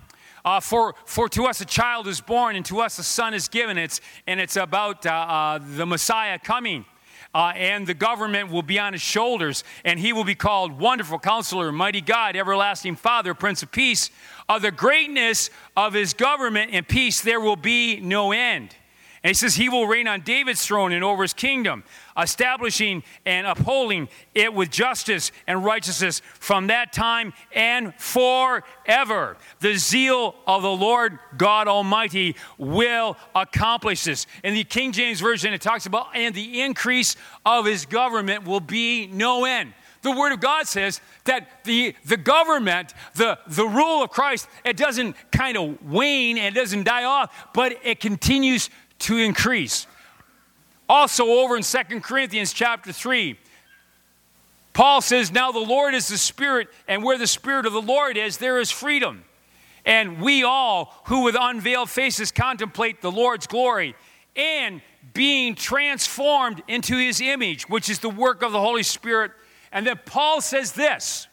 uh, 0.44 0.60
for, 0.60 0.94
for 1.06 1.28
to 1.30 1.46
us 1.46 1.60
a 1.60 1.64
child 1.64 2.08
is 2.08 2.20
born, 2.20 2.56
and 2.56 2.64
to 2.66 2.80
us 2.80 2.98
a 2.98 3.04
son 3.04 3.32
is 3.32 3.48
given. 3.48 3.78
It's, 3.78 4.00
and 4.26 4.38
it's 4.40 4.56
about 4.56 5.06
uh, 5.06 5.10
uh 5.10 5.58
the 5.76 5.86
Messiah 5.86 6.38
coming 6.38 6.84
uh, 7.36 7.52
and 7.54 7.86
the 7.86 7.92
government 7.92 8.50
will 8.50 8.62
be 8.62 8.78
on 8.78 8.94
his 8.94 9.02
shoulders, 9.02 9.62
and 9.84 10.00
he 10.00 10.14
will 10.14 10.24
be 10.24 10.34
called 10.34 10.78
Wonderful 10.78 11.18
Counselor, 11.18 11.70
Mighty 11.70 12.00
God, 12.00 12.34
Everlasting 12.34 12.96
Father, 12.96 13.34
Prince 13.34 13.62
of 13.62 13.70
Peace. 13.70 14.10
Of 14.48 14.62
the 14.62 14.70
greatness 14.70 15.50
of 15.76 15.92
his 15.92 16.14
government 16.14 16.70
and 16.72 16.88
peace, 16.88 17.20
there 17.20 17.38
will 17.38 17.56
be 17.56 18.00
no 18.00 18.32
end. 18.32 18.74
And 19.26 19.30
he 19.30 19.34
says, 19.34 19.56
He 19.56 19.68
will 19.68 19.88
reign 19.88 20.06
on 20.06 20.20
David's 20.20 20.64
throne 20.64 20.92
and 20.92 21.02
over 21.02 21.22
his 21.22 21.32
kingdom, 21.32 21.82
establishing 22.16 23.02
and 23.24 23.44
upholding 23.44 24.08
it 24.36 24.54
with 24.54 24.70
justice 24.70 25.32
and 25.48 25.64
righteousness 25.64 26.22
from 26.38 26.68
that 26.68 26.92
time 26.92 27.32
and 27.50 27.92
forever. 27.96 29.36
The 29.58 29.74
zeal 29.78 30.36
of 30.46 30.62
the 30.62 30.70
Lord 30.70 31.18
God 31.36 31.66
Almighty 31.66 32.36
will 32.56 33.16
accomplish 33.34 34.04
this. 34.04 34.28
In 34.44 34.54
the 34.54 34.62
King 34.62 34.92
James 34.92 35.18
Version, 35.18 35.52
it 35.52 35.60
talks 35.60 35.86
about, 35.86 36.14
and 36.14 36.32
the 36.32 36.60
increase 36.62 37.16
of 37.44 37.66
his 37.66 37.84
government 37.84 38.44
will 38.44 38.60
be 38.60 39.08
no 39.08 39.44
end. 39.44 39.72
The 40.02 40.12
Word 40.12 40.30
of 40.30 40.38
God 40.38 40.68
says 40.68 41.00
that 41.24 41.64
the, 41.64 41.96
the 42.04 42.16
government, 42.16 42.94
the, 43.16 43.40
the 43.48 43.66
rule 43.66 44.04
of 44.04 44.10
Christ, 44.10 44.48
it 44.64 44.76
doesn't 44.76 45.16
kind 45.32 45.56
of 45.56 45.82
wane, 45.84 46.38
and 46.38 46.56
it 46.56 46.60
doesn't 46.60 46.84
die 46.84 47.02
off, 47.02 47.48
but 47.52 47.76
it 47.82 47.98
continues 47.98 48.70
to 49.00 49.16
increase. 49.16 49.86
Also, 50.88 51.24
over 51.24 51.56
in 51.56 51.62
Second 51.62 52.02
Corinthians 52.02 52.52
chapter 52.52 52.92
3, 52.92 53.38
Paul 54.72 55.00
says, 55.00 55.32
Now 55.32 55.52
the 55.52 55.58
Lord 55.58 55.94
is 55.94 56.08
the 56.08 56.18
Spirit, 56.18 56.68
and 56.86 57.02
where 57.02 57.18
the 57.18 57.26
Spirit 57.26 57.66
of 57.66 57.72
the 57.72 57.82
Lord 57.82 58.16
is, 58.16 58.36
there 58.36 58.60
is 58.60 58.70
freedom. 58.70 59.24
And 59.84 60.20
we 60.20 60.42
all, 60.42 60.92
who 61.06 61.22
with 61.22 61.36
unveiled 61.38 61.88
faces 61.88 62.30
contemplate 62.30 63.00
the 63.00 63.10
Lord's 63.10 63.46
glory, 63.46 63.94
and 64.36 64.82
being 65.14 65.54
transformed 65.54 66.62
into 66.68 66.96
his 66.98 67.20
image, 67.20 67.68
which 67.68 67.88
is 67.88 68.00
the 68.00 68.10
work 68.10 68.42
of 68.42 68.52
the 68.52 68.60
Holy 68.60 68.82
Spirit. 68.82 69.32
And 69.72 69.86
then 69.86 69.98
Paul 70.04 70.40
says 70.40 70.72
this 70.72 71.26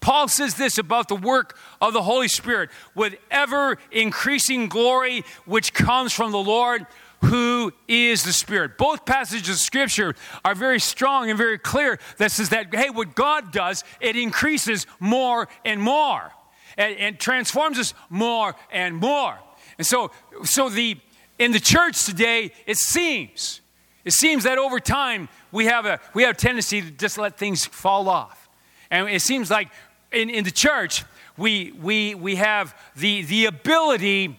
Paul 0.00 0.28
says 0.28 0.54
this 0.54 0.78
about 0.78 1.08
the 1.08 1.16
work 1.16 1.56
of 1.80 1.92
the 1.92 2.02
Holy 2.02 2.28
Spirit 2.28 2.70
with 2.94 3.16
ever 3.30 3.78
increasing 3.90 4.68
glory, 4.68 5.24
which 5.44 5.74
comes 5.74 6.12
from 6.12 6.32
the 6.32 6.38
Lord 6.38 6.86
who 7.24 7.72
is 7.88 8.22
the 8.22 8.32
Spirit. 8.32 8.78
Both 8.78 9.04
passages 9.04 9.48
of 9.48 9.56
Scripture 9.56 10.14
are 10.44 10.54
very 10.54 10.78
strong 10.78 11.30
and 11.30 11.36
very 11.36 11.58
clear 11.58 11.98
that 12.18 12.30
says 12.30 12.50
that, 12.50 12.72
hey, 12.72 12.90
what 12.90 13.14
God 13.14 13.50
does, 13.52 13.82
it 14.00 14.16
increases 14.16 14.86
more 15.00 15.48
and 15.64 15.80
more 15.80 16.32
and, 16.76 16.96
and 16.96 17.18
transforms 17.18 17.78
us 17.78 17.92
more 18.08 18.54
and 18.70 18.96
more. 18.96 19.38
And 19.78 19.86
so, 19.86 20.10
so 20.44 20.68
the, 20.68 20.96
in 21.38 21.52
the 21.52 21.60
church 21.60 22.04
today, 22.06 22.52
it 22.66 22.76
seems, 22.76 23.60
it 24.04 24.12
seems 24.12 24.44
that 24.44 24.58
over 24.58 24.80
time 24.80 25.28
we 25.50 25.66
have 25.66 25.86
a, 25.86 26.00
we 26.14 26.22
have 26.22 26.36
a 26.36 26.38
tendency 26.38 26.80
to 26.80 26.90
just 26.90 27.18
let 27.18 27.36
things 27.36 27.66
fall 27.66 28.08
off. 28.08 28.48
And 28.90 29.08
it 29.08 29.20
seems 29.20 29.50
like 29.50 29.68
in, 30.12 30.30
in 30.30 30.44
the 30.44 30.50
church, 30.50 31.04
we, 31.36 31.72
we, 31.80 32.14
we 32.14 32.36
have 32.36 32.76
the, 32.96 33.22
the 33.22 33.46
ability 33.46 34.38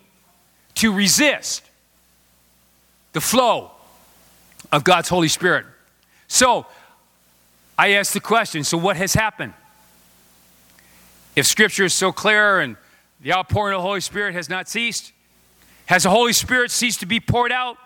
to 0.76 0.94
resist 0.94 1.64
the 3.14 3.22
flow 3.22 3.72
of 4.72 4.84
God's 4.84 5.10
Holy 5.10 5.28
Spirit. 5.28 5.66
So, 6.28 6.66
I 7.78 7.94
ask 7.94 8.12
the 8.12 8.20
question 8.20 8.64
so, 8.64 8.78
what 8.78 8.98
has 8.98 9.14
happened? 9.14 9.54
If 11.36 11.46
Scripture 11.46 11.86
is 11.86 11.94
so 11.94 12.12
clear 12.12 12.60
and 12.60 12.76
the 13.22 13.34
outpouring 13.34 13.76
of 13.76 13.80
the 13.80 13.88
Holy 13.88 14.02
Spirit 14.02 14.34
has 14.34 14.50
not 14.50 14.68
ceased, 14.68 15.14
has 15.86 16.04
the 16.04 16.10
Holy 16.10 16.34
Spirit 16.34 16.72
ceased 16.72 17.00
to 17.00 17.06
be 17.06 17.20
poured 17.20 17.52
out? 17.52 17.78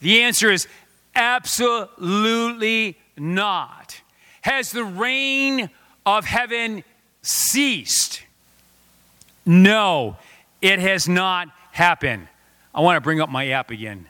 The 0.00 0.22
answer 0.22 0.50
is 0.50 0.66
absolutely 1.14 2.98
not. 3.16 4.00
Has 4.42 4.72
the 4.72 4.84
rain 4.84 5.70
of 6.06 6.24
heaven 6.24 6.84
ceased? 7.22 8.22
No, 9.46 10.16
it 10.60 10.78
has 10.78 11.08
not 11.08 11.48
happened. 11.72 12.28
I 12.74 12.80
want 12.80 12.96
to 12.96 13.00
bring 13.00 13.20
up 13.20 13.28
my 13.28 13.48
app 13.48 13.70
again. 13.70 14.06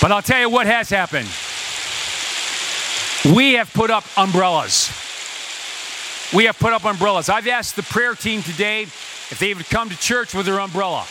But 0.00 0.12
I'll 0.12 0.22
tell 0.22 0.40
you 0.40 0.50
what 0.50 0.66
has 0.66 0.88
happened. 0.90 1.28
We 3.34 3.54
have 3.54 3.72
put 3.72 3.90
up 3.90 4.04
umbrellas. 4.16 4.90
We 6.32 6.44
have 6.44 6.58
put 6.58 6.72
up 6.72 6.84
umbrellas. 6.84 7.28
I've 7.28 7.48
asked 7.48 7.76
the 7.76 7.82
prayer 7.82 8.14
team 8.14 8.42
today 8.42 8.82
if 8.82 9.38
they 9.40 9.52
would 9.54 9.66
come 9.66 9.88
to 9.88 9.98
church 9.98 10.34
with 10.34 10.46
their 10.46 10.60
umbrella. 10.60 11.06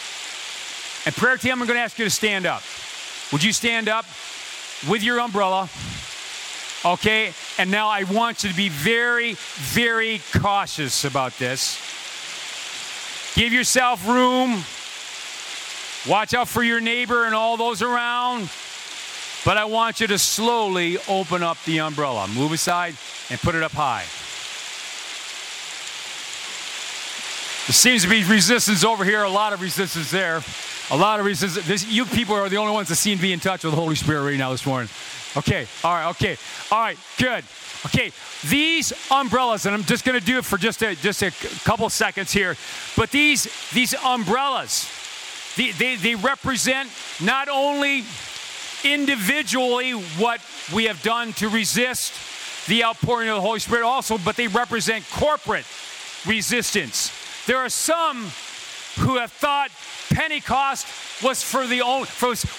And 1.06 1.16
prayer 1.16 1.38
team, 1.38 1.54
I'm 1.54 1.68
going 1.68 1.78
to 1.78 1.84
ask 1.84 2.00
you 2.00 2.06
to 2.06 2.12
stand 2.12 2.46
up. 2.46 2.62
Would 3.32 3.44
you 3.44 3.52
stand 3.52 3.90
up 3.90 4.06
with 4.90 5.04
your 5.04 5.20
umbrella? 5.20 5.70
Okay, 6.86 7.34
and 7.58 7.72
now 7.72 7.90
I 7.90 8.04
want 8.04 8.44
you 8.44 8.50
to 8.52 8.56
be 8.56 8.70
very, 8.70 9.34
very 9.56 10.22
cautious 10.34 11.04
about 11.04 11.38
this. 11.40 11.80
Give 13.34 13.52
yourself 13.52 14.08
room. 14.08 14.64
Watch 16.08 16.36
out 16.36 16.48
for 16.48 16.62
your 16.62 16.80
neighbor 16.80 17.26
and 17.26 17.34
all 17.34 17.58
those 17.58 17.82
around. 17.82 18.50
But 19.44 19.58
I 19.58 19.66
want 19.66 20.00
you 20.00 20.08
to 20.08 20.20
slowly 20.20 20.98
open 21.08 21.42
up 21.42 21.58
the 21.66 21.80
umbrella. 21.80 22.28
Move 22.28 22.52
aside 22.52 22.96
and 23.32 23.40
put 23.40 23.56
it 23.56 23.64
up 23.64 23.72
high. 23.72 24.06
There 27.66 27.74
seems 27.74 28.04
to 28.04 28.10
be 28.10 28.24
resistance 28.24 28.84
over 28.84 29.04
here, 29.04 29.24
a 29.24 29.30
lot 29.30 29.54
of 29.54 29.62
resistance 29.62 30.12
there. 30.12 30.44
A 30.92 30.98
lot 30.98 31.20
of 31.20 31.26
reasons. 31.26 31.56
This, 31.66 31.88
you 31.88 32.06
people 32.06 32.36
are 32.36 32.48
the 32.48 32.58
only 32.58 32.74
ones 32.74 32.90
that 32.90 32.96
seem 32.96 33.18
to 33.18 33.22
be 33.22 33.34
in 33.34 33.40
touch 33.40 33.64
with 33.64 33.74
the 33.74 33.80
Holy 33.80 33.96
Spirit 33.96 34.24
right 34.24 34.38
now 34.38 34.52
this 34.52 34.66
morning. 34.66 34.90
Okay, 35.36 35.68
all 35.84 35.94
right, 35.94 36.10
okay, 36.12 36.38
all 36.72 36.80
right, 36.80 36.98
good. 37.18 37.44
Okay, 37.88 38.12
these 38.48 38.94
umbrellas, 39.12 39.66
and 39.66 39.76
I'm 39.76 39.84
just 39.84 40.06
going 40.06 40.20
to 40.20 40.26
do 40.26 40.38
it 40.38 40.46
for 40.46 40.58
just 40.58 40.82
a, 40.82 40.96
just 40.96 41.24
a 41.24 41.32
couple 41.66 41.90
seconds 41.90 42.32
here, 42.32 42.56
but 42.96 43.12
these, 43.12 43.48
these 43.74 43.94
umbrellas, 43.96 44.90
they, 45.58 45.72
they, 45.72 45.96
they 45.96 46.16
represent 46.16 46.90
not 47.22 47.50
only 47.50 48.04
individually 48.84 49.92
what 49.92 50.40
we 50.74 50.86
have 50.86 51.02
done 51.02 51.34
to 51.34 51.50
resist 51.50 52.14
the 52.68 52.84
outpouring 52.84 53.28
of 53.30 53.36
the 53.36 53.42
Holy 53.42 53.60
Spirit, 53.60 53.84
also, 53.84 54.18
but 54.18 54.36
they 54.36 54.48
represent 54.48 55.04
corporate 55.12 55.66
resistance. 56.26 57.12
There 57.46 57.58
are 57.58 57.70
some 57.70 58.32
who 58.98 59.18
have 59.18 59.32
thought 59.32 59.70
Pentecost 60.10 60.88
was 61.24 61.44
for 61.44 61.66
the 61.68 61.82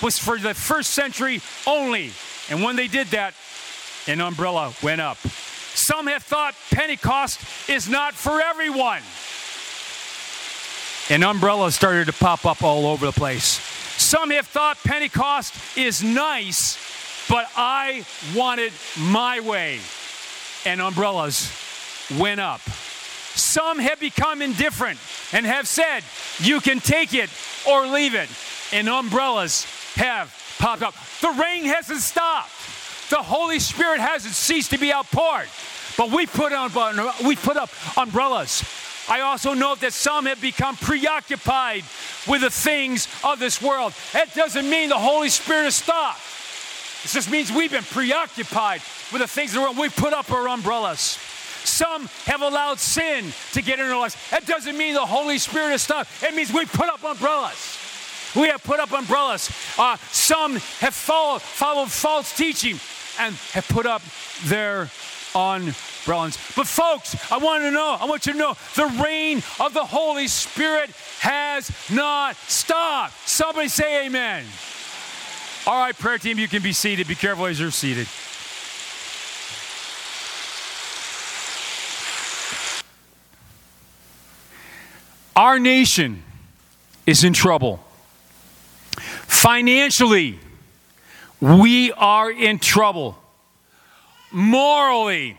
was 0.02 0.18
for 0.18 0.38
the 0.38 0.54
first 0.54 0.90
century 0.90 1.40
only. 1.66 2.10
And 2.50 2.62
when 2.62 2.76
they 2.76 2.88
did 2.88 3.08
that, 3.08 3.34
an 4.06 4.20
umbrella 4.20 4.72
went 4.82 5.00
up. 5.00 5.18
Some 5.18 6.06
have 6.06 6.22
thought 6.22 6.54
Pentecost 6.70 7.68
is 7.68 7.88
not 7.88 8.14
for 8.14 8.40
everyone. 8.40 9.02
And 11.08 11.22
umbrellas 11.22 11.74
started 11.74 12.06
to 12.06 12.12
pop 12.12 12.46
up 12.46 12.62
all 12.62 12.86
over 12.86 13.06
the 13.06 13.12
place. 13.12 13.60
Some 13.98 14.30
have 14.30 14.46
thought 14.46 14.78
Pentecost 14.84 15.54
is 15.76 16.02
nice, 16.02 16.78
but 17.28 17.46
I 17.56 18.04
want 18.34 18.60
it 18.60 18.72
my 18.98 19.40
way. 19.40 19.80
And 20.64 20.80
umbrellas 20.80 21.50
went 22.18 22.40
up. 22.40 22.60
Some 23.36 23.78
have 23.78 24.00
become 24.00 24.40
indifferent 24.40 24.98
and 25.32 25.44
have 25.44 25.68
said, 25.68 26.02
you 26.38 26.60
can 26.60 26.80
take 26.80 27.14
it 27.14 27.30
or 27.68 27.86
leave 27.86 28.14
it. 28.14 28.28
And 28.72 28.88
umbrellas 28.88 29.64
have 29.94 30.34
popped 30.58 30.82
up. 30.82 30.94
The 31.20 31.30
rain 31.30 31.64
hasn't 31.64 32.00
stopped. 32.00 32.50
The 33.10 33.22
Holy 33.22 33.60
Spirit 33.60 34.00
hasn't 34.00 34.34
ceased 34.34 34.70
to 34.70 34.78
be 34.78 34.92
outpoured, 34.92 35.48
but 35.96 36.10
we 36.10 36.26
put 36.26 36.52
on 36.52 36.72
we 37.24 37.36
put 37.36 37.56
up 37.56 37.70
umbrellas. 37.96 38.64
I 39.08 39.20
also 39.20 39.54
note 39.54 39.80
that 39.80 39.92
some 39.92 40.26
have 40.26 40.40
become 40.40 40.74
preoccupied 40.76 41.84
with 42.26 42.40
the 42.40 42.50
things 42.50 43.06
of 43.22 43.38
this 43.38 43.62
world. 43.62 43.92
That 44.12 44.34
doesn't 44.34 44.68
mean 44.68 44.88
the 44.88 44.98
Holy 44.98 45.28
Spirit 45.28 45.64
has 45.64 45.76
stopped. 45.76 46.20
It 47.04 47.10
just 47.10 47.30
means 47.30 47.52
we've 47.52 47.70
been 47.70 47.84
preoccupied 47.84 48.80
with 49.12 49.22
the 49.22 49.28
things 49.28 49.50
of 49.50 49.56
the 49.56 49.60
world. 49.60 49.78
We 49.78 49.88
put 49.90 50.12
up 50.12 50.32
our 50.32 50.48
umbrellas. 50.48 51.18
Some 51.66 52.06
have 52.26 52.42
allowed 52.42 52.78
sin 52.78 53.32
to 53.52 53.62
get 53.62 53.80
into 53.80 53.92
our 53.92 54.00
lives. 54.00 54.16
That 54.30 54.46
doesn't 54.46 54.76
mean 54.78 54.94
the 54.94 55.00
Holy 55.00 55.38
Spirit 55.38 55.70
has 55.70 55.82
stopped. 55.82 56.10
It 56.22 56.34
means 56.34 56.52
we 56.52 56.64
put 56.64 56.88
up 56.88 57.02
umbrellas. 57.02 57.78
We 58.36 58.48
have 58.48 58.62
put 58.62 58.80
up 58.80 58.92
umbrellas. 58.92 59.50
Uh, 59.78 59.96
some 60.12 60.56
have 60.80 60.94
followed, 60.94 61.42
followed 61.42 61.90
false 61.90 62.36
teaching 62.36 62.78
and 63.18 63.34
have 63.52 63.66
put 63.68 63.86
up 63.86 64.02
their 64.44 64.90
umbrellas. 65.34 66.38
But, 66.54 66.66
folks, 66.66 67.16
I 67.32 67.38
want 67.38 67.64
to 67.64 67.70
know, 67.70 67.96
I 67.98 68.04
want 68.04 68.26
you 68.26 68.32
to 68.34 68.38
know 68.38 68.56
the 68.74 68.86
rain 69.02 69.42
of 69.58 69.74
the 69.74 69.84
Holy 69.84 70.28
Spirit 70.28 70.90
has 71.20 71.70
not 71.90 72.36
stopped. 72.36 73.28
Somebody 73.28 73.68
say 73.68 74.06
amen. 74.06 74.44
All 75.66 75.80
right, 75.80 75.98
prayer 75.98 76.18
team, 76.18 76.38
you 76.38 76.46
can 76.46 76.62
be 76.62 76.72
seated. 76.72 77.08
Be 77.08 77.16
careful 77.16 77.46
as 77.46 77.58
you're 77.58 77.72
seated. 77.72 78.06
Our 85.36 85.58
nation 85.58 86.22
is 87.04 87.22
in 87.22 87.34
trouble. 87.34 87.84
Financially, 88.96 90.38
we 91.40 91.92
are 91.92 92.30
in 92.30 92.58
trouble. 92.58 93.18
Morally, 94.32 95.36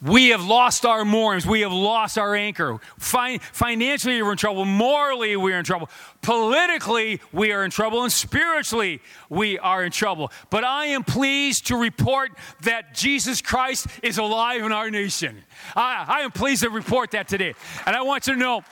we 0.00 0.28
have 0.28 0.44
lost 0.44 0.84
our 0.84 1.04
moorings. 1.04 1.46
We 1.46 1.60
have 1.60 1.72
lost 1.72 2.18
our 2.18 2.34
anchor. 2.34 2.78
Fin- 2.98 3.40
financially, 3.40 4.22
we're 4.22 4.32
in 4.32 4.38
trouble. 4.38 4.64
Morally, 4.64 5.36
we're 5.36 5.58
in 5.58 5.64
trouble. 5.64 5.88
Politically, 6.22 7.20
we 7.32 7.52
are 7.52 7.64
in 7.64 7.70
trouble. 7.70 8.02
And 8.02 8.12
spiritually, 8.12 9.00
we 9.28 9.58
are 9.58 9.84
in 9.84 9.92
trouble. 9.92 10.32
But 10.50 10.64
I 10.64 10.86
am 10.86 11.04
pleased 11.04 11.66
to 11.68 11.76
report 11.76 12.32
that 12.62 12.94
Jesus 12.94 13.42
Christ 13.42 13.86
is 14.02 14.18
alive 14.18 14.62
in 14.62 14.72
our 14.72 14.90
nation. 14.90 15.42
I, 15.76 16.04
I 16.08 16.20
am 16.20 16.30
pleased 16.32 16.62
to 16.62 16.70
report 16.70 17.12
that 17.12 17.28
today. 17.28 17.54
And 17.86 17.94
I 17.94 18.02
want 18.02 18.26
you 18.26 18.34
to 18.34 18.38
know. 18.38 18.62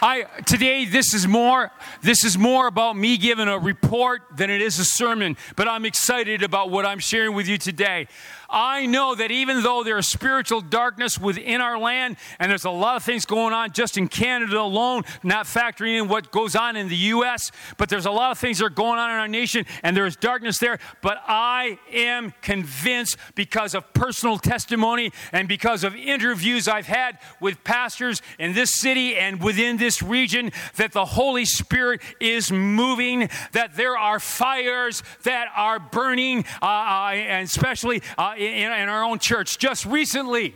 I, 0.00 0.24
today 0.44 0.84
this 0.84 1.14
is 1.14 1.26
more 1.26 1.70
this 2.02 2.24
is 2.24 2.36
more 2.36 2.66
about 2.66 2.96
me 2.96 3.16
giving 3.16 3.48
a 3.48 3.58
report 3.58 4.22
than 4.36 4.50
it 4.50 4.60
is 4.60 4.78
a 4.78 4.84
sermon 4.84 5.36
but 5.56 5.68
i'm 5.68 5.84
excited 5.84 6.42
about 6.42 6.70
what 6.70 6.84
i'm 6.84 6.98
sharing 6.98 7.34
with 7.34 7.48
you 7.48 7.58
today 7.58 8.08
I 8.54 8.86
know 8.86 9.16
that 9.16 9.32
even 9.32 9.64
though 9.64 9.82
there's 9.82 10.06
spiritual 10.06 10.60
darkness 10.60 11.18
within 11.18 11.60
our 11.60 11.76
land, 11.76 12.16
and 12.38 12.48
there's 12.48 12.64
a 12.64 12.70
lot 12.70 12.94
of 12.94 13.02
things 13.02 13.26
going 13.26 13.52
on 13.52 13.72
just 13.72 13.98
in 13.98 14.06
Canada 14.06 14.60
alone, 14.60 15.02
not 15.24 15.46
factoring 15.46 15.98
in 16.00 16.06
what 16.06 16.30
goes 16.30 16.54
on 16.54 16.76
in 16.76 16.88
the 16.88 16.96
U.S., 16.96 17.50
but 17.78 17.88
there's 17.88 18.06
a 18.06 18.12
lot 18.12 18.30
of 18.30 18.38
things 18.38 18.58
that 18.58 18.66
are 18.66 18.70
going 18.70 19.00
on 19.00 19.10
in 19.10 19.16
our 19.16 19.26
nation, 19.26 19.66
and 19.82 19.96
there's 19.96 20.14
darkness 20.14 20.58
there. 20.58 20.78
But 21.02 21.18
I 21.26 21.80
am 21.92 22.32
convinced 22.42 23.16
because 23.34 23.74
of 23.74 23.92
personal 23.92 24.38
testimony 24.38 25.10
and 25.32 25.48
because 25.48 25.82
of 25.82 25.96
interviews 25.96 26.68
I've 26.68 26.86
had 26.86 27.18
with 27.40 27.64
pastors 27.64 28.22
in 28.38 28.52
this 28.52 28.72
city 28.72 29.16
and 29.16 29.42
within 29.42 29.78
this 29.78 30.00
region 30.00 30.52
that 30.76 30.92
the 30.92 31.04
Holy 31.04 31.44
Spirit 31.44 32.00
is 32.20 32.52
moving, 32.52 33.28
that 33.50 33.74
there 33.74 33.98
are 33.98 34.20
fires 34.20 35.02
that 35.24 35.48
are 35.56 35.80
burning, 35.80 36.44
uh, 36.62 36.66
uh, 36.66 37.10
and 37.14 37.48
especially 37.48 38.00
uh, 38.16 38.34
in, 38.46 38.72
in 38.72 38.88
our 38.88 39.04
own 39.04 39.18
church. 39.18 39.58
Just 39.58 39.86
recently, 39.86 40.54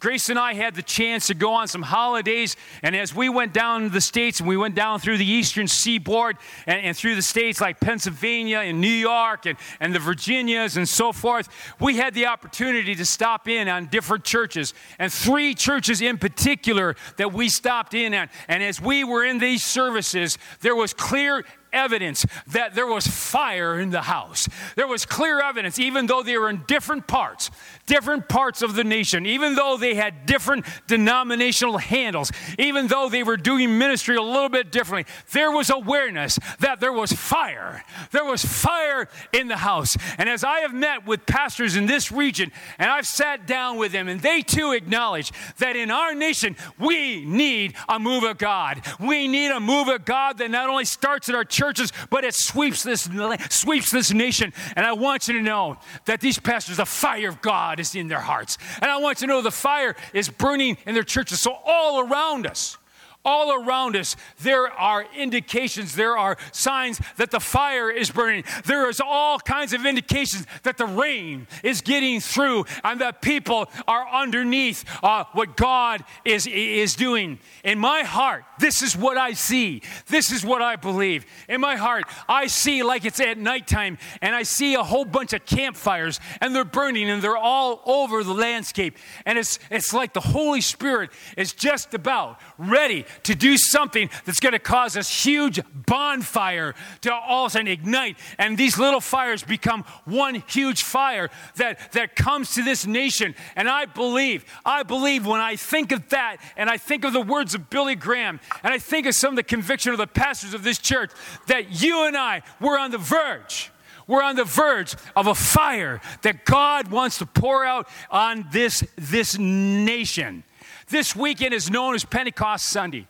Grace 0.00 0.30
and 0.30 0.38
I 0.38 0.54
had 0.54 0.74
the 0.74 0.82
chance 0.82 1.26
to 1.26 1.34
go 1.34 1.52
on 1.52 1.68
some 1.68 1.82
holidays, 1.82 2.56
and 2.82 2.96
as 2.96 3.14
we 3.14 3.28
went 3.28 3.52
down 3.52 3.82
to 3.82 3.88
the 3.90 4.00
states 4.00 4.40
and 4.40 4.48
we 4.48 4.56
went 4.56 4.74
down 4.74 4.98
through 4.98 5.18
the 5.18 5.30
eastern 5.30 5.68
seaboard 5.68 6.38
and, 6.66 6.80
and, 6.80 6.96
through 6.96 7.16
the 7.16 7.22
states 7.22 7.60
like 7.60 7.80
Pennsylvania 7.80 8.60
and 8.60 8.80
New 8.80 8.88
York 8.88 9.44
and, 9.44 9.58
and 9.78 9.94
the 9.94 9.98
Virginias 9.98 10.78
and 10.78 10.88
so 10.88 11.12
forth, 11.12 11.50
we 11.78 11.96
had 11.96 12.14
the 12.14 12.26
opportunity 12.26 12.94
to 12.94 13.04
stop 13.04 13.46
in 13.46 13.68
on 13.68 13.86
different 13.86 14.24
churches, 14.24 14.72
and 14.98 15.12
three 15.12 15.54
churches 15.54 16.00
in 16.00 16.16
particular 16.16 16.96
that 17.18 17.34
we 17.34 17.50
stopped 17.50 17.92
in 17.92 18.14
at. 18.14 18.32
And 18.48 18.62
as 18.62 18.80
we 18.80 19.04
were 19.04 19.24
in 19.24 19.36
these 19.36 19.62
services, 19.62 20.38
there 20.62 20.74
was 20.74 20.94
clear 20.94 21.44
evidence 21.72 22.26
that 22.48 22.74
there 22.74 22.86
was 22.86 23.06
fire 23.06 23.78
in 23.78 23.90
the 23.90 24.02
house. 24.02 24.48
There 24.76 24.86
was 24.86 25.06
clear 25.06 25.40
evidence, 25.40 25.78
even 25.78 26.06
though 26.06 26.22
they 26.22 26.36
were 26.36 26.48
in 26.48 26.64
different 26.66 27.06
parts, 27.06 27.50
different 27.86 28.28
parts 28.28 28.62
of 28.62 28.74
the 28.74 28.84
nation, 28.84 29.26
even 29.26 29.54
though 29.54 29.76
they 29.76 29.94
had 29.94 30.26
different 30.26 30.66
denominational 30.86 31.78
handles, 31.78 32.32
even 32.58 32.88
though 32.88 33.08
they 33.08 33.22
were 33.22 33.36
doing 33.36 33.78
ministry 33.78 34.16
a 34.16 34.22
little 34.22 34.48
bit 34.48 34.72
differently, 34.72 35.12
there 35.32 35.50
was 35.50 35.70
awareness 35.70 36.38
that 36.58 36.80
there 36.80 36.92
was 36.92 37.12
fire. 37.12 37.84
There 38.10 38.24
was 38.24 38.44
fire 38.44 39.08
in 39.32 39.48
the 39.48 39.58
house. 39.58 39.96
And 40.18 40.28
as 40.28 40.44
I 40.44 40.60
have 40.60 40.74
met 40.74 41.06
with 41.06 41.26
pastors 41.26 41.76
in 41.76 41.86
this 41.86 42.10
region, 42.10 42.50
and 42.78 42.90
I've 42.90 43.06
sat 43.06 43.46
down 43.46 43.78
with 43.78 43.92
them, 43.92 44.08
and 44.08 44.20
they 44.20 44.42
too 44.42 44.72
acknowledge 44.72 45.32
that 45.58 45.76
in 45.76 45.90
our 45.90 46.14
nation, 46.14 46.56
we 46.78 47.24
need 47.24 47.74
a 47.88 47.98
move 47.98 48.24
of 48.24 48.38
God. 48.38 48.82
We 48.98 49.28
need 49.28 49.50
a 49.50 49.60
move 49.60 49.88
of 49.88 50.04
God 50.04 50.38
that 50.38 50.50
not 50.50 50.68
only 50.68 50.84
starts 50.84 51.28
at 51.28 51.34
our 51.34 51.44
church 51.44 51.59
churches, 51.60 51.92
but 52.08 52.24
it 52.24 52.34
sweeps 52.34 52.82
this, 52.82 53.08
sweeps 53.50 53.92
this 53.92 54.12
nation. 54.12 54.52
And 54.76 54.86
I 54.86 54.92
want 54.94 55.28
you 55.28 55.34
to 55.34 55.42
know 55.42 55.76
that 56.06 56.20
these 56.20 56.38
pastors, 56.38 56.78
the 56.78 56.86
fire 56.86 57.28
of 57.28 57.42
God 57.42 57.78
is 57.78 57.94
in 57.94 58.08
their 58.08 58.20
hearts. 58.20 58.56
And 58.80 58.90
I 58.90 58.96
want 58.96 59.20
you 59.20 59.26
to 59.26 59.32
know 59.32 59.42
the 59.42 59.50
fire 59.50 59.94
is 60.14 60.30
burning 60.30 60.78
in 60.86 60.94
their 60.94 61.02
churches. 61.02 61.42
So 61.42 61.52
all 61.52 62.00
around 62.00 62.46
us, 62.46 62.78
all 63.24 63.52
around 63.52 63.96
us, 63.96 64.16
there 64.40 64.68
are 64.68 65.04
indications, 65.16 65.94
there 65.94 66.16
are 66.16 66.36
signs 66.52 67.00
that 67.16 67.30
the 67.30 67.40
fire 67.40 67.90
is 67.90 68.10
burning. 68.10 68.44
There 68.64 68.88
is 68.88 69.00
all 69.00 69.38
kinds 69.38 69.72
of 69.72 69.84
indications 69.84 70.46
that 70.62 70.78
the 70.78 70.86
rain 70.86 71.46
is 71.62 71.80
getting 71.80 72.20
through 72.20 72.64
and 72.82 73.00
that 73.00 73.20
people 73.20 73.70
are 73.86 74.08
underneath 74.08 74.84
uh, 75.02 75.24
what 75.32 75.56
God 75.56 76.04
is, 76.24 76.46
is 76.46 76.94
doing. 76.94 77.38
In 77.62 77.78
my 77.78 78.02
heart, 78.02 78.44
this 78.58 78.82
is 78.82 78.96
what 78.96 79.18
I 79.18 79.32
see. 79.32 79.82
This 80.06 80.32
is 80.32 80.44
what 80.44 80.62
I 80.62 80.76
believe. 80.76 81.26
In 81.48 81.60
my 81.60 81.76
heart, 81.76 82.04
I 82.28 82.46
see 82.46 82.82
like 82.82 83.04
it's 83.04 83.20
at 83.20 83.38
nighttime 83.38 83.98
and 84.22 84.34
I 84.34 84.44
see 84.44 84.74
a 84.74 84.82
whole 84.82 85.04
bunch 85.04 85.32
of 85.32 85.44
campfires 85.44 86.20
and 86.40 86.54
they're 86.54 86.64
burning 86.64 87.10
and 87.10 87.22
they're 87.22 87.36
all 87.36 87.82
over 87.84 88.24
the 88.24 88.34
landscape. 88.34 88.96
And 89.26 89.38
it's, 89.38 89.58
it's 89.70 89.92
like 89.92 90.14
the 90.14 90.20
Holy 90.20 90.60
Spirit 90.60 91.10
is 91.36 91.52
just 91.52 91.92
about 91.92 92.40
ready 92.56 93.04
to 93.24 93.34
do 93.34 93.56
something 93.56 94.10
that's 94.24 94.40
going 94.40 94.52
to 94.52 94.58
cause 94.58 94.94
this 94.94 95.24
huge 95.24 95.60
bonfire 95.74 96.74
to 97.02 97.12
all 97.12 97.46
of 97.46 97.50
a 97.50 97.52
sudden 97.52 97.68
ignite. 97.68 98.16
And 98.38 98.56
these 98.56 98.78
little 98.78 99.00
fires 99.00 99.42
become 99.42 99.84
one 100.04 100.42
huge 100.46 100.82
fire 100.82 101.30
that, 101.56 101.92
that 101.92 102.16
comes 102.16 102.54
to 102.54 102.62
this 102.62 102.86
nation. 102.86 103.34
And 103.56 103.68
I 103.68 103.86
believe, 103.86 104.44
I 104.64 104.82
believe 104.82 105.26
when 105.26 105.40
I 105.40 105.56
think 105.56 105.92
of 105.92 106.08
that 106.10 106.38
and 106.56 106.70
I 106.70 106.76
think 106.76 107.04
of 107.04 107.12
the 107.12 107.20
words 107.20 107.54
of 107.54 107.70
Billy 107.70 107.94
Graham 107.94 108.40
and 108.62 108.72
I 108.72 108.78
think 108.78 109.06
of 109.06 109.14
some 109.14 109.30
of 109.30 109.36
the 109.36 109.42
conviction 109.42 109.92
of 109.92 109.98
the 109.98 110.06
pastors 110.06 110.54
of 110.54 110.62
this 110.62 110.78
church, 110.78 111.10
that 111.46 111.82
you 111.82 112.06
and 112.06 112.16
I, 112.16 112.42
we're 112.60 112.78
on 112.78 112.90
the 112.90 112.98
verge 112.98 113.70
we're 114.10 114.22
on 114.24 114.34
the 114.34 114.44
verge 114.44 114.96
of 115.14 115.28
a 115.28 115.34
fire 115.34 116.00
that 116.22 116.44
God 116.44 116.88
wants 116.90 117.18
to 117.18 117.26
pour 117.26 117.64
out 117.64 117.88
on 118.10 118.46
this, 118.50 118.84
this 118.96 119.38
nation. 119.38 120.42
This 120.90 121.14
weekend 121.14 121.54
is 121.54 121.70
known 121.70 121.94
as 121.94 122.04
Pentecost 122.04 122.66
Sunday. 122.68 123.06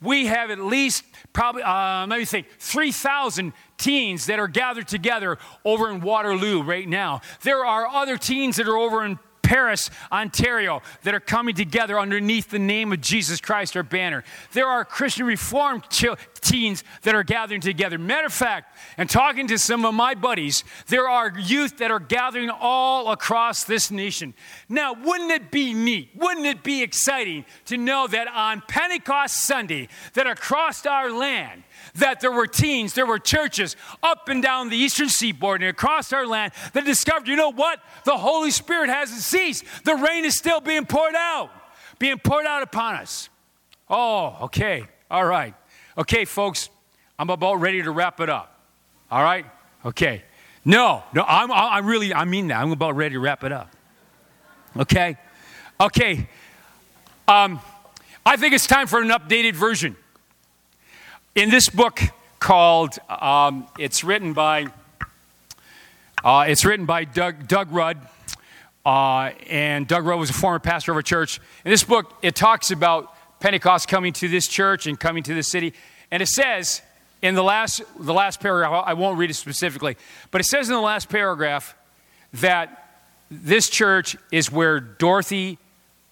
We 0.00 0.26
have 0.26 0.50
at 0.50 0.58
least, 0.58 1.04
probably, 1.34 1.62
uh, 1.62 2.06
let 2.06 2.18
me 2.18 2.24
think, 2.24 2.46
3,000 2.58 3.52
teens 3.76 4.24
that 4.26 4.38
are 4.38 4.48
gathered 4.48 4.88
together 4.88 5.36
over 5.62 5.90
in 5.90 6.00
Waterloo 6.00 6.62
right 6.62 6.88
now. 6.88 7.20
There 7.42 7.66
are 7.66 7.86
other 7.86 8.16
teens 8.16 8.56
that 8.56 8.66
are 8.66 8.76
over 8.76 9.04
in 9.04 9.18
Paris, 9.50 9.90
Ontario, 10.12 10.80
that 11.02 11.12
are 11.12 11.18
coming 11.18 11.56
together 11.56 11.98
underneath 11.98 12.50
the 12.50 12.58
name 12.60 12.92
of 12.92 13.00
Jesus 13.00 13.40
Christ, 13.40 13.76
our 13.76 13.82
banner. 13.82 14.22
There 14.52 14.68
are 14.68 14.84
Christian 14.84 15.26
Reformed 15.26 15.82
teens 16.40 16.84
that 17.02 17.16
are 17.16 17.24
gathering 17.24 17.60
together. 17.60 17.98
Matter 17.98 18.26
of 18.26 18.32
fact, 18.32 18.78
and 18.96 19.10
talking 19.10 19.48
to 19.48 19.58
some 19.58 19.84
of 19.84 19.92
my 19.92 20.14
buddies, 20.14 20.62
there 20.86 21.08
are 21.08 21.36
youth 21.36 21.78
that 21.78 21.90
are 21.90 21.98
gathering 21.98 22.48
all 22.48 23.10
across 23.10 23.64
this 23.64 23.90
nation. 23.90 24.34
Now, 24.68 24.92
wouldn't 24.94 25.32
it 25.32 25.50
be 25.50 25.74
neat? 25.74 26.10
Wouldn't 26.14 26.46
it 26.46 26.62
be 26.62 26.84
exciting 26.84 27.44
to 27.64 27.76
know 27.76 28.06
that 28.06 28.28
on 28.28 28.62
Pentecost 28.68 29.42
Sunday, 29.48 29.88
that 30.14 30.28
across 30.28 30.86
our 30.86 31.10
land, 31.10 31.64
that 31.96 32.20
there 32.20 32.32
were 32.32 32.46
teens, 32.46 32.94
there 32.94 33.06
were 33.06 33.18
churches 33.18 33.76
up 34.02 34.28
and 34.28 34.42
down 34.42 34.68
the 34.68 34.76
eastern 34.76 35.08
seaboard 35.08 35.62
and 35.62 35.70
across 35.70 36.12
our 36.12 36.26
land 36.26 36.52
that 36.72 36.84
discovered, 36.84 37.28
you 37.28 37.36
know 37.36 37.52
what? 37.52 37.80
The 38.04 38.16
Holy 38.16 38.50
Spirit 38.50 38.90
hasn't 38.90 39.20
ceased. 39.20 39.64
The 39.84 39.94
rain 39.94 40.24
is 40.24 40.36
still 40.36 40.60
being 40.60 40.86
poured 40.86 41.14
out, 41.14 41.50
being 41.98 42.18
poured 42.18 42.46
out 42.46 42.62
upon 42.62 42.96
us. 42.96 43.28
Oh, 43.88 44.36
okay. 44.42 44.84
All 45.10 45.24
right. 45.24 45.54
Okay, 45.98 46.24
folks, 46.24 46.70
I'm 47.18 47.30
about 47.30 47.56
ready 47.56 47.82
to 47.82 47.90
wrap 47.90 48.20
it 48.20 48.30
up. 48.30 48.60
All 49.10 49.22
right? 49.22 49.44
Okay. 49.84 50.22
No, 50.64 51.02
no, 51.14 51.24
I'm, 51.26 51.50
I'm 51.50 51.86
really, 51.86 52.14
I 52.14 52.24
mean 52.24 52.48
that. 52.48 52.60
I'm 52.60 52.72
about 52.72 52.94
ready 52.94 53.14
to 53.14 53.20
wrap 53.20 53.44
it 53.44 53.52
up. 53.52 53.70
Okay? 54.76 55.16
Okay. 55.80 56.28
Um, 57.26 57.60
I 58.24 58.36
think 58.36 58.54
it's 58.54 58.66
time 58.66 58.86
for 58.86 59.00
an 59.00 59.08
updated 59.08 59.54
version. 59.54 59.96
In 61.36 61.48
this 61.48 61.68
book 61.68 62.00
called, 62.40 62.98
um, 63.08 63.68
it's 63.78 64.02
written 64.02 64.32
by, 64.32 64.66
uh, 66.24 66.46
it's 66.48 66.64
written 66.64 66.86
by 66.86 67.04
Doug, 67.04 67.46
Doug 67.46 67.70
Rudd. 67.70 67.98
Uh, 68.84 69.30
and 69.48 69.86
Doug 69.86 70.06
Rudd 70.06 70.18
was 70.18 70.30
a 70.30 70.32
former 70.32 70.58
pastor 70.58 70.90
of 70.90 70.98
a 70.98 71.04
church. 71.04 71.38
In 71.64 71.70
this 71.70 71.84
book, 71.84 72.18
it 72.20 72.34
talks 72.34 72.72
about 72.72 73.14
Pentecost 73.38 73.86
coming 73.86 74.12
to 74.14 74.26
this 74.26 74.48
church 74.48 74.88
and 74.88 74.98
coming 74.98 75.22
to 75.22 75.32
this 75.32 75.46
city. 75.46 75.72
And 76.10 76.20
it 76.20 76.26
says 76.26 76.82
in 77.22 77.36
the 77.36 77.44
last, 77.44 77.80
the 77.96 78.12
last 78.12 78.40
paragraph, 78.40 78.82
I 78.84 78.94
won't 78.94 79.16
read 79.16 79.30
it 79.30 79.34
specifically, 79.34 79.96
but 80.32 80.40
it 80.40 80.44
says 80.44 80.68
in 80.68 80.74
the 80.74 80.80
last 80.80 81.08
paragraph 81.08 81.76
that 82.34 82.88
this 83.30 83.70
church 83.70 84.16
is 84.32 84.50
where 84.50 84.80
Dorothy 84.80 85.58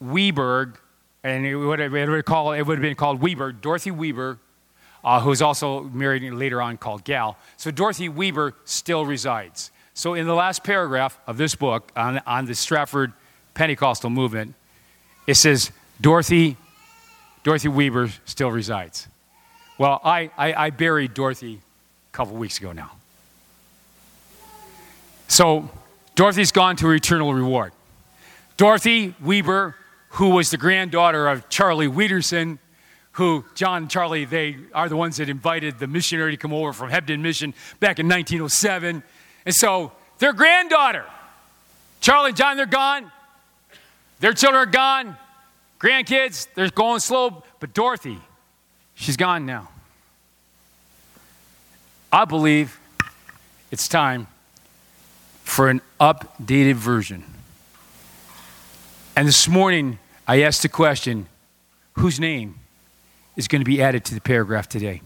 Weberg, 0.01 0.77
and 1.25 1.45
it 1.45 1.57
would, 1.57 1.81
it 1.81 1.91
would, 1.91 2.09
it 2.09 2.67
would 2.67 2.79
have 2.79 2.83
been 2.83 2.95
called 2.95 3.21
Weber, 3.21 3.51
Dorothy 3.51 3.91
Weber, 3.91 4.39
uh, 5.09 5.21
who 5.21 5.31
was 5.31 5.41
also 5.41 5.85
married 5.85 6.23
later 6.35 6.61
on 6.61 6.77
called 6.77 7.03
Gal. 7.03 7.39
So 7.57 7.71
Dorothy 7.71 8.11
Weber 8.11 8.53
still 8.67 9.07
resides. 9.07 9.71
So 9.95 10.13
in 10.13 10.27
the 10.27 10.35
last 10.35 10.63
paragraph 10.63 11.19
of 11.27 11.39
this 11.39 11.55
book 11.55 11.91
on, 11.97 12.21
on 12.27 12.45
the 12.45 12.55
Stratford 12.55 13.15
Pentecostal 13.55 14.11
movement, 14.11 14.55
it 15.27 15.37
says 15.37 15.73
Dorothy, 15.99 16.59
Dorothy 17.43 17.69
Weber 17.69 18.11
still 18.27 18.51
resides. 18.51 19.09
Well, 19.79 19.99
I, 20.05 20.31
I, 20.37 20.67
I 20.67 20.71
buried 20.71 21.15
Dorothy 21.15 21.55
a 22.13 22.13
couple 22.13 22.37
weeks 22.37 22.59
ago 22.59 22.73
now. 22.73 22.91
So 25.27 25.71
Dorothy's 26.17 26.53
gone 26.53 26.77
to 26.77 26.87
her 26.89 26.95
eternal 26.95 27.33
reward. 27.33 27.73
Dorothy 28.59 29.15
Weber 29.23 29.75
who 30.11 30.31
was 30.31 30.51
the 30.51 30.57
granddaughter 30.57 31.29
of 31.29 31.49
Charlie 31.49 31.89
Wiederson, 31.89 32.59
who 33.19 33.45
John 33.55 33.83
and 33.83 33.91
Charlie, 33.91 34.25
they 34.25 34.57
are 34.73 34.89
the 34.89 34.97
ones 34.97 35.19
that 35.19 35.29
invited 35.29 35.79
the 35.79 35.87
missionary 35.87 36.31
to 36.31 36.37
come 36.37 36.53
over 36.53 36.73
from 36.73 36.91
Hebden 36.91 37.21
Mission 37.21 37.53
back 37.81 37.99
in 37.99 38.07
1907. 38.07 39.03
And 39.45 39.55
so 39.55 39.93
their 40.19 40.33
granddaughter, 40.33 41.05
Charlie 42.01 42.31
and 42.31 42.37
John, 42.37 42.57
they're 42.57 42.67
gone. 42.67 43.13
Their 44.21 44.33
children 44.33 44.63
are 44.63 44.71
gone. 44.71 45.17
Grandkids, 45.79 46.49
they're 46.55 46.71
going 46.71 47.01
slow. 47.01 47.43
But 47.61 47.75
Dorothy, 47.75 48.19
she's 48.95 49.17
gone 49.17 49.45
now. 49.45 49.69
I 52.11 52.25
believe 52.25 52.81
it's 53.71 53.87
time 53.87 54.29
for 55.45 55.69
an 55.69 55.83
updated 56.01 56.75
version 56.75 57.25
and 59.19 59.27
this 59.27 59.49
morning, 59.49 59.99
I 60.29 60.43
asked 60.43 60.63
the 60.63 60.69
question 60.69 61.27
whose 61.95 62.21
name 62.21 62.58
is 63.39 63.49
going 63.49 63.63
to 63.63 63.65
be 63.65 63.81
added 63.81 64.05
to 64.05 64.15
the 64.15 64.21
paragraph 64.21 64.69
today? 64.69 65.01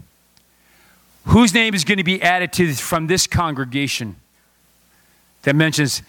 Whose 1.27 1.55
name 1.55 1.75
is 1.75 1.85
going 1.85 1.99
to 1.99 2.05
be 2.05 2.21
added 2.21 2.53
to 2.55 2.73
from 2.75 3.07
this 3.07 3.29
congregation 3.29 4.17
that 5.43 5.55
mentions, 5.55 6.03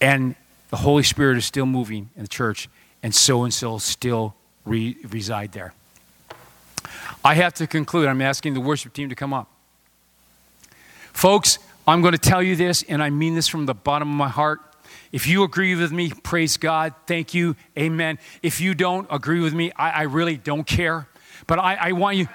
and 0.00 0.34
the 0.68 0.76
Holy 0.76 1.04
Spirit 1.04 1.38
is 1.38 1.46
still 1.46 1.64
moving 1.64 2.10
in 2.16 2.22
the 2.22 2.28
church, 2.28 2.68
and 3.02 3.14
so 3.14 3.44
and 3.44 3.54
so 3.54 3.78
still 3.78 4.34
re- 4.66 4.96
reside 5.08 5.52
there? 5.52 5.72
I 7.24 7.34
have 7.34 7.54
to 7.54 7.66
conclude. 7.66 8.08
I'm 8.08 8.20
asking 8.20 8.54
the 8.54 8.60
worship 8.60 8.92
team 8.92 9.08
to 9.08 9.14
come 9.14 9.32
up. 9.32 9.48
Folks, 11.12 11.58
I'm 11.86 12.02
going 12.02 12.12
to 12.12 12.18
tell 12.18 12.42
you 12.42 12.56
this, 12.56 12.82
and 12.82 13.02
I 13.02 13.10
mean 13.10 13.34
this 13.34 13.48
from 13.48 13.66
the 13.66 13.74
bottom 13.74 14.10
of 14.10 14.16
my 14.16 14.28
heart. 14.28 14.60
If 15.12 15.26
you 15.26 15.44
agree 15.44 15.76
with 15.76 15.92
me, 15.92 16.10
praise 16.10 16.56
God. 16.56 16.92
Thank 17.06 17.32
you. 17.32 17.56
Amen. 17.78 18.18
If 18.42 18.60
you 18.60 18.74
don't 18.74 19.06
agree 19.10 19.40
with 19.40 19.54
me, 19.54 19.70
I, 19.76 19.90
I 19.90 20.02
really 20.02 20.36
don't 20.36 20.66
care. 20.66 21.06
But 21.46 21.58
I, 21.58 21.74
I 21.74 21.92
want 21.92 22.16
you, 22.16 22.28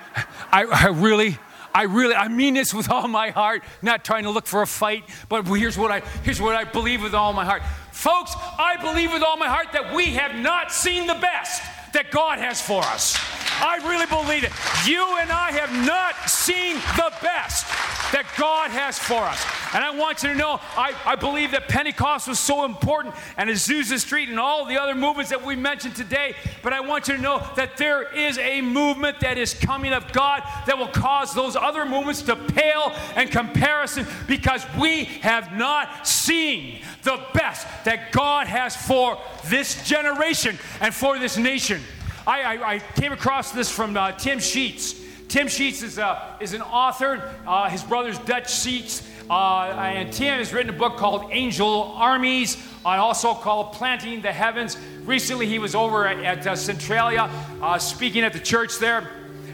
I, 0.52 0.66
I 0.66 0.88
really, 0.90 1.38
I 1.74 1.84
really, 1.84 2.16
I 2.16 2.28
mean 2.28 2.54
this 2.54 2.74
with 2.74 2.90
all 2.90 3.08
my 3.08 3.30
heart, 3.30 3.64
not 3.82 4.04
trying 4.04 4.24
to 4.24 4.30
look 4.30 4.48
for 4.48 4.62
a 4.62 4.68
fight, 4.68 5.04
but 5.30 5.46
here's 5.46 5.78
what 5.78 5.92
I, 5.92 6.02
here's 6.24 6.42
what 6.42 6.56
I 6.56 6.64
believe 6.64 7.02
with 7.02 7.14
all 7.14 7.34
my 7.34 7.46
heart. 7.46 7.64
Folks, 7.92 8.34
I 8.36 8.78
believe 8.82 9.14
with 9.14 9.24
all 9.24 9.38
my 9.38 9.48
heart 9.48 9.68
that 9.74 9.94
we 9.94 10.08
have 10.12 10.36
not 10.36 10.72
seen 10.72 11.08
the 11.08 11.16
best 11.16 11.62
that 11.94 12.12
God 12.12 12.40
has 12.40 12.62
for 12.62 12.82
us. 12.84 13.18
I 13.62 13.78
really 13.88 14.08
believe 14.08 14.44
it. 14.44 14.52
You 14.86 15.18
and 15.20 15.32
I 15.32 15.52
have 15.52 15.72
not 15.86 16.30
seen 16.30 16.76
the 16.98 17.14
best 17.22 17.68
that 18.12 18.26
God 18.38 18.72
has 18.72 18.98
for 18.98 19.20
us. 19.20 19.46
And 19.74 19.84
I 19.84 19.92
want 19.92 20.24
you 20.24 20.30
to 20.30 20.36
know, 20.36 20.60
I, 20.76 20.94
I 21.06 21.16
believe 21.16 21.52
that 21.52 21.70
Pentecost 21.70 22.28
was 22.28 22.40
so 22.40 22.66
important 22.66 23.16
and 23.38 23.50
Azusa 23.50 24.00
Street 24.00 24.30
and 24.30 24.40
all 24.40 24.66
the 24.66 24.82
other 24.82 24.96
movements 24.96 25.30
that 25.30 25.46
we 25.46 25.56
mentioned 25.56 25.96
today. 25.96 26.36
But 26.62 26.74
I 26.74 26.82
want 26.82 27.08
you 27.08 27.16
to 27.16 27.22
know 27.22 27.48
that 27.56 27.78
there 27.78 28.12
is 28.14 28.38
a 28.38 28.62
movement 28.62 29.20
that 29.22 29.38
is 29.38 29.54
coming 29.54 29.94
of 29.94 30.12
God 30.12 30.44
that 30.66 30.78
will 30.78 30.88
cause 30.88 31.34
those 31.34 31.56
other 31.56 31.86
movements 31.86 32.22
to 32.24 32.36
pale 32.36 32.94
in 33.16 33.30
comparison 33.30 34.06
because 34.28 34.66
we 34.80 35.06
have 35.22 35.54
not 35.54 36.06
seen 36.08 36.82
the 37.04 37.24
best 37.34 37.68
that 37.86 38.12
God 38.12 38.48
has 38.48 38.76
for 38.76 39.18
this 39.46 39.88
generation 39.88 40.58
and 40.82 40.94
for 40.94 41.18
this 41.18 41.38
nation. 41.38 41.82
I, 42.28 42.42
I, 42.42 42.74
I 42.74 42.80
came 42.80 43.12
across 43.12 43.52
this 43.52 43.72
from 43.72 43.98
uh, 43.98 44.12
Tim 44.12 44.40
Sheets. 44.40 45.00
Tim 45.28 45.48
Sheets 45.48 45.82
is, 45.82 45.98
uh, 45.98 46.38
is 46.40 46.54
an 46.54 46.62
author. 46.62 47.34
Uh, 47.48 47.70
his 47.70 47.84
brother's 47.84 48.20
Dutch 48.20 48.54
Sheets. 48.54 49.08
Uh, 49.30 49.64
and 49.64 50.12
Tim 50.12 50.38
has 50.38 50.54
written 50.54 50.74
a 50.74 50.78
book 50.78 50.98
called 50.98 51.30
Angel 51.32 51.94
Armies, 51.96 52.56
and 52.86 53.02
also 53.02 53.34
called 53.34 53.74
Planting 53.74 54.22
the 54.22 54.32
Heavens. 54.32 54.78
Recently, 55.06 55.48
he 55.48 55.58
was 55.58 55.74
over 55.74 56.06
at, 56.06 56.24
at 56.24 56.48
uh, 56.48 56.56
Centralia 56.56 57.30
uh, 57.62 57.80
speaking 57.80 58.24
at 58.24 58.34
the 58.34 58.40
church 58.40 58.78
there. 58.78 59.10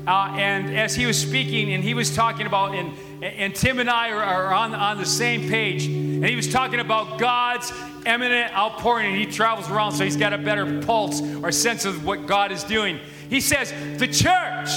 and 0.07 0.76
as 0.76 0.95
he 0.95 1.05
was 1.05 1.22
speaking, 1.22 1.74
and 1.74 1.84
he 1.84 1.93
was 1.93 2.13
talking 2.13 2.47
about, 2.47 2.74
and, 2.74 2.91
and 3.24 3.55
Tim 3.55 3.80
and 3.80 3.89
I 3.89 4.11
are, 4.11 4.24
are 4.24 4.53
on, 4.53 4.74
on 4.74 4.97
the 4.97 5.05
same 5.05 5.47
page, 5.47 5.86
and 5.86 6.26
he 6.26 6.36
was 6.36 6.51
talking 6.51 6.80
about 6.80 7.20
God's 7.20 7.72
eminent 8.06 8.56
outpouring, 8.56 9.08
and 9.08 9.18
he 9.18 9.26
travels 9.26 9.70
around, 9.70 9.93
so 9.93 10.04
he's 10.04 10.18
got 10.18 10.34
a 10.34 10.38
better 10.38 10.82
pulse 10.82 11.22
or 11.43 11.52
sense 11.52 11.86
of 11.86 12.06
what 12.06 12.26
God 12.26 12.52
is 12.52 12.64
doing. 12.64 13.00
He 13.30 13.41
says, 13.41 13.72
The 13.98 14.08
church, 14.08 14.70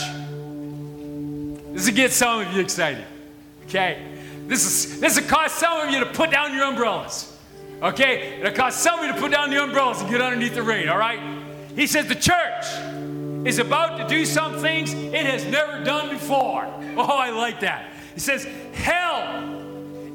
this 1.73 1.87
will 1.87 1.95
get 1.95 2.13
some 2.13 2.41
of 2.41 2.53
you 2.53 2.61
excited, 2.61 3.05
okay? 3.67 4.07
This 4.47 4.65
is 4.65 5.01
this 5.01 5.21
will 5.21 5.29
cause 5.29 5.53
some 5.53 5.81
of 5.81 5.91
you 5.91 6.01
to 6.01 6.07
put 6.07 6.31
down 6.31 6.55
your 6.55 6.65
umbrellas, 6.65 7.37
okay? 7.83 8.41
It'll 8.41 8.53
cause 8.53 8.75
some 8.75 8.99
of 8.99 9.07
you 9.07 9.13
to 9.13 9.19
put 9.19 9.31
down 9.33 9.51
the 9.51 9.63
umbrellas 9.63 10.01
and 10.01 10.11
get 10.11 10.21
underneath 10.21 10.55
the 10.55 10.63
rain, 10.63 10.89
all 10.89 10.99
right? 10.99 11.21
He 11.77 11.87
says, 11.87 12.07
The 12.07 12.15
church 12.15 13.47
is 13.47 13.59
about 13.59 13.99
to 13.99 14.09
do 14.09 14.27
some 14.27 14.59
things 14.59 14.93
it 14.93 15.27
has 15.27 15.45
never 15.47 15.85
done 15.85 16.11
before. 16.11 16.67
Oh, 16.97 17.03
I 17.03 17.31
like 17.31 17.61
that. 17.61 17.93
He 18.15 18.21
says, 18.21 18.45
Hell 18.73 19.60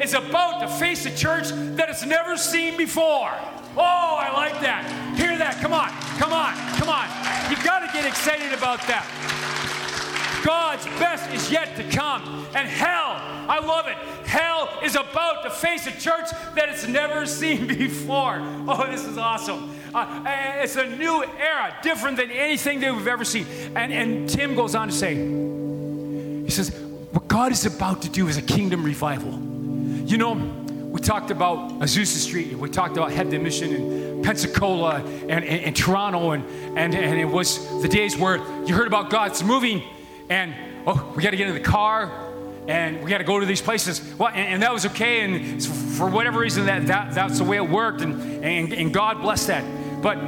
is 0.02 0.14
about 0.14 0.60
to 0.62 0.68
face 0.68 1.06
a 1.06 1.16
church 1.16 1.50
that 1.50 1.90
it's 1.90 2.06
never 2.06 2.38
seen 2.38 2.78
before. 2.78 3.32
Oh, 3.78 4.18
I 4.20 4.32
like 4.34 4.62
that. 4.62 5.16
Hear 5.18 5.38
that. 5.38 5.62
Come 5.62 5.74
on. 5.74 5.90
Come 6.18 6.34
on. 6.34 6.54
Come 6.78 6.90
on. 6.90 7.08
You've 7.50 7.64
got 7.64 7.80
to 7.80 7.92
get 7.92 8.06
excited 8.06 8.54
about 8.54 8.80
that. 8.88 9.06
God's 10.46 10.86
best 11.00 11.34
is 11.34 11.52
yet 11.52 11.76
to 11.76 11.84
come. 11.90 12.46
And 12.54 12.68
hell, 12.68 13.18
I 13.50 13.60
love 13.66 13.88
it. 13.88 13.98
Hell 14.28 14.70
is 14.84 14.96
about 14.96 15.44
to 15.44 15.50
face 15.50 15.88
a 15.88 15.92
church 15.92 16.30
that 16.56 16.70
it's 16.70 16.88
never 16.88 17.26
seen 17.26 17.68
before. 17.68 18.38
Oh, 18.68 18.88
this 18.90 19.04
is 19.06 19.18
awesome. 19.18 19.76
Uh, 19.94 20.24
it's 20.62 20.76
a 20.76 20.86
new 20.86 21.24
era, 21.24 21.76
different 21.82 22.18
than 22.18 22.30
anything 22.30 22.82
that 22.82 22.94
we've 22.94 23.08
ever 23.08 23.26
seen. 23.26 23.48
And, 23.76 23.92
and 23.92 24.30
Tim 24.30 24.56
goes 24.56 24.76
on 24.76 24.90
to 24.90 24.94
say, 24.94 25.16
he 25.16 26.52
says, 26.52 26.70
what 27.12 27.28
God 27.28 27.52
is 27.52 27.66
about 27.66 28.02
to 28.04 28.10
do 28.10 28.28
is 28.28 28.38
a 28.38 28.42
kingdom 28.42 28.84
revival. 28.84 29.45
You 30.06 30.20
know, 30.20 30.34
we 30.34 31.02
talked 31.02 31.32
about 31.32 31.80
Azusa 31.80 32.18
Street, 32.18 32.52
and 32.52 32.60
we 32.60 32.70
talked 32.70 32.96
about 32.96 33.10
Hebden 33.10 33.42
Mission 33.42 33.74
in 33.74 34.24
Pensacola 34.24 34.98
and, 34.98 35.32
and, 35.32 35.46
and, 35.46 35.76
Toronto, 35.76 36.32
and, 36.32 36.44
and, 36.78 36.94
and 36.94 37.20
it 37.20 37.26
was 37.26 37.82
the 37.82 37.88
days 37.88 38.16
where 38.16 38.38
you 38.68 38.76
heard 38.76 38.86
about 38.86 39.10
God's 39.10 39.44
moving, 39.44 39.82
and 40.30 40.54
oh, 40.86 41.12
we 41.16 41.24
got 41.24 41.32
to 41.32 41.38
get 41.38 41.48
in 41.48 41.56
the 41.56 41.60
car, 41.60 42.12
and 42.68 43.04
we 43.04 43.10
got 43.10 43.18
to 43.18 43.24
go 43.24 43.40
to 43.40 43.48
these 43.48 43.64
places. 43.64 44.00
Well, 44.20 44.30
and, 44.30 44.48
and, 44.48 44.62
that 44.62 44.72
was 44.72 44.86
okay, 44.86 45.22
and 45.22 45.66
for 45.66 46.08
whatever 46.08 46.40
reason, 46.40 46.68
that, 46.68 46.86
that 46.86 47.16
that's 47.16 47.40
the 47.40 47.44
way 47.44 47.58
it 47.58 47.68
worked, 47.68 48.02
and, 48.02 48.46
and, 48.46 48.74
and 48.74 48.94
God 48.94 49.24
blessed 49.24 49.48
that. 49.48 50.02
But 50.04 50.20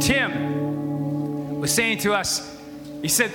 Tim 0.00 1.60
was 1.60 1.72
saying 1.72 2.00
to 2.00 2.12
us, 2.12 2.60
he 3.00 3.08
said, 3.08 3.32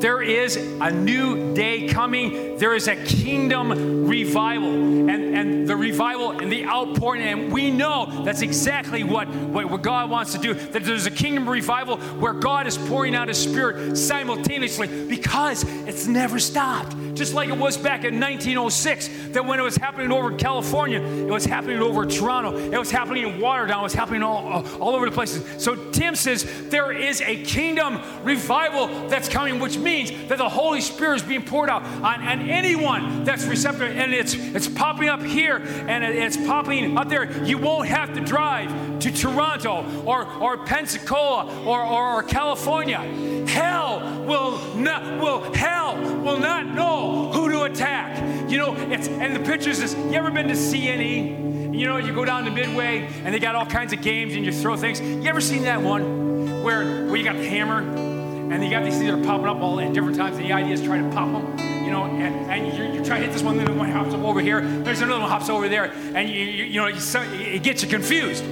there 0.00 0.22
is 0.22 0.56
a 0.56 0.90
new 0.90 1.54
day 1.54 1.88
coming. 1.88 2.58
There 2.58 2.74
is 2.74 2.88
a 2.88 2.96
kingdom 2.96 4.06
revival. 4.06 4.70
And, 4.70 5.10
and 5.10 5.68
the 5.68 5.76
revival 5.76 6.32
and 6.32 6.50
the 6.50 6.66
outpouring, 6.66 7.22
and 7.22 7.52
we 7.52 7.70
know 7.70 8.22
that's 8.24 8.42
exactly 8.42 9.02
what, 9.04 9.28
what, 9.28 9.70
what 9.70 9.82
God 9.82 10.10
wants 10.10 10.32
to 10.32 10.38
do. 10.38 10.54
That 10.54 10.84
there's 10.84 11.06
a 11.06 11.10
kingdom 11.10 11.48
revival 11.48 11.96
where 11.96 12.32
God 12.32 12.66
is 12.66 12.76
pouring 12.76 13.14
out 13.14 13.28
his 13.28 13.38
spirit 13.38 13.96
simultaneously 13.96 15.06
because 15.06 15.64
it's 15.86 16.06
never 16.06 16.38
stopped. 16.38 16.94
Just 17.14 17.34
like 17.34 17.48
it 17.48 17.56
was 17.56 17.76
back 17.76 18.04
in 18.04 18.20
1906, 18.20 19.08
that 19.32 19.44
when 19.44 19.58
it 19.58 19.62
was 19.62 19.76
happening 19.76 20.10
over 20.10 20.34
California, 20.36 21.00
it 21.00 21.30
was 21.30 21.44
happening 21.44 21.78
over 21.78 22.04
Toronto, 22.04 22.56
it 22.56 22.78
was 22.78 22.90
happening 22.90 23.24
in 23.24 23.40
Waterdown, 23.40 23.80
it 23.80 23.82
was 23.82 23.94
happening 23.94 24.22
all, 24.22 24.66
uh, 24.66 24.78
all 24.78 24.94
over 24.94 25.06
the 25.06 25.12
places. 25.12 25.62
So 25.62 25.90
Tim 25.90 26.16
says 26.16 26.44
there 26.70 26.92
is 26.92 27.20
a 27.20 27.42
kingdom 27.44 28.00
revival 28.24 29.08
that's 29.08 29.28
coming, 29.28 29.60
which 29.60 29.78
means 29.78 30.10
that 30.28 30.38
the 30.38 30.48
Holy 30.48 30.80
Spirit 30.80 31.16
is 31.16 31.22
being 31.22 31.44
poured 31.44 31.70
out 31.70 31.82
on, 31.82 32.04
on 32.04 32.48
anyone 32.48 33.24
that's 33.24 33.44
receptive. 33.44 33.96
And 33.96 34.12
it's, 34.12 34.34
it's 34.34 34.68
popping 34.68 35.08
up 35.08 35.22
here 35.22 35.56
and 35.56 36.04
it's 36.04 36.36
popping 36.36 36.96
up 36.98 37.08
there. 37.08 37.44
You 37.44 37.58
won't 37.58 37.88
have 37.88 38.14
to 38.14 38.20
drive 38.20 38.98
to 39.00 39.10
Toronto 39.10 39.84
or, 40.04 40.26
or 40.26 40.64
Pensacola 40.64 41.64
or, 41.64 41.82
or, 41.82 42.14
or 42.16 42.22
California. 42.22 43.43
Hell 43.54 44.24
will 44.24 44.58
not, 44.74 45.20
will, 45.20 45.40
hell 45.54 45.96
will 46.24 46.38
not 46.38 46.66
know 46.66 47.30
who 47.32 47.48
to 47.50 47.62
attack. 47.62 48.50
You 48.50 48.58
know, 48.58 48.74
it's, 48.74 49.06
and 49.06 49.34
the 49.34 49.38
pictures 49.38 49.78
is, 49.78 49.94
you 49.94 50.14
ever 50.14 50.32
been 50.32 50.48
to 50.48 50.54
CNE? 50.54 51.72
You 51.72 51.86
know, 51.86 51.98
you 51.98 52.12
go 52.12 52.24
down 52.24 52.44
to 52.46 52.50
Midway 52.50 53.08
and 53.22 53.32
they 53.32 53.38
got 53.38 53.54
all 53.54 53.64
kinds 53.64 53.92
of 53.92 54.02
games 54.02 54.34
and 54.34 54.44
you 54.44 54.50
throw 54.50 54.76
things. 54.76 55.00
You 55.00 55.22
ever 55.26 55.40
seen 55.40 55.62
that 55.62 55.80
one 55.80 56.64
where, 56.64 57.06
where 57.06 57.14
you 57.14 57.22
got 57.22 57.36
the 57.36 57.48
hammer 57.48 57.78
and 57.78 58.64
you 58.64 58.70
got 58.70 58.82
these 58.82 58.94
things 58.96 59.08
that 59.08 59.20
are 59.20 59.24
popping 59.24 59.46
up 59.46 59.58
all 59.58 59.78
at 59.78 59.92
different 59.92 60.16
times 60.16 60.36
and 60.36 60.46
the 60.46 60.52
idea 60.52 60.74
is 60.74 60.82
try 60.82 60.98
to 60.98 61.08
pop 61.10 61.30
them, 61.30 61.84
you 61.84 61.92
know, 61.92 62.06
and, 62.06 62.50
and 62.50 62.76
you, 62.76 62.98
you 62.98 63.04
try 63.04 63.18
to 63.18 63.24
hit 63.24 63.32
this 63.32 63.44
one, 63.44 63.56
then 63.56 63.78
one 63.78 63.88
hops 63.88 64.14
up 64.14 64.22
over 64.22 64.40
here, 64.40 64.62
there's 64.82 65.00
another 65.00 65.20
one 65.20 65.30
hops 65.30 65.48
over 65.48 65.68
there, 65.68 65.92
and 66.16 66.28
you, 66.28 66.40
you, 66.40 66.64
you 66.64 66.80
know, 66.80 66.88
you, 66.88 66.98
it 67.40 67.62
gets 67.62 67.84
you 67.84 67.88
confused. 67.88 68.44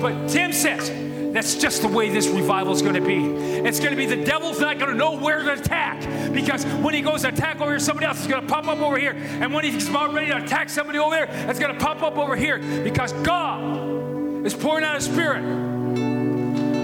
But 0.00 0.28
Tim 0.28 0.52
says, 0.52 1.05
that's 1.36 1.54
just 1.54 1.82
the 1.82 1.88
way 1.88 2.08
this 2.08 2.28
revival 2.28 2.72
is 2.72 2.82
going 2.82 2.94
to 2.94 3.00
be. 3.00 3.26
It's 3.66 3.78
going 3.78 3.90
to 3.90 3.96
be 3.96 4.06
the 4.06 4.24
devil's 4.24 4.60
not 4.60 4.78
going 4.78 4.90
to 4.90 4.96
know 4.96 5.12
where 5.12 5.42
to 5.42 5.52
attack 5.52 6.00
because 6.32 6.64
when 6.64 6.94
he 6.94 7.02
goes 7.02 7.22
to 7.22 7.28
attack 7.28 7.60
over 7.60 7.72
here, 7.72 7.80
somebody 7.80 8.06
else 8.06 8.20
is 8.20 8.26
going 8.26 8.42
to 8.42 8.48
pop 8.48 8.66
up 8.68 8.78
over 8.78 8.98
here. 8.98 9.12
And 9.12 9.52
when 9.52 9.64
he's 9.64 9.88
about 9.88 10.14
ready 10.14 10.28
to 10.28 10.42
attack 10.42 10.70
somebody 10.70 10.98
over 10.98 11.14
there, 11.14 11.28
it's 11.48 11.58
going 11.58 11.76
to 11.76 11.84
pop 11.84 12.02
up 12.02 12.16
over 12.16 12.36
here 12.36 12.58
because 12.82 13.12
God 13.12 14.46
is 14.46 14.54
pouring 14.54 14.84
out 14.84 14.94
his 14.94 15.04
spirit. 15.04 15.65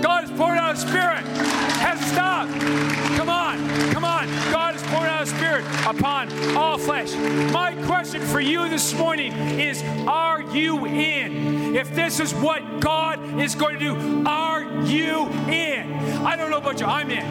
God 0.03 0.25
is 0.25 0.31
pouring 0.33 0.59
out 0.59 0.75
a 0.75 0.77
spirit. 0.77 1.25
Hasn't 1.79 2.11
stopped. 2.11 2.51
Come 3.17 3.29
on, 3.29 3.57
come 3.93 4.05
on. 4.05 4.27
God 4.51 4.75
is 4.75 4.83
pouring 4.85 5.11
out 5.11 5.23
a 5.23 5.27
spirit 5.27 5.65
upon 5.87 6.31
all 6.57 6.77
flesh. 6.77 7.15
My 7.53 7.75
question 7.87 8.21
for 8.21 8.41
you 8.41 8.69
this 8.69 8.95
morning 8.95 9.33
is 9.61 9.83
Are 10.09 10.43
you 10.43 10.85
in? 10.87 11.77
If 11.77 11.95
this 11.95 12.21
is 12.21 12.35
what 12.35 12.81
God 12.81 13.41
is 13.41 13.55
going 13.55 13.79
to 13.79 13.81
do, 13.81 14.25
are 14.27 14.65
you 14.85 15.29
in? 15.49 15.93
I 16.25 16.37
don't 16.37 16.51
know 16.51 16.59
about 16.59 16.81
you. 16.81 16.87
I'm 16.87 17.11
in. 17.11 17.25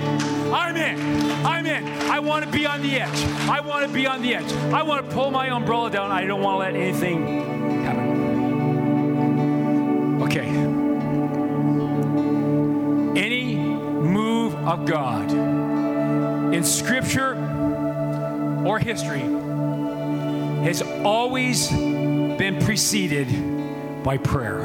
I'm 0.53 0.75
in. 0.75 1.45
I'm 1.45 1.65
in. 1.65 1.87
I 2.09 2.19
want 2.19 2.45
to 2.45 2.51
be 2.51 2.65
on 2.65 2.81
the 2.81 2.99
edge. 2.99 3.25
I 3.49 3.59
want 3.59 3.85
to 3.85 3.93
be 3.93 4.07
on 4.07 4.21
the 4.21 4.35
edge. 4.35 4.51
I 4.73 4.81
want 4.83 5.07
to 5.07 5.13
pull 5.13 5.29
my 5.29 5.49
umbrella 5.49 5.91
down. 5.91 6.11
I 6.11 6.25
don't 6.25 6.41
want 6.41 6.55
to 6.55 6.59
let 6.59 6.75
anything 6.75 7.83
happen. 7.83 8.00
Of 14.71 14.85
God 14.85 15.29
in 16.53 16.63
Scripture 16.63 17.33
or 18.65 18.79
history 18.79 19.19
has 20.63 20.81
always 21.03 21.69
been 21.69 22.57
preceded 22.61 23.27
by 24.01 24.15
prayer. 24.15 24.61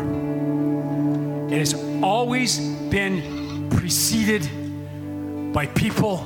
It 1.50 1.59
has 1.59 1.74
always 2.04 2.61
been 2.88 3.68
preceded 3.70 4.48
by 5.52 5.66
people 5.66 6.18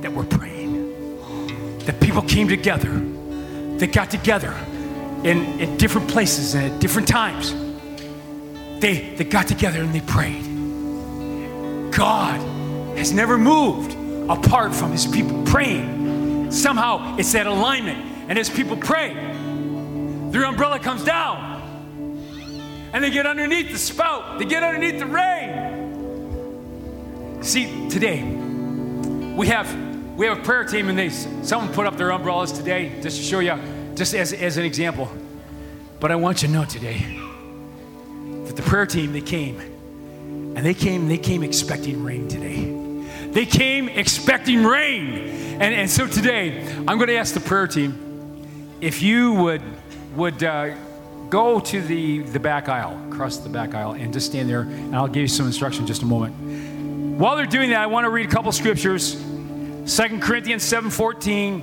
that 0.00 0.12
were 0.14 0.24
praying. 0.24 1.78
That 1.80 2.00
people 2.00 2.22
came 2.22 2.48
together. 2.48 2.90
They 3.76 3.86
got 3.86 4.10
together 4.10 4.54
in, 5.24 5.60
in 5.60 5.76
different 5.76 6.08
places 6.08 6.54
and 6.54 6.72
at 6.72 6.80
different 6.80 7.06
times. 7.06 7.52
They, 8.80 9.14
they 9.16 9.24
got 9.24 9.46
together 9.46 9.82
and 9.82 9.94
they 9.94 10.00
prayed. 10.00 10.48
God 11.92 12.51
has 12.96 13.12
never 13.12 13.38
moved 13.38 13.96
apart 14.30 14.74
from 14.74 14.92
his 14.92 15.06
people 15.06 15.42
praying. 15.44 16.50
Somehow 16.50 17.16
it's 17.16 17.32
that 17.32 17.46
alignment. 17.46 17.98
And 18.28 18.38
as 18.38 18.48
people 18.48 18.76
pray, 18.76 19.14
their 20.30 20.44
umbrella 20.44 20.78
comes 20.78 21.04
down. 21.04 21.50
And 22.92 23.02
they 23.02 23.10
get 23.10 23.26
underneath 23.26 23.72
the 23.72 23.78
spout, 23.78 24.38
they 24.38 24.44
get 24.44 24.62
underneath 24.62 24.98
the 24.98 25.06
rain. 25.06 25.80
See, 27.42 27.88
today, 27.88 28.22
we 29.34 29.46
have 29.48 29.92
we 30.16 30.26
have 30.26 30.38
a 30.38 30.42
prayer 30.42 30.64
team 30.64 30.88
and 30.88 30.98
they 30.98 31.08
someone 31.08 31.72
put 31.72 31.86
up 31.86 31.96
their 31.96 32.10
umbrellas 32.10 32.52
today 32.52 32.92
just 33.00 33.16
to 33.16 33.22
show 33.22 33.38
you 33.38 33.58
just 33.94 34.14
as, 34.14 34.32
as 34.32 34.56
an 34.58 34.64
example 34.64 35.10
but 36.00 36.10
i 36.10 36.16
want 36.16 36.42
you 36.42 36.48
to 36.48 36.54
know 36.54 36.64
today 36.64 36.98
that 38.44 38.56
the 38.56 38.62
prayer 38.62 38.86
team 38.86 39.12
they 39.12 39.20
came 39.20 39.58
and 39.60 40.58
they 40.58 40.74
came 40.74 41.08
they 41.08 41.18
came 41.18 41.42
expecting 41.42 42.04
rain 42.04 42.28
today 42.28 42.71
they 43.32 43.46
came 43.46 43.88
expecting 43.88 44.62
rain. 44.62 45.30
And, 45.52 45.74
and 45.74 45.90
so 45.90 46.06
today 46.06 46.66
i'm 46.88 46.98
going 46.98 47.08
to 47.08 47.16
ask 47.16 47.34
the 47.34 47.40
prayer 47.40 47.66
team 47.66 48.44
if 48.80 49.02
you 49.02 49.32
would 49.34 49.62
would 50.16 50.42
uh, 50.42 50.74
go 51.28 51.60
to 51.60 51.80
the 51.80 52.20
the 52.20 52.40
back 52.40 52.68
aisle 52.68 52.98
across 53.10 53.38
the 53.38 53.48
back 53.48 53.74
aisle 53.74 53.92
and 53.92 54.12
just 54.12 54.26
stand 54.26 54.48
there 54.48 54.62
and 54.62 54.96
i'll 54.96 55.08
give 55.08 55.22
you 55.22 55.28
some 55.28 55.46
instruction 55.46 55.82
in 55.82 55.86
just 55.86 56.02
a 56.02 56.06
moment. 56.06 56.34
While 57.18 57.36
they're 57.36 57.46
doing 57.46 57.70
that 57.70 57.80
i 57.80 57.86
want 57.86 58.04
to 58.04 58.10
read 58.10 58.26
a 58.26 58.30
couple 58.30 58.52
scriptures. 58.52 59.14
2 59.84 60.20
Corinthians 60.20 60.62
7:14, 60.62 61.62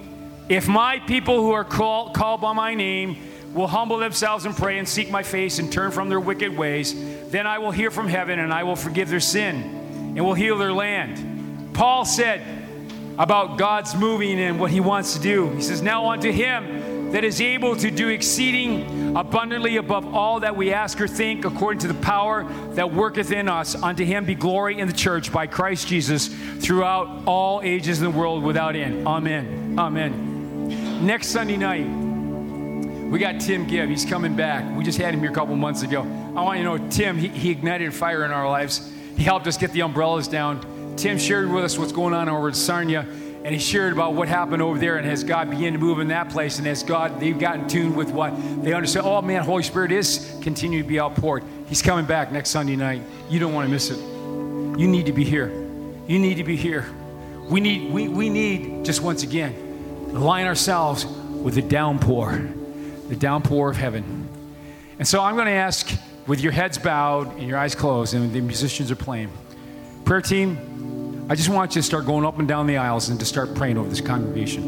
if 0.49 0.67
my 0.67 0.99
people 0.99 1.41
who 1.41 1.51
are 1.51 1.63
called, 1.63 2.13
called 2.13 2.41
by 2.41 2.51
my 2.51 2.74
name 2.74 3.15
will 3.53 3.67
humble 3.67 3.97
themselves 3.97 4.45
and 4.45 4.55
pray 4.55 4.78
and 4.78 4.88
seek 4.88 5.09
my 5.09 5.24
face 5.24 5.57
and 5.57 5.72
turn 5.72 5.91
from 5.91 6.09
their 6.09 6.20
wicked 6.20 6.55
ways, 6.55 6.93
then 7.32 7.47
I 7.47 7.59
will 7.59 7.72
hear 7.72 7.89
from 7.89 8.07
heaven 8.07 8.39
and 8.39 8.53
I 8.53 8.63
will 8.63 8.76
forgive 8.76 9.09
their 9.09 9.22
sin 9.22 9.55
and 10.15 10.26
will 10.26 10.34
heal 10.34 10.57
their 10.57 10.74
land. 10.74 11.39
Paul 11.80 12.04
said 12.04 12.42
about 13.18 13.58
God's 13.58 13.96
moving 13.96 14.38
and 14.38 14.60
what 14.60 14.70
he 14.70 14.82
wants 14.82 15.14
to 15.14 15.22
do. 15.22 15.48
He 15.52 15.62
says, 15.62 15.82
"Now 15.82 16.10
unto 16.10 16.30
him 16.30 17.12
that 17.14 17.24
is 17.24 17.40
able 17.40 17.74
to 17.78 17.90
do 17.90 18.10
exceeding 18.10 19.16
abundantly 19.16 19.78
above 19.78 20.14
all 20.14 20.42
that 20.42 20.58
we 20.58 20.74
ask 20.74 21.00
or 21.00 21.08
think, 21.08 21.46
according 21.46 21.80
to 21.80 21.88
the 21.88 21.94
power 21.94 22.46
that 22.74 22.92
worketh 22.92 23.32
in 23.32 23.48
us. 23.48 23.82
Unto 23.82 24.04
him 24.04 24.26
be 24.26 24.36
glory 24.36 24.78
in 24.78 24.88
the 24.88 24.94
church 24.94 25.32
by 25.32 25.48
Christ 25.48 25.88
Jesus 25.88 26.28
throughout 26.60 27.24
all 27.26 27.62
ages 27.64 28.02
in 28.02 28.12
the 28.12 28.18
world 28.20 28.44
without 28.44 28.76
end. 28.76 29.08
Amen. 29.08 29.76
Amen. 29.80 31.06
Next 31.06 31.28
Sunday 31.30 31.56
night, 31.56 31.88
we 33.10 33.20
got 33.20 33.40
Tim 33.40 33.66
Gibb. 33.68 33.88
He's 33.88 34.04
coming 34.04 34.36
back. 34.36 34.66
We 34.78 34.84
just 34.84 34.98
had 34.98 35.14
him 35.14 35.22
here 35.22 35.32
a 35.32 35.34
couple 35.34 35.56
months 35.56 35.82
ago. 35.82 36.02
I 36.36 36.42
want 36.42 36.60
you 36.60 36.66
to 36.66 36.78
know, 36.78 36.90
Tim, 36.90 37.18
he, 37.18 37.30
he 37.30 37.52
ignited 37.52 37.94
fire 37.94 38.26
in 38.26 38.32
our 38.32 38.50
lives. 38.50 38.92
He 39.16 39.24
helped 39.24 39.48
us 39.48 39.56
get 39.56 39.72
the 39.72 39.82
umbrellas 39.82 40.28
down. 40.28 40.60
Tim 41.00 41.18
shared 41.18 41.50
with 41.50 41.64
us 41.64 41.78
what's 41.78 41.93
going 41.93 42.14
on 42.14 42.28
over 42.28 42.50
at 42.50 42.58
Sarnia 42.58 43.08
and 43.45 43.56
he 43.56 43.58
shared 43.58 43.93
about 43.93 44.16
what 44.16 44.28
happened 44.28 44.62
over 44.62 44.78
there 44.78 44.97
and 44.97 45.08
as 45.08 45.24
God 45.24 45.50
began 45.50 45.72
to 45.72 45.80
move 45.80 46.00
in 46.00 46.10
that 46.10 46.30
place 46.30 46.60
and 46.60 46.68
as 46.68 46.84
God 46.84 47.22
they've 47.22 47.39
gotten 47.39 47.70
tuned 47.70 47.95
with 47.95 48.12
what 48.12 48.36
they 48.62 48.74
understand. 48.74 49.06
Oh 49.06 49.22
man 49.22 49.45
Holy 49.45 49.64
Spirit 49.64 49.93
is 49.93 50.38
continuing 50.41 50.84
to 50.84 50.88
be 50.88 51.00
outpoured 51.00 51.45
he's 51.68 51.82
coming 51.82 52.04
back 52.04 52.34
next 52.34 52.50
Sunday 52.50 52.76
night. 52.76 53.02
You 53.30 53.39
don't 53.39 53.54
want 53.54 53.66
to 53.66 53.72
miss 53.72 53.91
it. 53.91 53.97
You 53.97 54.89
need 54.89 55.06
to 55.06 55.14
be 55.14 55.24
here. 55.24 55.47
You 56.06 56.20
need 56.20 56.36
to 56.36 56.43
be 56.43 56.58
here. 56.58 56.86
We 57.47 57.62
need 57.62 57.93
we, 57.93 58.10
we 58.10 58.28
need 58.30 58.84
just 58.84 59.02
once 59.02 59.24
again 59.24 59.56
align 60.14 60.47
ourselves 60.47 61.06
with 61.06 61.56
the 61.56 61.62
downpour 61.62 62.45
the 63.08 63.16
downpour 63.16 63.70
of 63.70 63.78
heaven. 63.78 64.28
And 65.00 65.08
so 65.08 65.22
I'm 65.22 65.36
going 65.36 65.47
to 65.47 65.52
ask 65.54 65.89
with 66.28 66.41
your 66.41 66.52
heads 66.52 66.78
bowed 66.78 67.38
and 67.38 67.47
your 67.47 67.58
eyes 67.58 67.74
closed 67.74 68.14
and 68.16 68.34
the 68.34 68.41
musicians 68.41 68.91
are 68.91 68.97
playing. 68.97 69.32
Prayer 70.04 70.22
team 70.22 70.68
I 71.30 71.36
just 71.36 71.50
want 71.50 71.76
you 71.76 71.82
to 71.82 71.86
start 71.86 72.08
going 72.08 72.26
up 72.26 72.40
and 72.40 72.48
down 72.48 72.66
the 72.66 72.78
aisles 72.78 73.10
and 73.10 73.20
to 73.20 73.26
start 73.26 73.54
praying 73.54 73.78
over 73.78 73.88
this 73.88 74.02
congregation. 74.02 74.64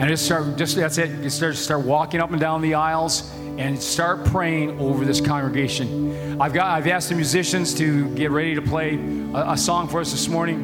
And 0.00 0.08
just 0.08 0.24
start, 0.24 0.56
just 0.56 0.74
that's 0.74 0.98
it. 0.98 1.22
Just 1.22 1.36
start, 1.36 1.54
start 1.54 1.84
walking 1.84 2.20
up 2.20 2.32
and 2.32 2.40
down 2.40 2.60
the 2.60 2.74
aisles 2.74 3.32
and 3.56 3.80
start 3.80 4.24
praying 4.24 4.80
over 4.80 5.04
this 5.04 5.20
congregation. 5.20 6.40
I've 6.40 6.52
got, 6.52 6.66
I've 6.66 6.88
asked 6.88 7.10
the 7.10 7.14
musicians 7.14 7.72
to 7.74 8.12
get 8.16 8.32
ready 8.32 8.56
to 8.56 8.62
play 8.62 8.96
a, 9.32 9.52
a 9.52 9.56
song 9.56 9.86
for 9.86 10.00
us 10.00 10.10
this 10.10 10.26
morning, 10.26 10.56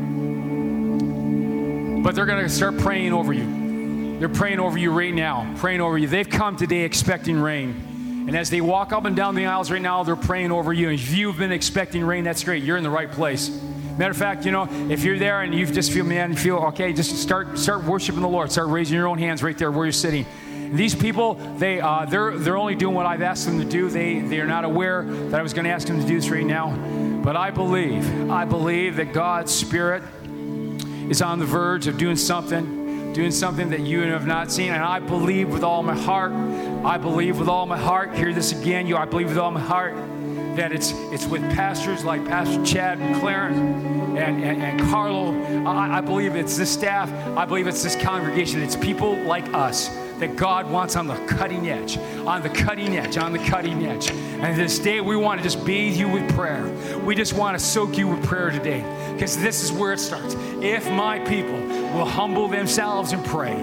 but 2.02 2.16
they're 2.16 2.26
going 2.26 2.42
to 2.42 2.48
start 2.48 2.76
praying 2.78 3.12
over 3.12 3.32
you. 3.32 4.18
They're 4.18 4.28
praying 4.28 4.58
over 4.58 4.76
you 4.76 4.90
right 4.90 5.14
now, 5.14 5.54
praying 5.56 5.82
over 5.82 5.96
you. 5.96 6.08
They've 6.08 6.28
come 6.28 6.56
today 6.56 6.80
expecting 6.80 7.38
rain. 7.38 8.24
And 8.26 8.36
as 8.36 8.50
they 8.50 8.60
walk 8.60 8.92
up 8.92 9.04
and 9.04 9.14
down 9.14 9.36
the 9.36 9.46
aisles 9.46 9.70
right 9.70 9.80
now, 9.80 10.02
they're 10.02 10.16
praying 10.16 10.50
over 10.50 10.72
you. 10.72 10.88
And 10.88 10.98
if 10.98 11.12
you've 11.12 11.38
been 11.38 11.52
expecting 11.52 12.02
rain, 12.04 12.24
that's 12.24 12.42
great. 12.42 12.64
You're 12.64 12.76
in 12.76 12.82
the 12.82 12.90
right 12.90 13.12
place. 13.12 13.56
Matter 13.96 14.10
of 14.10 14.16
fact, 14.16 14.44
you 14.44 14.50
know, 14.50 14.68
if 14.90 15.04
you're 15.04 15.18
there 15.18 15.42
and 15.42 15.54
you 15.54 15.66
just 15.66 15.92
feel, 15.92 16.04
man, 16.04 16.34
feel 16.34 16.56
okay, 16.56 16.92
just 16.92 17.16
start 17.16 17.56
start 17.56 17.84
worshiping 17.84 18.22
the 18.22 18.28
Lord. 18.28 18.50
Start 18.50 18.68
raising 18.68 18.96
your 18.96 19.06
own 19.06 19.18
hands 19.18 19.40
right 19.40 19.56
there 19.56 19.70
where 19.70 19.86
you're 19.86 19.92
sitting. 19.92 20.26
These 20.72 20.96
people, 20.96 21.34
they 21.58 21.80
uh, 21.80 22.04
they're 22.06 22.36
they're 22.36 22.56
only 22.56 22.74
doing 22.74 22.96
what 22.96 23.06
I've 23.06 23.22
asked 23.22 23.46
them 23.46 23.60
to 23.60 23.64
do. 23.64 23.88
They 23.88 24.18
they 24.18 24.40
are 24.40 24.46
not 24.46 24.64
aware 24.64 25.04
that 25.04 25.38
I 25.38 25.42
was 25.42 25.52
going 25.52 25.64
to 25.66 25.70
ask 25.70 25.86
them 25.86 26.00
to 26.00 26.06
do 26.06 26.16
this 26.16 26.28
right 26.28 26.44
now. 26.44 26.74
But 27.22 27.36
I 27.36 27.50
believe, 27.50 28.30
I 28.30 28.44
believe 28.44 28.96
that 28.96 29.12
God's 29.12 29.54
Spirit 29.54 30.02
is 31.08 31.22
on 31.22 31.38
the 31.38 31.46
verge 31.46 31.86
of 31.86 31.96
doing 31.96 32.16
something 32.16 32.82
doing 33.14 33.30
something 33.30 33.70
that 33.70 33.78
you 33.78 34.00
have 34.00 34.26
not 34.26 34.50
seen. 34.50 34.72
And 34.72 34.82
I 34.82 34.98
believe 34.98 35.48
with 35.48 35.62
all 35.62 35.84
my 35.84 35.94
heart, 35.94 36.32
I 36.84 36.98
believe 36.98 37.38
with 37.38 37.46
all 37.48 37.64
my 37.64 37.78
heart, 37.78 38.12
hear 38.12 38.32
this 38.34 38.50
again, 38.50 38.88
you, 38.88 38.96
I 38.96 39.04
believe 39.04 39.28
with 39.28 39.38
all 39.38 39.52
my 39.52 39.60
heart 39.60 39.94
that 40.56 40.72
it's, 40.72 40.92
it's 41.12 41.26
with 41.26 41.42
pastors 41.54 42.04
like 42.04 42.24
Pastor 42.26 42.64
Chad 42.64 42.98
McLaren 42.98 44.16
and, 44.16 44.42
and, 44.42 44.62
and 44.62 44.80
Carlo. 44.80 45.34
I, 45.64 45.98
I 45.98 46.00
believe 46.00 46.36
it's 46.36 46.56
this 46.56 46.70
staff. 46.70 47.12
I 47.36 47.44
believe 47.44 47.66
it's 47.66 47.82
this 47.82 47.96
congregation. 47.96 48.62
It's 48.62 48.76
people 48.76 49.16
like 49.22 49.52
us 49.52 49.88
that 50.18 50.36
God 50.36 50.70
wants 50.70 50.96
on 50.96 51.06
the 51.06 51.16
cutting 51.26 51.68
edge, 51.68 51.98
on 52.26 52.42
the 52.42 52.48
cutting 52.48 52.96
edge, 52.96 53.16
on 53.16 53.32
the 53.32 53.38
cutting 53.38 53.84
edge. 53.84 54.10
And 54.10 54.58
this 54.58 54.78
day, 54.78 55.00
we 55.00 55.16
want 55.16 55.40
to 55.40 55.44
just 55.44 55.64
bathe 55.64 55.96
you 55.96 56.08
with 56.08 56.32
prayer. 56.34 56.66
We 57.00 57.14
just 57.14 57.32
want 57.32 57.58
to 57.58 57.64
soak 57.64 57.98
you 57.98 58.08
with 58.08 58.24
prayer 58.24 58.50
today 58.50 58.82
because 59.12 59.36
this 59.36 59.62
is 59.62 59.72
where 59.72 59.92
it 59.92 59.98
starts. 59.98 60.34
If 60.62 60.88
my 60.90 61.18
people 61.20 61.60
will 61.94 62.04
humble 62.04 62.48
themselves 62.48 63.12
and 63.12 63.24
pray, 63.24 63.54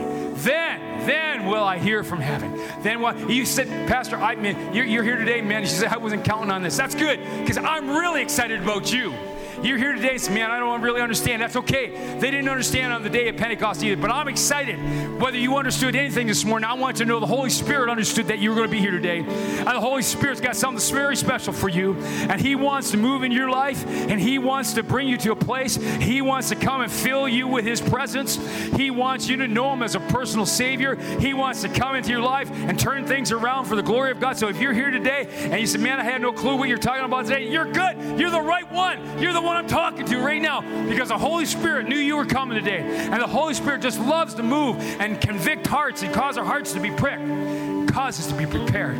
then, 0.43 1.05
then 1.05 1.45
will 1.45 1.63
I 1.63 1.77
hear 1.77 2.03
from 2.03 2.19
heaven. 2.19 2.59
Then 2.81 3.01
what? 3.01 3.29
You 3.29 3.45
said, 3.45 3.67
Pastor, 3.87 4.17
I 4.17 4.35
mean, 4.35 4.73
you're, 4.73 4.85
you're 4.85 5.03
here 5.03 5.17
today, 5.17 5.41
man. 5.41 5.63
She 5.63 5.69
said, 5.69 5.89
I 5.89 5.97
wasn't 5.97 6.23
counting 6.23 6.51
on 6.51 6.61
this. 6.61 6.77
That's 6.77 6.95
good 6.95 7.19
because 7.39 7.57
I'm 7.57 7.89
really 7.89 8.21
excited 8.21 8.61
about 8.61 8.91
you. 8.91 9.13
You're 9.63 9.77
here 9.77 9.93
today, 9.93 10.17
so 10.17 10.31
man, 10.31 10.49
I 10.49 10.57
don't 10.57 10.81
really 10.81 11.01
understand. 11.01 11.39
That's 11.39 11.55
okay. 11.55 11.89
They 12.19 12.31
didn't 12.31 12.49
understand 12.49 12.91
on 12.93 13.03
the 13.03 13.11
day 13.11 13.27
of 13.27 13.37
Pentecost 13.37 13.83
either, 13.83 14.01
but 14.01 14.09
I'm 14.09 14.27
excited. 14.27 14.75
Whether 15.21 15.37
you 15.37 15.55
understood 15.55 15.95
anything 15.95 16.25
this 16.25 16.43
morning, 16.43 16.67
I 16.67 16.73
want 16.73 16.97
to 16.97 17.05
know 17.05 17.19
the 17.19 17.27
Holy 17.27 17.51
Spirit 17.51 17.87
understood 17.87 18.27
that 18.29 18.39
you 18.39 18.49
were 18.49 18.55
going 18.55 18.67
to 18.67 18.71
be 18.71 18.79
here 18.79 18.89
today. 18.89 19.19
And 19.19 19.67
the 19.67 19.79
Holy 19.79 20.01
Spirit's 20.01 20.41
got 20.41 20.55
something 20.55 20.77
that's 20.77 20.89
very 20.89 21.15
special 21.15 21.53
for 21.53 21.69
you, 21.69 21.93
and 22.27 22.41
He 22.41 22.55
wants 22.55 22.89
to 22.89 22.97
move 22.97 23.21
in 23.21 23.31
your 23.31 23.51
life, 23.51 23.85
and 23.85 24.19
He 24.19 24.39
wants 24.39 24.73
to 24.73 24.81
bring 24.81 25.07
you 25.07 25.17
to 25.17 25.33
a 25.33 25.35
place. 25.35 25.75
He 25.75 26.23
wants 26.23 26.49
to 26.49 26.55
come 26.55 26.81
and 26.81 26.91
fill 26.91 27.27
you 27.27 27.47
with 27.47 27.63
His 27.63 27.81
presence. 27.81 28.37
He 28.75 28.89
wants 28.89 29.29
you 29.29 29.37
to 29.37 29.47
know 29.47 29.71
Him 29.73 29.83
as 29.83 29.93
a 29.93 29.99
personal 29.99 30.47
Savior. 30.47 30.95
He 31.19 31.35
wants 31.35 31.61
to 31.61 31.69
come 31.69 31.95
into 31.95 32.09
your 32.09 32.21
life 32.21 32.49
and 32.51 32.79
turn 32.79 33.05
things 33.05 33.31
around 33.31 33.65
for 33.65 33.75
the 33.75 33.83
glory 33.83 34.09
of 34.09 34.19
God. 34.19 34.37
So 34.39 34.47
if 34.47 34.59
you're 34.59 34.73
here 34.73 34.89
today 34.89 35.27
and 35.29 35.61
you 35.61 35.67
said, 35.67 35.81
Man, 35.81 35.99
I 35.99 36.03
had 36.03 36.19
no 36.19 36.33
clue 36.33 36.55
what 36.55 36.67
you're 36.67 36.79
talking 36.79 37.05
about 37.05 37.27
today, 37.27 37.47
you're 37.47 37.71
good. 37.71 38.19
You're 38.19 38.31
the 38.31 38.41
right 38.41 38.69
one. 38.71 39.21
You're 39.21 39.33
the 39.33 39.41
one 39.41 39.50
I'm 39.55 39.67
talking 39.67 40.05
to 40.05 40.11
you 40.11 40.23
right 40.23 40.41
now 40.41 40.61
because 40.87 41.09
the 41.09 41.17
Holy 41.17 41.45
Spirit 41.45 41.87
knew 41.87 41.97
you 41.97 42.15
were 42.15 42.25
coming 42.25 42.57
today. 42.57 42.81
And 42.81 43.21
the 43.21 43.27
Holy 43.27 43.53
Spirit 43.53 43.81
just 43.81 43.99
loves 43.99 44.33
to 44.35 44.43
move 44.43 44.77
and 44.99 45.19
convict 45.19 45.67
hearts 45.67 46.03
and 46.03 46.13
cause 46.13 46.37
our 46.37 46.45
hearts 46.45 46.73
to 46.73 46.79
be 46.79 46.91
pricked, 46.91 47.93
cause 47.93 48.19
us 48.19 48.27
to 48.27 48.35
be 48.35 48.45
prepared. 48.45 48.97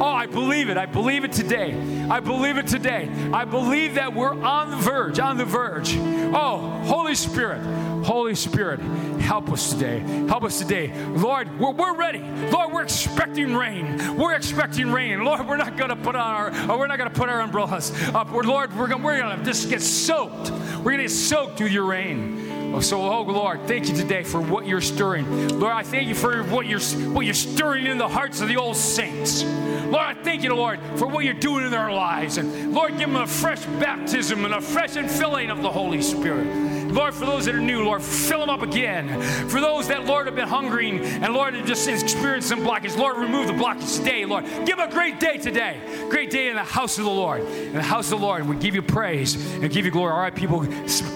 Oh, 0.00 0.06
I 0.06 0.26
believe 0.26 0.68
it. 0.68 0.76
I 0.76 0.86
believe 0.86 1.22
it 1.22 1.32
today. 1.32 1.78
I 2.10 2.18
believe 2.20 2.56
it 2.56 2.66
today. 2.66 3.08
I 3.32 3.44
believe 3.44 3.94
that 3.94 4.12
we're 4.14 4.34
on 4.34 4.70
the 4.70 4.76
verge, 4.76 5.20
on 5.20 5.36
the 5.36 5.44
verge. 5.44 5.96
Oh, 5.96 6.58
Holy 6.84 7.14
Spirit, 7.14 7.60
Holy 8.02 8.34
Spirit, 8.34 8.80
help 9.20 9.50
us 9.50 9.72
today. 9.72 10.00
Help 10.28 10.44
us 10.44 10.58
today. 10.58 10.92
Lord, 11.08 11.58
we're, 11.58 11.72
we're 11.72 11.96
ready. 11.96 12.20
Lord, 12.50 12.72
we're 12.72 12.82
expecting 12.82 13.54
rain. 13.54 14.16
We're 14.16 14.34
expecting 14.34 14.92
rain. 14.92 15.24
Lord, 15.24 15.46
we're 15.46 15.56
not 15.56 15.76
going 15.76 15.90
to 15.90 15.96
put 15.96 16.16
on 16.16 16.34
our, 16.34 16.78
we're 16.78 16.86
not 16.86 16.98
going 16.98 17.10
to 17.10 17.18
put 17.18 17.28
our 17.28 17.40
umbrellas 17.40 17.92
up. 18.14 18.30
We're, 18.30 18.42
Lord, 18.42 18.76
we're 18.76 18.88
going 18.88 19.02
we're 19.02 19.20
to 19.20 19.42
just 19.44 19.70
get 19.70 19.82
soaked. 19.82 20.50
We're 20.50 20.92
going 20.92 20.98
to 20.98 21.04
get 21.04 21.10
soaked 21.10 21.60
with 21.60 21.72
your 21.72 21.84
rain. 21.84 22.52
So, 22.80 23.02
oh 23.02 23.22
Lord, 23.22 23.68
thank 23.68 23.88
you 23.88 23.94
today 23.94 24.22
for 24.22 24.40
what 24.40 24.66
you're 24.66 24.80
stirring. 24.80 25.60
Lord, 25.60 25.74
I 25.74 25.82
thank 25.82 26.08
you 26.08 26.14
for 26.14 26.42
what 26.44 26.66
you're 26.66 26.80
what 27.10 27.26
you're 27.26 27.34
stirring 27.34 27.84
in 27.84 27.98
the 27.98 28.08
hearts 28.08 28.40
of 28.40 28.48
the 28.48 28.56
old 28.56 28.76
saints. 28.76 29.44
Lord, 29.44 29.96
I 30.02 30.14
thank 30.14 30.42
you, 30.42 30.54
Lord, 30.54 30.80
for 30.96 31.06
what 31.06 31.24
you're 31.24 31.34
doing 31.34 31.66
in 31.66 31.70
their 31.70 31.92
lives. 31.92 32.38
And 32.38 32.72
Lord, 32.72 32.92
give 32.92 33.12
them 33.12 33.16
a 33.16 33.26
fresh 33.26 33.62
baptism 33.78 34.46
and 34.46 34.54
a 34.54 34.60
fresh 34.60 34.94
infilling 34.94 35.50
of 35.50 35.60
the 35.60 35.70
Holy 35.70 36.00
Spirit. 36.00 36.71
Lord, 36.92 37.14
for 37.14 37.24
those 37.24 37.46
that 37.46 37.54
are 37.54 37.60
new, 37.60 37.84
Lord, 37.84 38.02
fill 38.02 38.40
them 38.40 38.50
up 38.50 38.62
again. 38.62 39.20
For 39.48 39.60
those 39.60 39.88
that, 39.88 40.04
Lord, 40.04 40.26
have 40.26 40.34
been 40.34 40.48
hungering 40.48 41.00
and, 41.00 41.32
Lord, 41.32 41.54
have 41.54 41.66
just 41.66 41.88
experienced 41.88 42.48
some 42.48 42.60
blockage, 42.60 42.96
Lord, 42.96 43.16
remove 43.16 43.46
the 43.46 43.54
blockage 43.54 43.96
today, 43.98 44.24
Lord. 44.24 44.44
Give 44.66 44.76
them 44.76 44.88
a 44.88 44.92
great 44.92 45.18
day 45.18 45.38
today. 45.38 45.80
Great 46.10 46.30
day 46.30 46.48
in 46.48 46.56
the 46.56 46.62
house 46.62 46.98
of 46.98 47.04
the 47.04 47.10
Lord. 47.10 47.40
In 47.42 47.74
the 47.74 47.82
house 47.82 48.12
of 48.12 48.20
the 48.20 48.26
Lord. 48.26 48.46
We 48.46 48.56
give 48.56 48.74
you 48.74 48.82
praise 48.82 49.34
and 49.54 49.70
give 49.70 49.84
you 49.84 49.90
glory. 49.90 50.12
All 50.12 50.20
right, 50.20 50.34
people, 50.34 50.66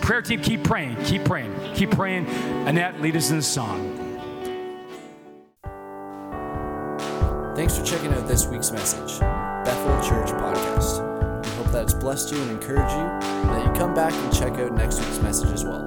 prayer 0.00 0.22
team, 0.22 0.40
keep 0.40 0.64
praying. 0.64 0.96
Keep 1.04 1.24
praying. 1.24 1.54
Keep 1.74 1.90
praying. 1.92 2.26
Annette, 2.66 3.00
lead 3.00 3.16
us 3.16 3.30
in 3.30 3.36
the 3.36 3.42
song. 3.42 4.02
Thanks 7.54 7.78
for 7.78 7.84
checking 7.84 8.12
out 8.12 8.28
this 8.28 8.46
week's 8.46 8.70
message, 8.70 9.18
Bethel 9.20 10.08
Church 10.08 10.28
Podcast. 10.28 11.15
That 11.76 11.82
it's 11.82 11.92
blessed 11.92 12.32
you 12.32 12.40
and 12.40 12.50
encouraged 12.52 12.94
you, 12.94 13.02
and 13.02 13.50
that 13.50 13.62
you 13.62 13.70
come 13.78 13.94
back 13.94 14.14
and 14.14 14.32
check 14.32 14.54
out 14.54 14.72
next 14.72 14.98
week's 14.98 15.18
message 15.18 15.50
as 15.50 15.62
well. 15.62 15.86